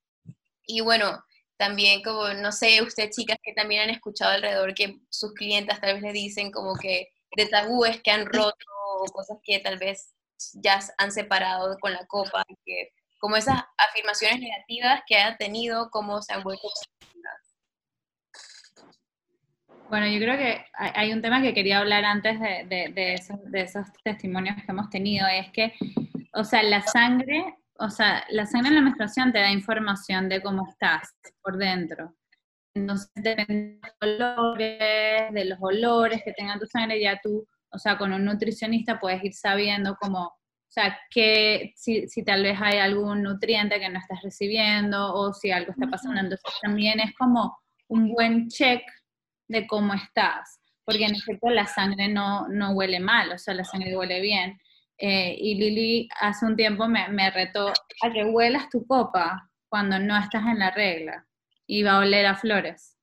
Y 0.67 0.81
bueno, 0.83 1.25
también 1.57 2.03
como, 2.03 2.29
no 2.29 2.53
sé, 2.53 2.81
ustedes 2.83 3.15
chicas 3.15 3.39
que 3.43 3.53
también 3.53 3.83
han 3.83 3.91
escuchado 3.91 4.33
alrededor 4.33 4.75
que 4.75 4.99
sus 5.11 5.35
clientes 5.35 5.81
tal 5.81 5.95
vez 5.95 6.03
le 6.03 6.13
dicen 6.13 6.51
como 6.51 6.75
que 6.77 7.09
de 7.37 7.47
tabúes 7.47 8.01
que 8.03 8.11
han 8.11 8.27
roto 8.27 8.65
o 8.99 9.05
cosas 9.13 9.39
que 9.43 9.59
tal 9.59 9.79
vez 9.79 10.15
ya 10.55 10.81
han 10.99 11.13
separado 11.13 11.77
con 11.79 11.93
la 11.93 12.07
copa, 12.07 12.45
que, 12.65 12.93
como 13.19 13.37
esas 13.37 13.63
afirmaciones 13.77 14.41
negativas 14.41 15.03
que 15.07 15.19
ha 15.19 15.37
tenido, 15.37 15.91
cómo 15.91 16.23
se 16.23 16.33
han 16.33 16.43
vuelto 16.43 16.69
bueno, 19.91 20.07
yo 20.07 20.19
creo 20.19 20.39
que 20.39 20.65
hay 20.73 21.13
un 21.13 21.21
tema 21.21 21.43
que 21.43 21.53
quería 21.53 21.79
hablar 21.79 22.05
antes 22.05 22.41
de, 22.41 22.93
de, 22.95 23.15
esos, 23.15 23.39
de, 23.51 23.61
esos, 23.63 23.87
testimonios 24.03 24.57
que 24.57 24.65
hemos 24.69 24.89
tenido, 24.89 25.27
es 25.27 25.51
que, 25.51 25.75
o 26.33 26.45
sea, 26.45 26.63
la 26.63 26.81
sangre, 26.81 27.57
o 27.79 27.91
sea, 27.91 28.25
la 28.31 28.47
sangre 28.47 28.71
en 28.71 28.77
la 28.77 28.83
menstruación 28.83 29.33
te 29.33 29.41
da 29.41 29.51
información 29.51 30.29
de 30.29 30.41
cómo 30.41 30.67
estás 30.69 31.15
por 31.43 31.59
dentro. 31.59 32.15
Entonces, 32.75 33.11
depende 33.17 33.81
de 34.01 34.19
los 34.19 34.39
olores, 34.39 35.33
de 35.33 35.45
los 35.45 35.59
olores 35.61 36.23
que 36.25 36.33
tenga 36.33 36.59
tu 36.59 36.67
sangre, 36.67 37.01
ya 37.01 37.21
tú 37.21 37.47
o 37.73 37.79
sea, 37.79 37.97
con 37.99 38.13
un 38.13 38.25
nutricionista 38.25 38.99
puedes 38.99 39.23
ir 39.23 39.35
sabiendo 39.35 39.97
cómo, 40.01 40.27
o 40.27 40.73
sea, 40.73 40.99
que 41.11 41.73
si, 41.77 42.09
si, 42.09 42.25
tal 42.25 42.43
vez 42.43 42.59
hay 42.61 42.79
algún 42.79 43.23
nutriente 43.23 43.79
que 43.79 43.89
no 43.89 43.99
estás 43.99 44.21
recibiendo 44.23 45.15
o 45.15 45.33
si 45.33 45.51
algo 45.51 45.73
está 45.73 45.87
pasando. 45.89 46.21
Entonces 46.21 46.45
también 46.63 47.01
es 47.01 47.15
como 47.17 47.57
un 47.89 48.13
buen 48.13 48.49
check 48.49 48.83
de 49.51 49.67
cómo 49.67 49.95
estás, 49.95 50.61
porque 50.85 51.05
en 51.05 51.15
efecto 51.15 51.51
la 51.51 51.67
sangre 51.67 52.09
no, 52.09 52.49
no 52.49 52.71
huele 52.71 53.01
mal, 53.01 53.33
o 53.33 53.39
sea, 53.39 53.53
la 53.55 53.65
sangre 53.65 53.97
huele 53.97 54.21
bien. 54.21 54.59
Eh, 54.97 55.35
y 55.39 55.55
Lili 55.55 56.09
hace 56.21 56.47
un 56.47 56.57
tiempo 56.57 56.87
me, 56.87 57.09
me 57.09 57.31
retó 57.31 57.73
a 58.03 58.13
que 58.13 58.25
huelas 58.25 58.69
tu 58.69 58.87
copa 58.87 59.51
cuando 59.69 59.99
no 59.99 60.17
estás 60.19 60.43
en 60.47 60.59
la 60.59 60.71
regla 60.71 61.27
y 61.67 61.83
va 61.83 61.93
a 61.93 61.99
oler 61.99 62.27
a 62.27 62.37
flores. 62.37 62.97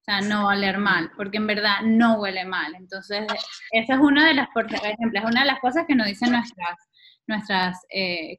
O 0.00 0.04
sea, 0.04 0.20
no 0.20 0.44
va 0.44 0.52
a 0.52 0.56
oler 0.56 0.78
mal, 0.78 1.10
porque 1.16 1.38
en 1.38 1.46
verdad 1.46 1.80
no 1.82 2.20
huele 2.20 2.44
mal. 2.44 2.74
Entonces, 2.76 3.26
esa 3.70 3.94
es 3.94 4.00
una 4.00 4.28
de 4.28 4.34
las, 4.34 4.48
por 4.50 4.66
ejemplo, 4.72 5.18
es 5.18 5.24
una 5.24 5.40
de 5.40 5.46
las 5.46 5.60
cosas 5.60 5.86
que 5.88 5.94
nos 5.94 6.06
dicen 6.06 6.30
nuestras, 6.30 6.76
nuestras 7.26 7.78
eh, 7.90 8.38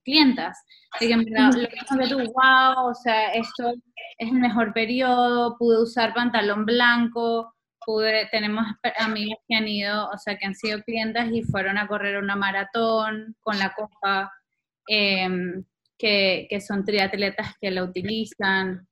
que 1.00 1.08
lo 1.08 2.00
que 2.00 2.08
tú, 2.10 2.18
wow, 2.18 2.90
o 2.90 2.94
sea, 2.96 3.32
esto 3.34 3.74
es 4.18 4.30
el 4.32 4.40
mejor 4.40 4.74
periodo, 4.74 5.58
pude 5.58 5.82
usar 5.82 6.14
pantalón 6.14 6.66
blanco, 6.66 7.54
pude, 7.86 8.28
tenemos 8.32 8.66
amigas 8.98 9.40
que 9.48 9.56
han 9.56 9.68
ido, 9.68 10.10
o 10.10 10.18
sea, 10.18 10.38
que 10.38 10.46
han 10.46 10.56
sido 10.56 10.82
clientas 10.84 11.30
y 11.32 11.44
fueron 11.44 11.78
a 11.78 11.88
correr 11.88 12.18
una 12.18 12.36
maratón 12.36 13.36
con 13.42 13.60
la 13.60 13.74
copa, 13.74 14.32
em, 14.88 15.64
que, 15.98 16.48
que 16.50 16.62
son 16.62 16.84
triatletas 16.84 17.56
que 17.60 17.72
la 17.72 17.84
utilizan. 17.84 18.88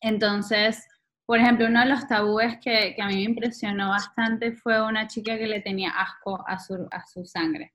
Entonces, 0.00 0.84
por 1.24 1.38
ejemplo, 1.38 1.66
uno 1.66 1.80
de 1.80 1.86
los 1.86 2.06
tabúes 2.06 2.58
que, 2.58 2.96
a 3.00 3.06
mí 3.06 3.14
me 3.14 3.22
impresionó 3.22 3.90
bastante 3.90 4.52
fue 4.52 4.82
una 4.82 5.06
chica 5.06 5.38
que 5.38 5.46
le 5.46 5.60
tenía 5.60 5.90
asco 5.90 6.44
a 6.46 6.58
su, 6.58 6.86
a 6.90 7.06
su 7.06 7.24
sangre. 7.24 7.72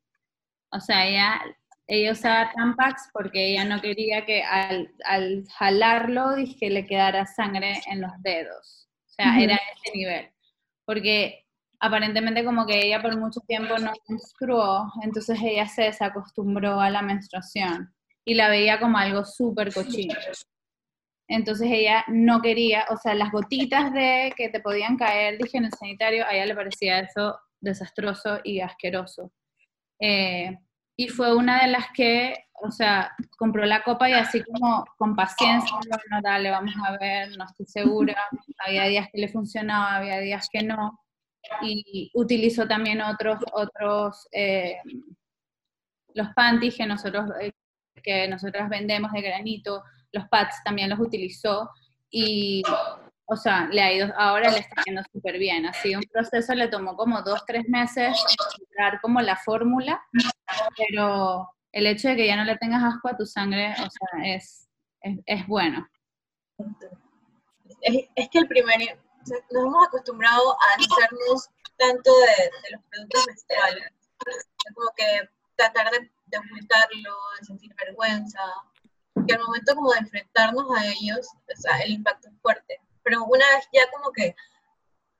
O 0.72 0.80
sea, 0.80 1.08
ella, 1.08 1.42
ella 1.88 2.12
usaba 2.12 2.52
Tampax 2.52 3.10
porque 3.14 3.52
ella 3.52 3.66
no 3.66 3.82
quería 3.82 4.26
que 4.26 4.44
al, 4.44 4.90
jalarlo 5.58 6.36
que 6.60 6.70
le 6.70 6.86
quedara 6.86 7.26
sangre 7.26 7.82
en 7.88 8.02
los 8.02 8.12
dedos. 8.22 8.90
O 9.06 9.10
sea, 9.10 9.40
era 9.40 9.56
ese 9.56 9.98
nivel. 9.98 10.30
Porque 10.86 11.46
aparentemente 11.80 12.44
como 12.44 12.66
que 12.66 12.86
ella 12.86 13.02
por 13.02 13.18
mucho 13.18 13.40
tiempo 13.42 13.78
no 13.78 13.94
menstruó, 14.08 14.92
entonces 15.04 15.40
ella 15.42 15.68
se 15.68 15.84
desacostumbró 15.84 16.80
a 16.80 16.90
la 16.90 17.02
menstruación 17.02 17.94
y 18.26 18.34
la 18.34 18.50
veía 18.50 18.80
como 18.80 18.98
algo 18.98 19.24
súper 19.24 19.74
cochino. 19.74 20.16
Entonces 21.30 21.68
ella 21.70 22.06
no 22.08 22.42
quería, 22.42 22.86
o 22.90 22.98
sea, 22.98 23.14
las 23.14 23.32
gotitas 23.32 23.94
de 23.94 24.34
que 24.36 24.50
te 24.50 24.62
podían 24.62 24.98
caer 24.98 25.38
dije, 25.38 25.58
en 25.58 25.66
el 25.66 25.72
sanitario, 25.72 26.26
a 26.26 26.34
ella 26.34 26.46
le 26.46 26.56
parecía 26.56 27.00
eso 27.00 27.38
desastroso 27.60 28.40
y 28.44 28.62
asqueroso. 28.62 29.32
Eh, 30.00 30.58
y 30.96 31.08
fue 31.10 31.36
una 31.36 31.62
de 31.62 31.68
las 31.72 31.86
que, 31.94 32.36
o 32.54 32.72
sea, 32.72 33.16
compró 33.38 33.66
la 33.66 33.84
copa 33.84 34.10
y 34.10 34.14
así 34.14 34.44
como 34.44 34.86
con 34.98 35.16
paciencia, 35.16 35.78
bueno, 35.78 36.22
dale, 36.24 36.50
vamos 36.50 36.74
a 36.86 36.98
ver, 36.98 37.38
no 37.38 37.46
estoy 37.46 37.66
segura. 37.68 38.16
Había 38.66 38.86
días 38.86 39.08
que 39.12 39.20
le 39.20 39.28
funcionaba, 39.28 39.98
había 39.98 40.20
días 40.20 40.50
que 40.52 40.64
no. 40.64 41.00
Y 41.62 42.12
utilizó 42.14 42.68
también 42.68 43.02
otros, 43.02 43.40
otros, 43.54 44.28
eh, 44.32 44.78
los 46.14 46.30
panties 46.36 46.76
que 46.76 46.86
nosotros, 46.86 47.30
eh, 47.40 47.52
que 48.04 48.28
nosotros 48.28 48.68
vendemos 48.70 49.12
de 49.12 49.22
granito, 49.22 49.84
los 50.12 50.28
pads 50.30 50.64
también 50.64 50.90
los 50.90 51.00
utilizó 51.00 51.70
y, 52.10 52.64
o 53.30 53.36
sea, 53.36 53.68
le 53.68 53.82
ha 53.82 53.92
ido, 53.92 54.14
ahora 54.18 54.50
le 54.50 54.60
está 54.60 54.82
yendo 54.86 55.02
súper 55.12 55.38
bien. 55.38 55.66
Ha 55.66 55.74
sido 55.74 56.00
un 56.00 56.06
proceso, 56.12 56.54
le 56.56 56.70
tomó 56.70 56.96
como 56.96 57.22
dos, 57.22 57.44
tres 57.46 57.68
meses 57.68 58.18
encontrar 58.32 59.02
como 59.02 59.22
la 59.22 59.36
fórmula, 59.36 60.02
pero 60.78 61.50
el 61.74 61.88
hecho 61.88 62.08
de 62.08 62.16
que 62.16 62.28
ya 62.28 62.38
no 62.38 62.46
le 62.46 62.58
tengas 62.58 62.84
asco 62.84 63.10
a 63.10 63.18
tu 63.18 63.26
sangre, 63.26 63.74
o 63.74 63.90
sea, 63.90 64.34
es, 64.34 64.70
es, 65.26 65.46
bueno. 65.46 65.86
Es, 67.82 68.30
que 68.30 68.40
el 68.40 68.48
primer, 68.48 68.98
nos 69.52 69.66
hemos 69.66 69.88
acostumbrado 69.88 70.54
a 70.54 70.76
hacernos 70.76 71.50
tanto 71.76 72.12
de, 72.20 72.72
los 72.72 72.82
productos 72.90 73.28
menstruales, 73.28 73.92
como 74.74 74.90
que 74.96 75.30
tratar 75.58 75.92
de, 75.92 76.10
de 76.28 76.38
ocultarlo, 76.38 77.16
de 77.40 77.46
sentir 77.46 77.76
vergüenza, 77.76 78.40
que 79.28 79.34
al 79.34 79.42
momento 79.42 79.76
como 79.76 79.92
de 79.92 80.00
enfrentarnos 80.00 80.66
a 80.78 80.86
ellos, 80.86 81.28
o 81.28 81.62
sea, 81.62 81.80
el 81.80 81.92
impacto 81.92 82.30
es 82.30 82.42
fuerte. 82.42 82.80
Pero 83.08 83.24
una 83.24 83.46
vez 83.56 83.70
ya 83.72 83.90
como 83.90 84.12
que, 84.12 84.36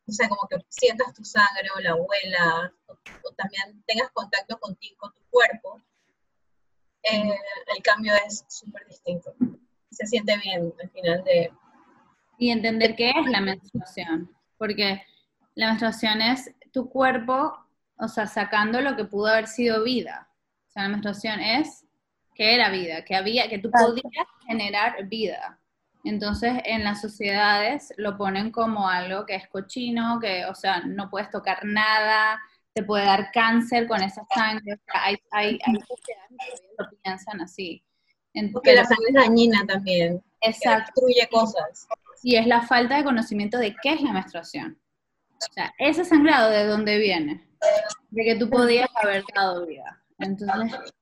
o 0.08 0.12
sea, 0.12 0.28
como 0.28 0.46
que 0.50 0.58
sientas 0.68 1.14
tu 1.14 1.24
sangre 1.24 1.70
o 1.74 1.80
la 1.80 1.92
abuela, 1.92 2.74
o, 2.88 3.32
también 3.38 3.82
tengas 3.88 4.12
contacto 4.12 4.60
contigo, 4.60 4.98
con 5.00 5.14
tu 5.14 5.22
cuerpo, 5.30 5.82
eh, 7.04 7.40
el 7.74 7.82
cambio 7.82 8.14
es 8.26 8.44
súper 8.50 8.86
distinto. 8.88 9.34
se 9.90 10.06
siente 10.06 10.38
bien 10.38 10.74
al 10.84 10.90
final 10.90 11.24
de... 11.24 11.50
Y 12.38 12.52
entender 12.52 12.96
qué 12.98 13.12
es 13.12 13.26
la 13.28 13.40
menstruación, 13.40 14.36
porque 14.58 15.02
la 15.56 15.68
menstruación 15.68 16.22
es 16.22 16.54
tu 16.74 16.90
cuerpo, 16.90 17.58
o 17.98 18.08
sea, 18.10 18.28
sacando 18.28 18.82
lo 18.82 18.98
que 18.98 19.06
pudo 19.06 19.28
haber 19.28 19.48
sido 19.48 19.84
vida. 19.86 20.30
O 20.68 20.72
sea, 20.72 20.84
la 20.84 20.90
menstruación 20.90 21.40
es 21.40 21.86
que 22.36 22.54
era 22.54 22.70
vida, 22.70 23.06
que 23.06 23.16
había, 23.16 23.48
que 23.48 23.60
tú 23.60 23.72
podías 23.72 24.28
generar 24.46 25.06
vida. 25.06 25.58
Entonces, 26.04 26.54
en 26.66 26.84
las 26.84 27.02
sociedades 27.02 27.94
lo 27.98 28.18
ponen 28.18 28.52
como 28.52 28.88
algo 28.88 29.26
que 29.26 29.36
es 29.36 29.48
cochino, 29.48 30.20
que, 30.20 30.46
o 30.46 30.56
sea, 30.56 30.82
no 30.82 31.10
puedes 31.10 31.30
tocar 31.30 31.66
nada, 31.66 32.40
te 32.74 32.84
puede 32.84 33.06
dar 33.06 33.32
cáncer 33.32 33.88
con 33.88 34.02
esa 34.02 34.26
sangre. 34.34 34.74
O 34.74 34.92
sea, 34.92 35.04
hay, 35.04 35.18
hay, 35.32 35.60
hay 35.66 35.76
sociedades 35.82 36.62
que 36.62 36.68
lo 36.78 36.90
piensan 37.02 37.42
así. 37.42 37.84
Porque 38.54 38.74
la 38.74 38.86
sangre 38.86 39.08
es 39.10 39.16
dañina 39.16 39.66
también. 39.66 40.24
Exacto. 40.42 40.92
Destruye 40.96 41.28
cosas. 41.30 41.88
Y 42.24 42.36
es 42.36 42.48
la 42.48 42.62
falta 42.62 42.98
de 42.98 43.04
conocimiento 43.04 43.58
de 43.58 43.76
qué 43.82 43.94
es 43.94 44.02
la 44.02 44.14
menstruación. 44.14 44.80
O 45.34 45.54
sea, 45.54 45.74
ese 45.78 46.06
sangrado 46.06 46.50
de 46.50 46.66
dónde 46.66 46.98
viene. 46.98 47.48
De 48.10 48.24
que 48.24 48.36
tú 48.36 48.50
podías 48.50 48.90
haber 49.02 49.24
dado 49.36 49.66
vida. 49.66 50.04
Entonces. 50.20 50.94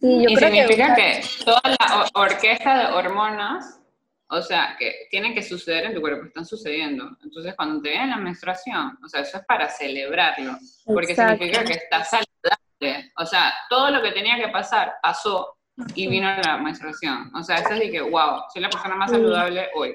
Y 0.00 0.36
significa 0.36 0.94
que, 0.94 1.20
toda 1.44 1.60
la 1.64 2.10
orquesta 2.14 2.78
de 2.78 2.94
hormonas, 2.94 3.80
o 4.28 4.40
sea, 4.42 4.76
que 4.78 5.08
tienen 5.10 5.34
que 5.34 5.42
suceder 5.42 5.86
en 5.86 5.94
tu 5.94 6.00
cuerpo, 6.00 6.26
están 6.26 6.46
sucediendo. 6.46 7.16
Entonces, 7.22 7.54
cuando 7.54 7.82
te 7.82 7.90
viene 7.90 8.06
la 8.08 8.16
menstruación, 8.16 8.98
o 9.04 9.08
sea, 9.08 9.20
eso 9.20 9.38
es 9.38 9.44
para 9.44 9.68
celebrarlo, 9.68 10.56
porque 10.86 11.14
significa 11.14 11.64
que 11.64 11.74
estás 11.74 12.10
saludable. 12.10 13.12
O 13.18 13.26
sea, 13.26 13.52
todo 13.68 13.90
lo 13.90 14.02
que 14.02 14.12
tenía 14.12 14.36
que 14.36 14.48
pasar 14.48 14.94
pasó 15.02 15.56
y 15.94 16.08
vino 16.08 16.30
la 16.44 16.58
menstruación. 16.58 17.30
O 17.34 17.42
sea, 17.42 17.56
eso 17.56 17.74
es 17.74 17.80
de 17.80 17.90
que, 17.90 18.00
wow, 18.00 18.42
soy 18.52 18.62
la 18.62 18.70
persona 18.70 18.96
más 18.96 19.10
saludable 19.10 19.68
hoy. 19.74 19.94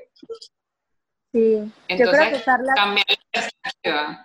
Sí, 1.31 1.71
Entonces, 1.87 1.97
yo 1.97 2.11
creo 2.11 2.31
que 2.31 2.73
la 2.73 3.05
perspectiva 3.31 4.24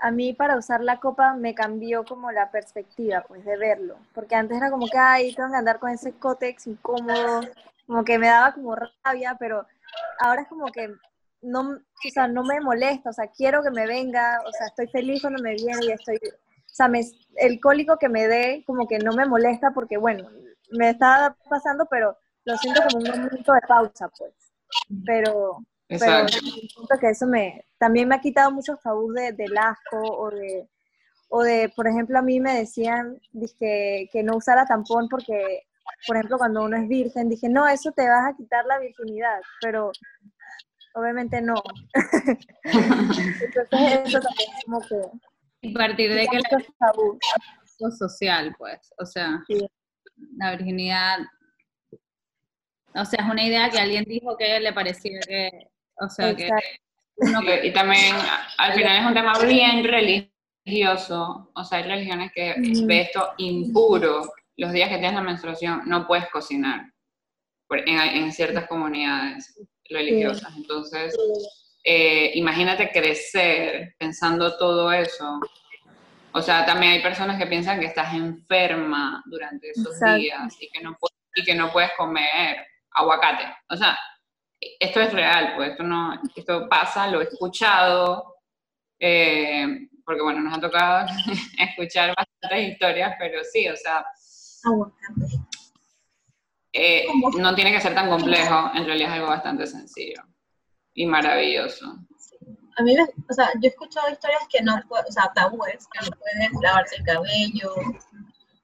a 0.00 0.10
mí 0.10 0.32
para 0.32 0.56
usar 0.56 0.80
la 0.82 1.00
copa 1.00 1.34
me 1.34 1.54
cambió 1.54 2.04
como 2.04 2.30
la 2.30 2.50
perspectiva, 2.50 3.24
pues, 3.26 3.44
de 3.44 3.56
verlo. 3.56 3.96
Porque 4.14 4.34
antes 4.34 4.56
era 4.56 4.70
como 4.70 4.86
que, 4.86 4.98
ay, 4.98 5.34
tengo 5.34 5.50
que 5.50 5.56
andar 5.56 5.78
con 5.78 5.90
ese 5.90 6.12
cótex 6.12 6.66
incómodo, 6.66 7.40
como 7.86 8.04
que 8.04 8.18
me 8.18 8.28
daba 8.28 8.54
como 8.54 8.76
rabia, 9.04 9.36
pero 9.38 9.66
ahora 10.20 10.42
es 10.42 10.48
como 10.48 10.66
que 10.66 10.94
no, 11.40 11.60
o 11.70 12.10
sea, 12.12 12.28
no 12.28 12.42
me 12.44 12.60
molesta, 12.60 13.10
o 13.10 13.12
sea, 13.12 13.28
quiero 13.28 13.62
que 13.62 13.70
me 13.70 13.86
venga, 13.86 14.40
o 14.46 14.52
sea, 14.52 14.66
estoy 14.66 14.88
feliz 14.88 15.22
cuando 15.22 15.42
me 15.42 15.54
viene 15.54 15.86
y 15.86 15.92
estoy, 15.92 16.16
o 16.16 16.30
sea, 16.66 16.90
el 17.36 17.60
cólico 17.60 17.98
que 17.98 18.08
me 18.08 18.26
dé 18.26 18.64
como 18.66 18.86
que 18.86 18.98
no 18.98 19.12
me 19.12 19.26
molesta 19.26 19.70
porque, 19.72 19.96
bueno, 19.96 20.28
me 20.70 20.90
está 20.90 21.36
pasando, 21.48 21.86
pero 21.86 22.16
lo 22.44 22.56
siento 22.56 22.82
como 22.82 23.04
un 23.04 23.10
momento 23.10 23.52
de 23.52 23.60
pausa, 23.66 24.08
pues. 24.18 24.32
Pero, 25.06 25.58
pero 25.88 26.28
siento 26.28 26.98
que 27.00 27.10
eso 27.10 27.26
me, 27.26 27.64
también 27.78 28.08
me 28.08 28.16
ha 28.16 28.20
quitado 28.20 28.50
muchos 28.50 28.80
tabús 28.82 29.14
de, 29.14 29.32
del 29.32 29.56
asco 29.56 29.98
o 30.00 30.30
de, 30.30 30.68
o 31.28 31.42
de, 31.42 31.72
por 31.74 31.86
ejemplo, 31.86 32.18
a 32.18 32.22
mí 32.22 32.40
me 32.40 32.54
decían 32.54 33.18
dije, 33.32 34.08
que 34.12 34.22
no 34.22 34.36
usara 34.36 34.66
tampón 34.66 35.08
porque, 35.08 35.66
por 36.06 36.16
ejemplo, 36.16 36.38
cuando 36.38 36.62
uno 36.62 36.76
es 36.76 36.88
virgen, 36.88 37.28
dije, 37.28 37.48
no, 37.48 37.66
eso 37.66 37.92
te 37.92 38.06
vas 38.06 38.32
a 38.32 38.36
quitar 38.36 38.66
la 38.66 38.78
virginidad, 38.78 39.40
pero 39.62 39.90
obviamente 40.94 41.40
no. 41.40 41.54
Entonces 42.64 44.00
eso 44.04 44.20
también 44.20 44.50
es 44.56 44.64
como 44.64 44.80
que... 44.80 44.96
Y 45.60 45.74
partir 45.74 46.12
de 46.14 46.26
que 46.26 46.38
la 46.38 46.64
tabú 46.78 47.18
social, 47.98 48.54
pues, 48.58 48.92
o 48.98 49.06
sea, 49.06 49.42
la 50.36 50.50
virginidad, 50.52 51.18
o 52.94 53.04
sea, 53.04 53.24
es 53.24 53.30
una 53.30 53.44
idea 53.44 53.70
que 53.70 53.78
alguien 53.78 54.04
dijo 54.04 54.36
que 54.36 54.60
le 54.60 54.72
parecía 54.72 55.20
que, 55.20 55.68
o 56.00 56.08
sea, 56.08 56.34
que 56.34 56.50
y 57.64 57.72
también 57.72 58.14
al 58.58 58.72
final 58.74 59.00
es 59.00 59.06
un 59.06 59.14
tema 59.14 59.32
bien 59.40 59.82
religioso, 59.84 61.50
o 61.54 61.64
sea, 61.64 61.78
hay 61.78 61.84
religiones 61.84 62.30
que 62.32 62.54
ve 62.84 63.00
esto 63.00 63.34
impuro, 63.38 64.22
los 64.56 64.72
días 64.72 64.88
que 64.88 64.98
tienes 64.98 65.14
la 65.14 65.22
menstruación 65.22 65.82
no 65.86 66.06
puedes 66.06 66.28
cocinar 66.30 66.92
en, 67.70 68.32
ciertas 68.32 68.66
comunidades 68.66 69.60
religiosas, 69.90 70.52
entonces 70.56 71.16
eh, 71.84 72.32
imagínate 72.34 72.90
crecer 72.90 73.94
pensando 73.98 74.56
todo 74.56 74.92
eso. 74.92 75.40
O 76.32 76.42
sea, 76.42 76.66
también 76.66 76.92
hay 76.92 77.02
personas 77.02 77.38
que 77.38 77.46
piensan 77.46 77.80
que 77.80 77.86
estás 77.86 78.12
enferma 78.14 79.22
durante 79.26 79.70
esos 79.70 79.98
días 80.16 80.54
y 80.60 80.68
que, 80.70 80.82
no 80.82 80.96
y 81.34 81.42
que 81.42 81.54
no 81.54 81.72
puedes 81.72 81.90
comer 81.96 82.66
aguacate. 82.90 83.44
O 83.70 83.76
sea, 83.76 83.98
esto 84.60 85.00
es 85.00 85.12
real, 85.12 85.54
pues 85.56 85.70
esto 85.70 85.82
no, 85.84 86.20
esto 86.34 86.68
pasa, 86.68 87.06
lo 87.08 87.20
he 87.20 87.24
escuchado, 87.24 88.36
eh, 88.98 89.88
porque 90.04 90.22
bueno, 90.22 90.40
nos 90.40 90.56
ha 90.56 90.60
tocado 90.60 91.06
escuchar 91.58 92.14
bastantes 92.16 92.72
historias, 92.72 93.14
pero 93.18 93.42
sí, 93.44 93.68
o 93.68 93.76
sea, 93.76 94.04
eh, 96.72 97.06
no 97.38 97.54
tiene 97.54 97.72
que 97.72 97.80
ser 97.80 97.94
tan 97.94 98.08
complejo, 98.08 98.70
en 98.74 98.84
realidad 98.84 99.10
es 99.10 99.14
algo 99.16 99.28
bastante 99.28 99.66
sencillo 99.66 100.22
y 100.94 101.06
maravilloso. 101.06 101.96
A 102.76 102.82
mí, 102.82 102.94
o 103.28 103.32
sea, 103.32 103.50
yo 103.54 103.60
he 103.62 103.68
escuchado 103.68 104.10
historias 104.10 104.42
que 104.48 104.62
no, 104.62 104.74
o 104.76 105.12
sea, 105.12 105.32
tabúes, 105.34 105.86
que 105.92 106.04
no 106.04 106.16
puedes 106.16 106.62
lavarse 106.62 106.96
el 106.96 107.04
cabello, 107.04 107.74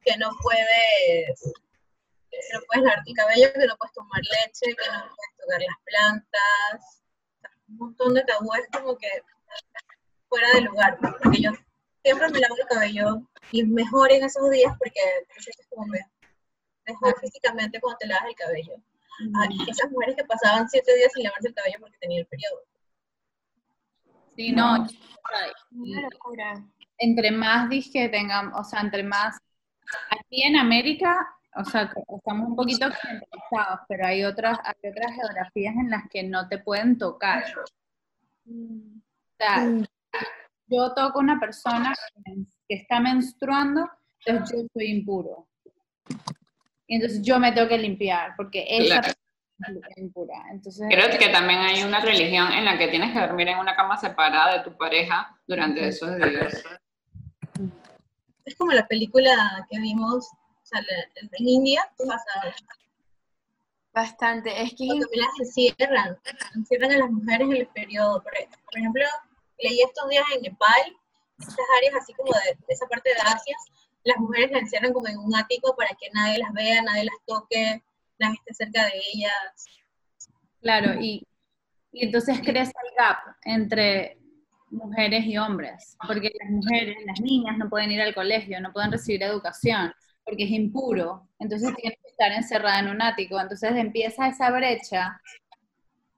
que 0.04 0.16
no 0.18 0.30
puedes 0.40 1.52
que 2.30 2.54
no 2.54 2.60
puedes 2.66 2.84
lavarte 2.84 3.10
el 3.10 3.16
cabello, 3.16 3.52
que 3.52 3.66
no 3.66 3.76
puedes 3.76 3.94
tomar 3.94 4.20
leche, 4.20 4.74
que 4.74 4.90
no 4.90 5.00
puedes 5.00 5.33
tocar 5.44 5.60
las 5.60 5.76
plantas, 5.84 7.02
un 7.68 7.76
montón 7.76 8.14
de 8.14 8.24
tabúes 8.24 8.66
como 8.72 8.96
que 8.96 9.08
fuera 10.28 10.48
de 10.54 10.62
lugar, 10.62 10.98
porque 11.00 11.42
yo 11.42 11.50
siempre 12.02 12.28
me 12.30 12.40
lavo 12.40 12.56
el 12.56 12.66
cabello 12.66 13.22
y 13.50 13.64
mejor 13.64 14.12
en 14.12 14.24
esos 14.24 14.50
días 14.50 14.74
porque 14.78 15.00
es 15.36 15.68
como 15.70 15.86
mejor 16.86 17.20
físicamente 17.20 17.80
cuando 17.80 17.98
te 17.98 18.06
lavas 18.06 18.28
el 18.28 18.34
cabello. 18.34 18.74
esas 19.68 19.90
mujeres 19.90 20.16
que 20.16 20.24
pasaban 20.24 20.68
siete 20.68 20.94
días 20.96 21.12
sin 21.14 21.24
lavarse 21.24 21.48
el 21.48 21.54
cabello 21.54 21.76
porque 21.80 21.98
tenía 21.98 22.20
el 22.20 22.26
periodo. 22.26 22.60
Sí, 24.36 24.52
no. 24.52 24.86
Entre 26.98 27.30
más 27.30 27.68
dije 27.68 28.08
tengan, 28.08 28.52
o 28.54 28.64
sea, 28.64 28.80
entre 28.80 29.02
más. 29.02 29.38
Aquí 30.10 30.42
en 30.42 30.56
América 30.56 31.36
o 31.56 31.64
sea, 31.64 31.92
estamos 32.16 32.48
un 32.48 32.56
poquito 32.56 32.86
occidentalizados, 32.86 33.80
pero 33.88 34.06
hay 34.06 34.24
otras, 34.24 34.58
hay 34.64 34.90
otras 34.90 35.12
geografías 35.14 35.74
en 35.76 35.90
las 35.90 36.08
que 36.10 36.22
no 36.22 36.48
te 36.48 36.58
pueden 36.58 36.98
tocar. 36.98 37.44
O 38.46 39.36
sea, 39.38 39.66
yo 40.66 40.94
toco 40.94 41.20
una 41.20 41.38
persona 41.38 41.94
que 42.68 42.74
está 42.74 43.00
menstruando, 43.00 43.88
entonces 44.24 44.62
yo 44.62 44.66
soy 44.72 44.90
impuro. 44.90 45.48
Y 46.86 46.96
entonces 46.96 47.22
yo 47.22 47.38
me 47.38 47.52
tengo 47.52 47.68
que 47.68 47.78
limpiar, 47.78 48.34
porque 48.36 48.64
esa 48.68 49.00
persona 49.00 49.88
es 49.90 49.98
impura. 49.98 50.34
Entonces, 50.50 50.86
Creo 50.90 51.18
que 51.18 51.28
también 51.28 51.60
hay 51.60 51.82
una 51.82 52.00
religión 52.00 52.52
en 52.52 52.64
la 52.64 52.76
que 52.76 52.88
tienes 52.88 53.12
que 53.12 53.20
dormir 53.20 53.48
en 53.48 53.58
una 53.58 53.76
cama 53.76 53.96
separada 53.96 54.58
de 54.58 54.64
tu 54.64 54.76
pareja 54.76 55.38
durante 55.46 55.86
esos 55.86 56.16
días. 56.16 56.62
Es 58.44 58.56
como 58.56 58.72
la 58.72 58.86
película 58.86 59.66
que 59.70 59.78
vimos 59.78 60.28
en 60.78 61.48
India 61.48 61.82
pasa 61.98 62.54
Bastante, 63.94 64.50
es 64.60 64.74
que... 64.74 64.86
Las 64.86 65.28
encierran, 65.38 66.18
encierran 66.56 66.90
a 66.90 66.98
las 66.98 67.10
mujeres 67.10 67.48
en 67.48 67.56
el 67.56 67.66
periodo. 67.68 68.22
Por, 68.22 68.32
ejemplo, 68.76 69.04
leí 69.60 69.80
estos 69.82 70.08
días 70.08 70.24
en 70.34 70.42
Nepal, 70.42 70.96
estas 71.38 71.64
áreas 71.78 72.02
así 72.02 72.12
como 72.14 72.32
de, 72.32 72.58
esa 72.66 72.86
parte 72.88 73.10
de 73.10 73.20
Asia, 73.20 73.56
las 74.02 74.16
mujeres 74.18 74.50
las 74.50 74.62
encierran 74.62 74.92
como 74.92 75.06
en 75.06 75.18
un 75.18 75.34
ático 75.36 75.76
para 75.76 75.90
que 75.90 76.10
nadie 76.12 76.38
las 76.38 76.52
vea, 76.52 76.82
nadie 76.82 77.04
las 77.04 77.24
toque, 77.24 77.82
nadie 78.18 78.34
esté 78.34 78.64
cerca 78.64 78.84
de 78.84 79.00
ellas. 79.12 79.66
Claro, 80.60 81.00
y, 81.00 81.24
y 81.92 82.06
entonces 82.06 82.40
crece 82.40 82.72
el 82.72 82.96
gap 82.98 83.18
entre 83.44 84.18
mujeres 84.70 85.24
y 85.24 85.38
hombres, 85.38 85.96
porque 86.04 86.32
las 86.40 86.50
mujeres, 86.50 86.96
las 87.06 87.20
niñas 87.20 87.56
no 87.58 87.68
pueden 87.68 87.92
ir 87.92 88.02
al 88.02 88.14
colegio, 88.14 88.60
no 88.60 88.72
pueden 88.72 88.90
recibir 88.90 89.22
educación, 89.22 89.94
porque 90.24 90.44
es 90.44 90.50
impuro, 90.50 91.28
entonces 91.38 91.74
tiene 91.76 91.96
que 91.96 92.08
estar 92.08 92.32
encerrada 92.32 92.80
en 92.80 92.88
un 92.88 93.02
ático, 93.02 93.40
entonces 93.40 93.72
empieza 93.76 94.28
esa 94.28 94.50
brecha 94.50 95.20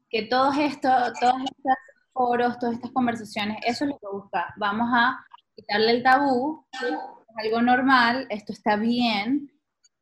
que 0.09 0.22
todos 0.22 0.57
estos, 0.59 1.12
todos 1.20 1.42
estos 1.42 1.74
foros, 2.12 2.59
todas 2.59 2.76
estas 2.76 2.92
conversaciones, 2.92 3.59
eso 3.66 3.84
es 3.84 3.90
lo 3.90 3.98
que 3.98 4.07
busca, 4.07 4.54
vamos 4.57 4.88
a 4.92 5.24
quitarle 5.54 5.90
el 5.90 6.02
tabú, 6.02 6.64
es 6.72 7.44
algo 7.44 7.62
normal, 7.62 8.26
esto 8.30 8.52
está 8.52 8.76
bien, 8.76 9.50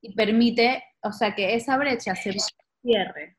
y 0.01 0.15
permite, 0.15 0.85
o 1.03 1.13
sea, 1.13 1.35
que 1.35 1.55
esa 1.55 1.77
brecha 1.79 2.15
se 2.15 2.37
cierre. 2.83 3.39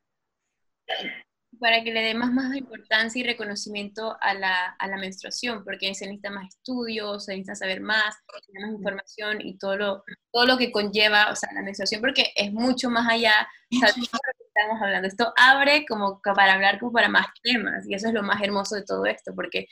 Para 1.59 1.83
que 1.83 1.91
le 1.91 2.01
dé 2.01 2.13
más, 2.13 2.55
importancia 2.55 3.19
y 3.19 3.23
reconocimiento 3.23 4.17
a 4.21 4.33
la, 4.33 4.75
a 4.79 4.87
la 4.87 4.97
menstruación, 4.97 5.63
porque 5.63 5.93
se 5.95 6.05
necesita 6.05 6.29
más 6.29 6.49
estudios, 6.49 7.25
se 7.25 7.33
necesita 7.33 7.55
saber 7.55 7.81
más, 7.81 8.15
más 8.53 8.71
información 8.71 9.41
y 9.41 9.57
todo 9.57 9.75
lo, 9.75 10.03
todo 10.31 10.45
lo 10.45 10.57
que 10.57 10.71
conlleva, 10.71 11.31
o 11.31 11.35
sea, 11.35 11.49
la 11.53 11.61
menstruación, 11.61 12.01
porque 12.01 12.31
es 12.35 12.51
mucho 12.51 12.89
más 12.89 13.07
allá 13.09 13.47
de 13.69 13.79
lo 13.79 13.93
que 13.93 14.01
estamos 14.01 14.81
hablando. 14.81 15.07
Esto 15.07 15.33
abre 15.37 15.85
como 15.87 16.21
para 16.21 16.53
hablar 16.53 16.79
como 16.79 16.91
para 16.91 17.09
más 17.09 17.27
temas, 17.43 17.87
y 17.87 17.93
eso 17.93 18.07
es 18.07 18.13
lo 18.13 18.23
más 18.23 18.41
hermoso 18.41 18.75
de 18.75 18.83
todo 18.83 19.05
esto, 19.05 19.33
porque 19.35 19.67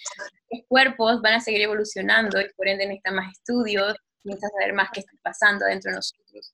los 0.52 0.62
cuerpos 0.68 1.22
van 1.22 1.36
a 1.36 1.40
seguir 1.40 1.62
evolucionando 1.62 2.40
y 2.42 2.46
por 2.56 2.68
ende 2.68 2.86
necesitan 2.86 3.16
más 3.16 3.32
estudios, 3.32 3.96
necesitan 4.24 4.52
saber 4.52 4.74
más 4.74 4.90
qué 4.94 5.02
está 5.02 5.14
pasando 5.22 5.66
dentro 5.66 5.92
de 5.92 5.98
nosotros. 5.98 6.54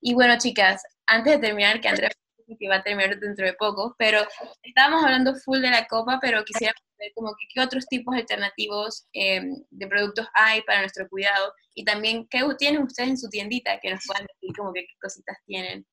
Y 0.00 0.14
bueno, 0.14 0.38
chicas, 0.38 0.82
antes 1.06 1.34
de 1.34 1.46
terminar, 1.46 1.80
que 1.80 1.88
Andrea 1.88 2.10
que 2.58 2.68
va 2.68 2.76
a 2.76 2.82
terminar 2.82 3.18
dentro 3.18 3.46
de 3.46 3.54
poco, 3.54 3.94
pero 3.98 4.20
estábamos 4.62 5.04
hablando 5.04 5.34
full 5.36 5.60
de 5.60 5.70
la 5.70 5.86
copa, 5.86 6.18
pero 6.20 6.44
quisiera 6.44 6.74
ver 6.98 7.12
como 7.14 7.30
que, 7.30 7.46
qué 7.52 7.60
otros 7.60 7.86
tipos 7.86 8.14
alternativos 8.14 9.06
em, 9.12 9.54
de 9.70 9.86
productos 9.86 10.26
hay 10.34 10.62
para 10.62 10.80
nuestro 10.80 11.08
cuidado 11.08 11.52
y 11.74 11.84
también 11.84 12.26
qué 12.28 12.42
tienen 12.58 12.82
ustedes 12.82 13.10
en 13.10 13.18
su 13.18 13.28
tiendita 13.28 13.78
que 13.80 13.90
nos 13.90 14.04
puedan 14.06 14.26
decir 14.26 14.56
como 14.56 14.72
que 14.72 14.82
qué 14.82 14.94
cositas 15.00 15.36
tienen. 15.46 15.86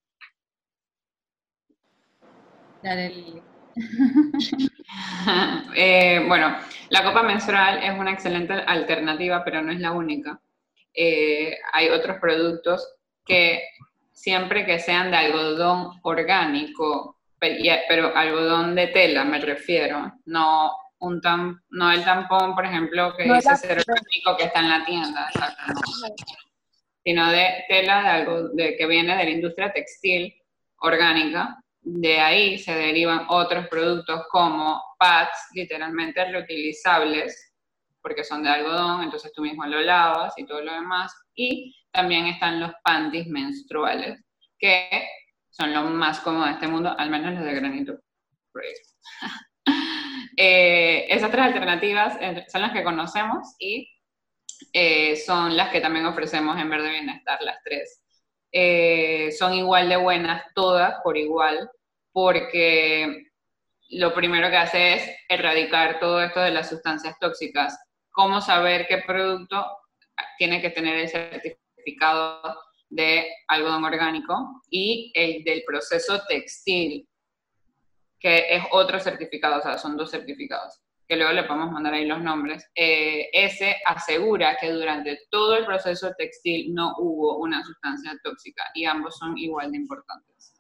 Dale, 2.84 3.42
eh, 5.76 6.24
bueno, 6.28 6.58
la 6.90 7.04
copa 7.04 7.24
menstrual 7.24 7.84
es 7.84 7.98
una 7.98 8.12
excelente 8.12 8.54
alternativa, 8.54 9.44
pero 9.44 9.62
no 9.62 9.72
es 9.72 9.80
la 9.80 9.92
única. 9.92 10.40
Eh, 10.94 11.58
hay 11.74 11.90
otros 11.90 12.18
productos 12.20 12.96
que 13.26 13.62
siempre 14.18 14.66
que 14.66 14.80
sean 14.80 15.12
de 15.12 15.18
algodón 15.18 16.00
orgánico, 16.02 17.20
pero 17.40 18.18
algodón 18.18 18.74
de 18.74 18.88
tela 18.88 19.24
me 19.24 19.40
refiero, 19.40 20.12
no 20.26 20.72
un 21.00 21.22
no 21.70 21.92
el 21.92 22.04
tampón, 22.04 22.56
por 22.56 22.66
ejemplo, 22.66 23.14
que 23.16 23.32
dice 23.32 23.56
ser 23.56 23.78
orgánico 23.78 24.36
que 24.36 24.46
está 24.46 24.62
en 24.62 24.70
la 24.70 24.86
tienda, 24.86 25.30
sino 27.04 27.32
de 27.32 27.64
tela 27.70 28.02
de 28.02 28.10
algo 28.10 28.50
de, 28.50 28.76
que 28.76 28.88
viene 28.88 29.16
de 29.16 29.24
la 29.24 29.30
industria 29.30 29.72
textil 29.72 30.34
orgánica. 30.80 31.56
De 31.82 32.20
ahí 32.20 32.58
se 32.58 32.74
derivan 32.74 33.28
otros 33.30 33.68
productos 33.68 34.24
como 34.32 34.82
pads, 34.98 35.50
literalmente 35.54 36.26
reutilizables, 36.26 37.54
porque 38.02 38.24
son 38.24 38.42
de 38.42 38.50
algodón, 38.50 39.04
entonces 39.04 39.32
tú 39.32 39.44
mismo 39.44 39.64
lo 39.68 39.80
lavas 39.80 40.34
y 40.38 40.46
todo 40.46 40.62
lo 40.62 40.74
demás. 40.74 41.16
Y 41.36 41.77
también 41.92 42.28
están 42.28 42.60
los 42.60 42.72
panties 42.84 43.28
menstruales, 43.28 44.24
que 44.60 45.08
son 45.50 45.74
lo 45.74 45.84
más 45.84 46.20
cómodo 46.20 46.46
de 46.46 46.52
este 46.52 46.68
mundo, 46.68 46.94
al 46.98 47.10
menos 47.10 47.34
los 47.34 47.44
de 47.44 47.54
granito. 47.54 48.00
eh, 50.38 51.06
esas 51.10 51.32
tres 51.32 51.46
alternativas 51.46 52.18
son 52.52 52.62
las 52.62 52.74
que 52.74 52.84
conocemos 52.84 53.56
y 53.60 53.90
eh, 54.74 55.16
son 55.16 55.56
las 55.56 55.70
que 55.70 55.82
también 55.82 56.06
ofrecemos 56.06 56.60
en 56.60 56.70
Verde 56.70 56.90
Bienestar, 56.90 57.42
las 57.42 57.62
tres. 57.64 58.04
Eh, 58.52 59.32
son 59.32 59.54
igual 59.54 59.90
de 59.90 59.98
buenas 59.98 60.44
todas 60.54 60.96
por 61.04 61.18
igual, 61.18 61.70
porque 62.12 63.28
lo 63.90 64.14
primero 64.14 64.50
que 64.50 64.58
hace 64.58 64.94
es 64.96 65.10
erradicar 65.30 66.00
todo 66.00 66.22
esto 66.22 66.40
de 66.40 66.52
las 66.52 66.70
sustancias 66.70 67.18
tóxicas. 67.20 67.78
¿Cómo 68.12 68.42
saber 68.42 68.88
qué 68.88 69.00
producto 69.00 69.66
tiene 70.38 70.62
que 70.62 70.70
tener 70.70 70.98
el 70.98 71.10
certificado? 71.10 71.67
De 72.90 73.28
algodón 73.48 73.84
orgánico 73.84 74.62
y 74.70 75.12
el 75.14 75.44
del 75.44 75.64
proceso 75.66 76.22
textil, 76.28 77.08
que 78.20 78.56
es 78.56 78.64
otro 78.72 79.00
certificado, 79.00 79.60
o 79.60 79.62
sea, 79.62 79.78
son 79.78 79.98
dos 79.98 80.12
certificados, 80.12 80.82
que 81.08 81.16
luego 81.16 81.34
le 81.34 81.44
podemos 81.44 81.72
mandar 81.72 81.94
ahí 81.94 82.06
los 82.06 82.22
nombres. 82.22 82.70
Eh, 82.76 83.30
ese 83.34 83.76
asegura 83.86 84.58
que 84.60 84.72
durante 84.72 85.20
todo 85.30 85.58
el 85.58 85.66
proceso 85.66 86.12
textil 86.18 86.74
no 86.74 86.96
hubo 86.98 87.38
una 87.38 87.64
sustancia 87.64 88.18
tóxica 88.24 88.64
y 88.74 88.86
ambos 88.86 89.18
son 89.18 89.38
igual 89.38 89.72
de 89.72 89.78
importantes. 89.78 90.54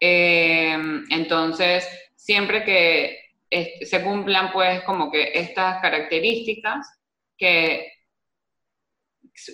Eh, 0.00 0.76
entonces, 1.10 1.86
siempre 2.14 2.64
que 2.64 3.18
se 3.50 4.02
cumplan 4.04 4.52
pues 4.52 4.82
como 4.82 5.10
que 5.10 5.32
estas 5.34 5.80
características 5.80 6.86
que 7.36 7.92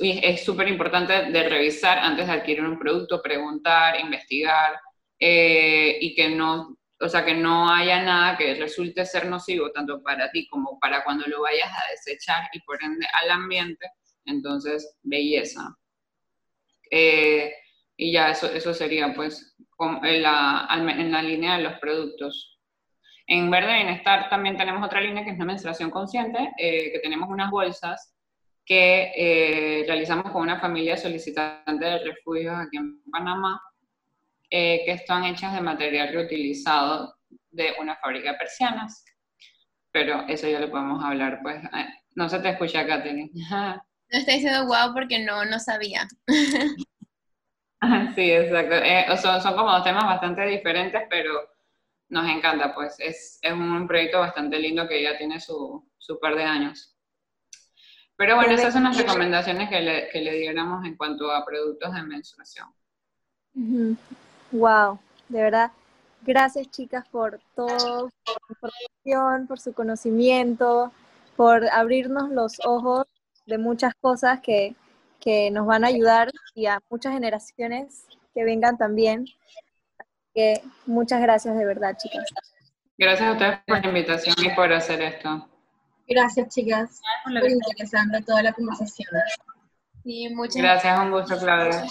es 0.01 0.45
súper 0.45 0.69
importante 0.69 1.31
de 1.31 1.49
revisar 1.49 1.99
antes 1.99 2.27
de 2.27 2.33
adquirir 2.33 2.65
un 2.65 2.79
producto, 2.79 3.23
preguntar, 3.23 3.99
investigar 4.01 4.81
eh, 5.19 5.99
y 6.01 6.15
que 6.15 6.31
no, 6.31 6.77
o 7.01 7.09
sea, 7.09 7.25
que 7.25 7.35
no 7.35 7.71
haya 7.71 8.03
nada 8.03 8.37
que 8.37 8.55
resulte 8.55 9.05
ser 9.05 9.27
nocivo 9.27 9.71
tanto 9.73 10.03
para 10.03 10.31
ti 10.31 10.49
como 10.49 10.79
para 10.79 11.05
cuando 11.05 11.27
lo 11.27 11.43
vayas 11.43 11.71
a 11.71 11.91
desechar 11.91 12.49
y 12.53 12.61
por 12.61 12.83
ende 12.83 13.07
al 13.23 13.31
ambiente. 13.31 13.91
Entonces, 14.25 14.97
belleza. 15.03 15.77
Eh, 16.91 17.53
y 17.97 18.13
ya 18.13 18.31
eso, 18.31 18.47
eso 18.53 18.75
sería 18.75 19.15
pues 19.15 19.57
en 20.03 20.23
la, 20.23 20.69
en 20.71 21.13
la 21.13 21.23
línea 21.23 21.57
de 21.57 21.65
los 21.65 21.79
productos. 21.79 22.59
En 23.27 23.51
Verde 23.51 23.75
Bienestar 23.75 24.29
también 24.29 24.57
tenemos 24.57 24.85
otra 24.85 25.01
línea 25.01 25.25
que 25.25 25.31
es 25.31 25.39
la 25.39 25.45
menstruación 25.45 25.91
consciente, 25.91 26.53
eh, 26.59 26.93
que 26.93 27.01
tenemos 27.01 27.29
unas 27.31 27.51
bolsas 27.51 28.14
que 28.65 29.13
eh, 29.15 29.85
realizamos 29.87 30.33
con 30.33 30.43
una 30.43 30.59
familia 30.59 30.97
solicitante 30.97 31.85
de 31.85 31.99
refugio 31.99 32.57
aquí 32.57 32.79
en 32.79 33.03
Panamá, 33.11 33.61
eh, 34.51 34.83
que 34.85 34.93
están 34.93 35.25
hechas 35.25 35.55
de 35.55 35.61
material 35.61 36.13
reutilizado 36.13 37.15
de 37.51 37.75
una 37.81 37.97
fábrica 37.97 38.33
de 38.33 38.39
persianas. 38.39 39.05
Pero 39.93 40.25
eso 40.29 40.49
ya 40.49 40.61
lo 40.61 40.71
podemos 40.71 41.05
hablar, 41.05 41.41
pues. 41.43 41.63
Eh, 41.65 41.89
no 42.15 42.29
se 42.29 42.39
te 42.41 42.51
escucha, 42.51 42.87
Katherine. 42.87 43.31
No 44.13 44.19
estoy 44.19 44.35
diciendo 44.35 44.67
wow 44.67 44.93
porque 44.93 45.19
no, 45.19 45.45
no 45.47 45.59
sabía. 45.59 46.07
sí, 48.15 48.31
exacto. 48.31 48.77
son, 49.21 49.41
son 49.41 49.57
como 49.57 49.73
dos 49.73 49.83
temas 49.83 50.05
bastante 50.05 50.47
diferentes, 50.47 51.03
pero 51.11 51.33
nos 52.11 52.29
encanta, 52.29 52.75
pues. 52.75 52.95
Es, 53.01 53.39
es 53.43 53.53
un 53.53 53.89
proyecto 53.89 54.21
bastante 54.21 54.59
lindo 54.59 54.87
que 54.87 55.03
ya 55.03 55.17
tiene 55.17 55.41
su, 55.41 55.91
su 55.99 56.21
par 56.21 56.37
de 56.37 56.45
años. 56.45 56.94
Pero 58.17 58.37
bueno, 58.37 58.53
esas 58.53 58.73
son 58.73 58.85
las 58.85 58.97
recomendaciones 58.97 59.69
que 59.69 59.81
le, 59.81 60.09
que 60.09 60.21
le 60.21 60.35
diéramos 60.35 60.85
en 60.85 60.97
cuanto 60.97 61.33
a 61.33 61.45
productos 61.45 61.93
de 61.93 62.03
menstruación. 62.03 62.69
Wow, 64.53 64.99
de 65.29 65.43
verdad. 65.43 65.73
Gracias 66.23 66.71
chicas 66.71 67.07
por 67.09 67.41
todo, 67.55 68.11
por 68.25 68.41
su 68.47 68.53
información, 68.53 69.47
por 69.47 69.61
su 69.61 69.75
conocimiento, 69.75 70.93
por 71.37 71.69
abrirnos 71.69 72.31
los 72.31 72.55
ojos 72.65 73.05
de 73.47 73.59
muchas 73.59 73.93
cosas 74.01 74.41
que, 74.41 74.75
que 75.21 75.51
nos 75.51 75.67
van 75.67 75.85
a 75.85 75.89
ayudar 75.89 76.31
y 76.55 76.67
a 76.67 76.81
muchas 76.89 77.13
generaciones 77.13 78.07
que 78.33 78.45
vengan 78.45 78.79
también. 78.79 79.27
Que 80.33 80.63
muchas 80.87 81.21
gracias 81.21 81.57
de 81.57 81.65
verdad, 81.65 81.97
chicas. 81.97 82.25
Gracias 82.97 83.29
a 83.29 83.33
ustedes 83.33 83.59
por 83.67 83.81
la 83.81 83.89
invitación 83.89 84.37
y 84.39 84.55
por 84.55 84.73
hacer 84.73 85.03
esto. 85.03 85.49
Gracias, 86.07 86.55
chicas. 86.55 87.01
Muy 87.27 87.53
interesante 87.53 88.23
toda 88.23 88.43
la 88.43 88.53
conversación. 88.53 89.09
Sí, 90.03 90.29
muchas 90.35 90.57
gracias. 90.57 91.01
un 91.01 91.11
gusto, 91.11 91.39
Claudia. 91.39 91.85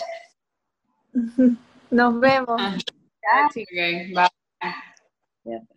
Nos 1.91 2.19
vemos. 2.19 2.61
Bye. 4.13 5.67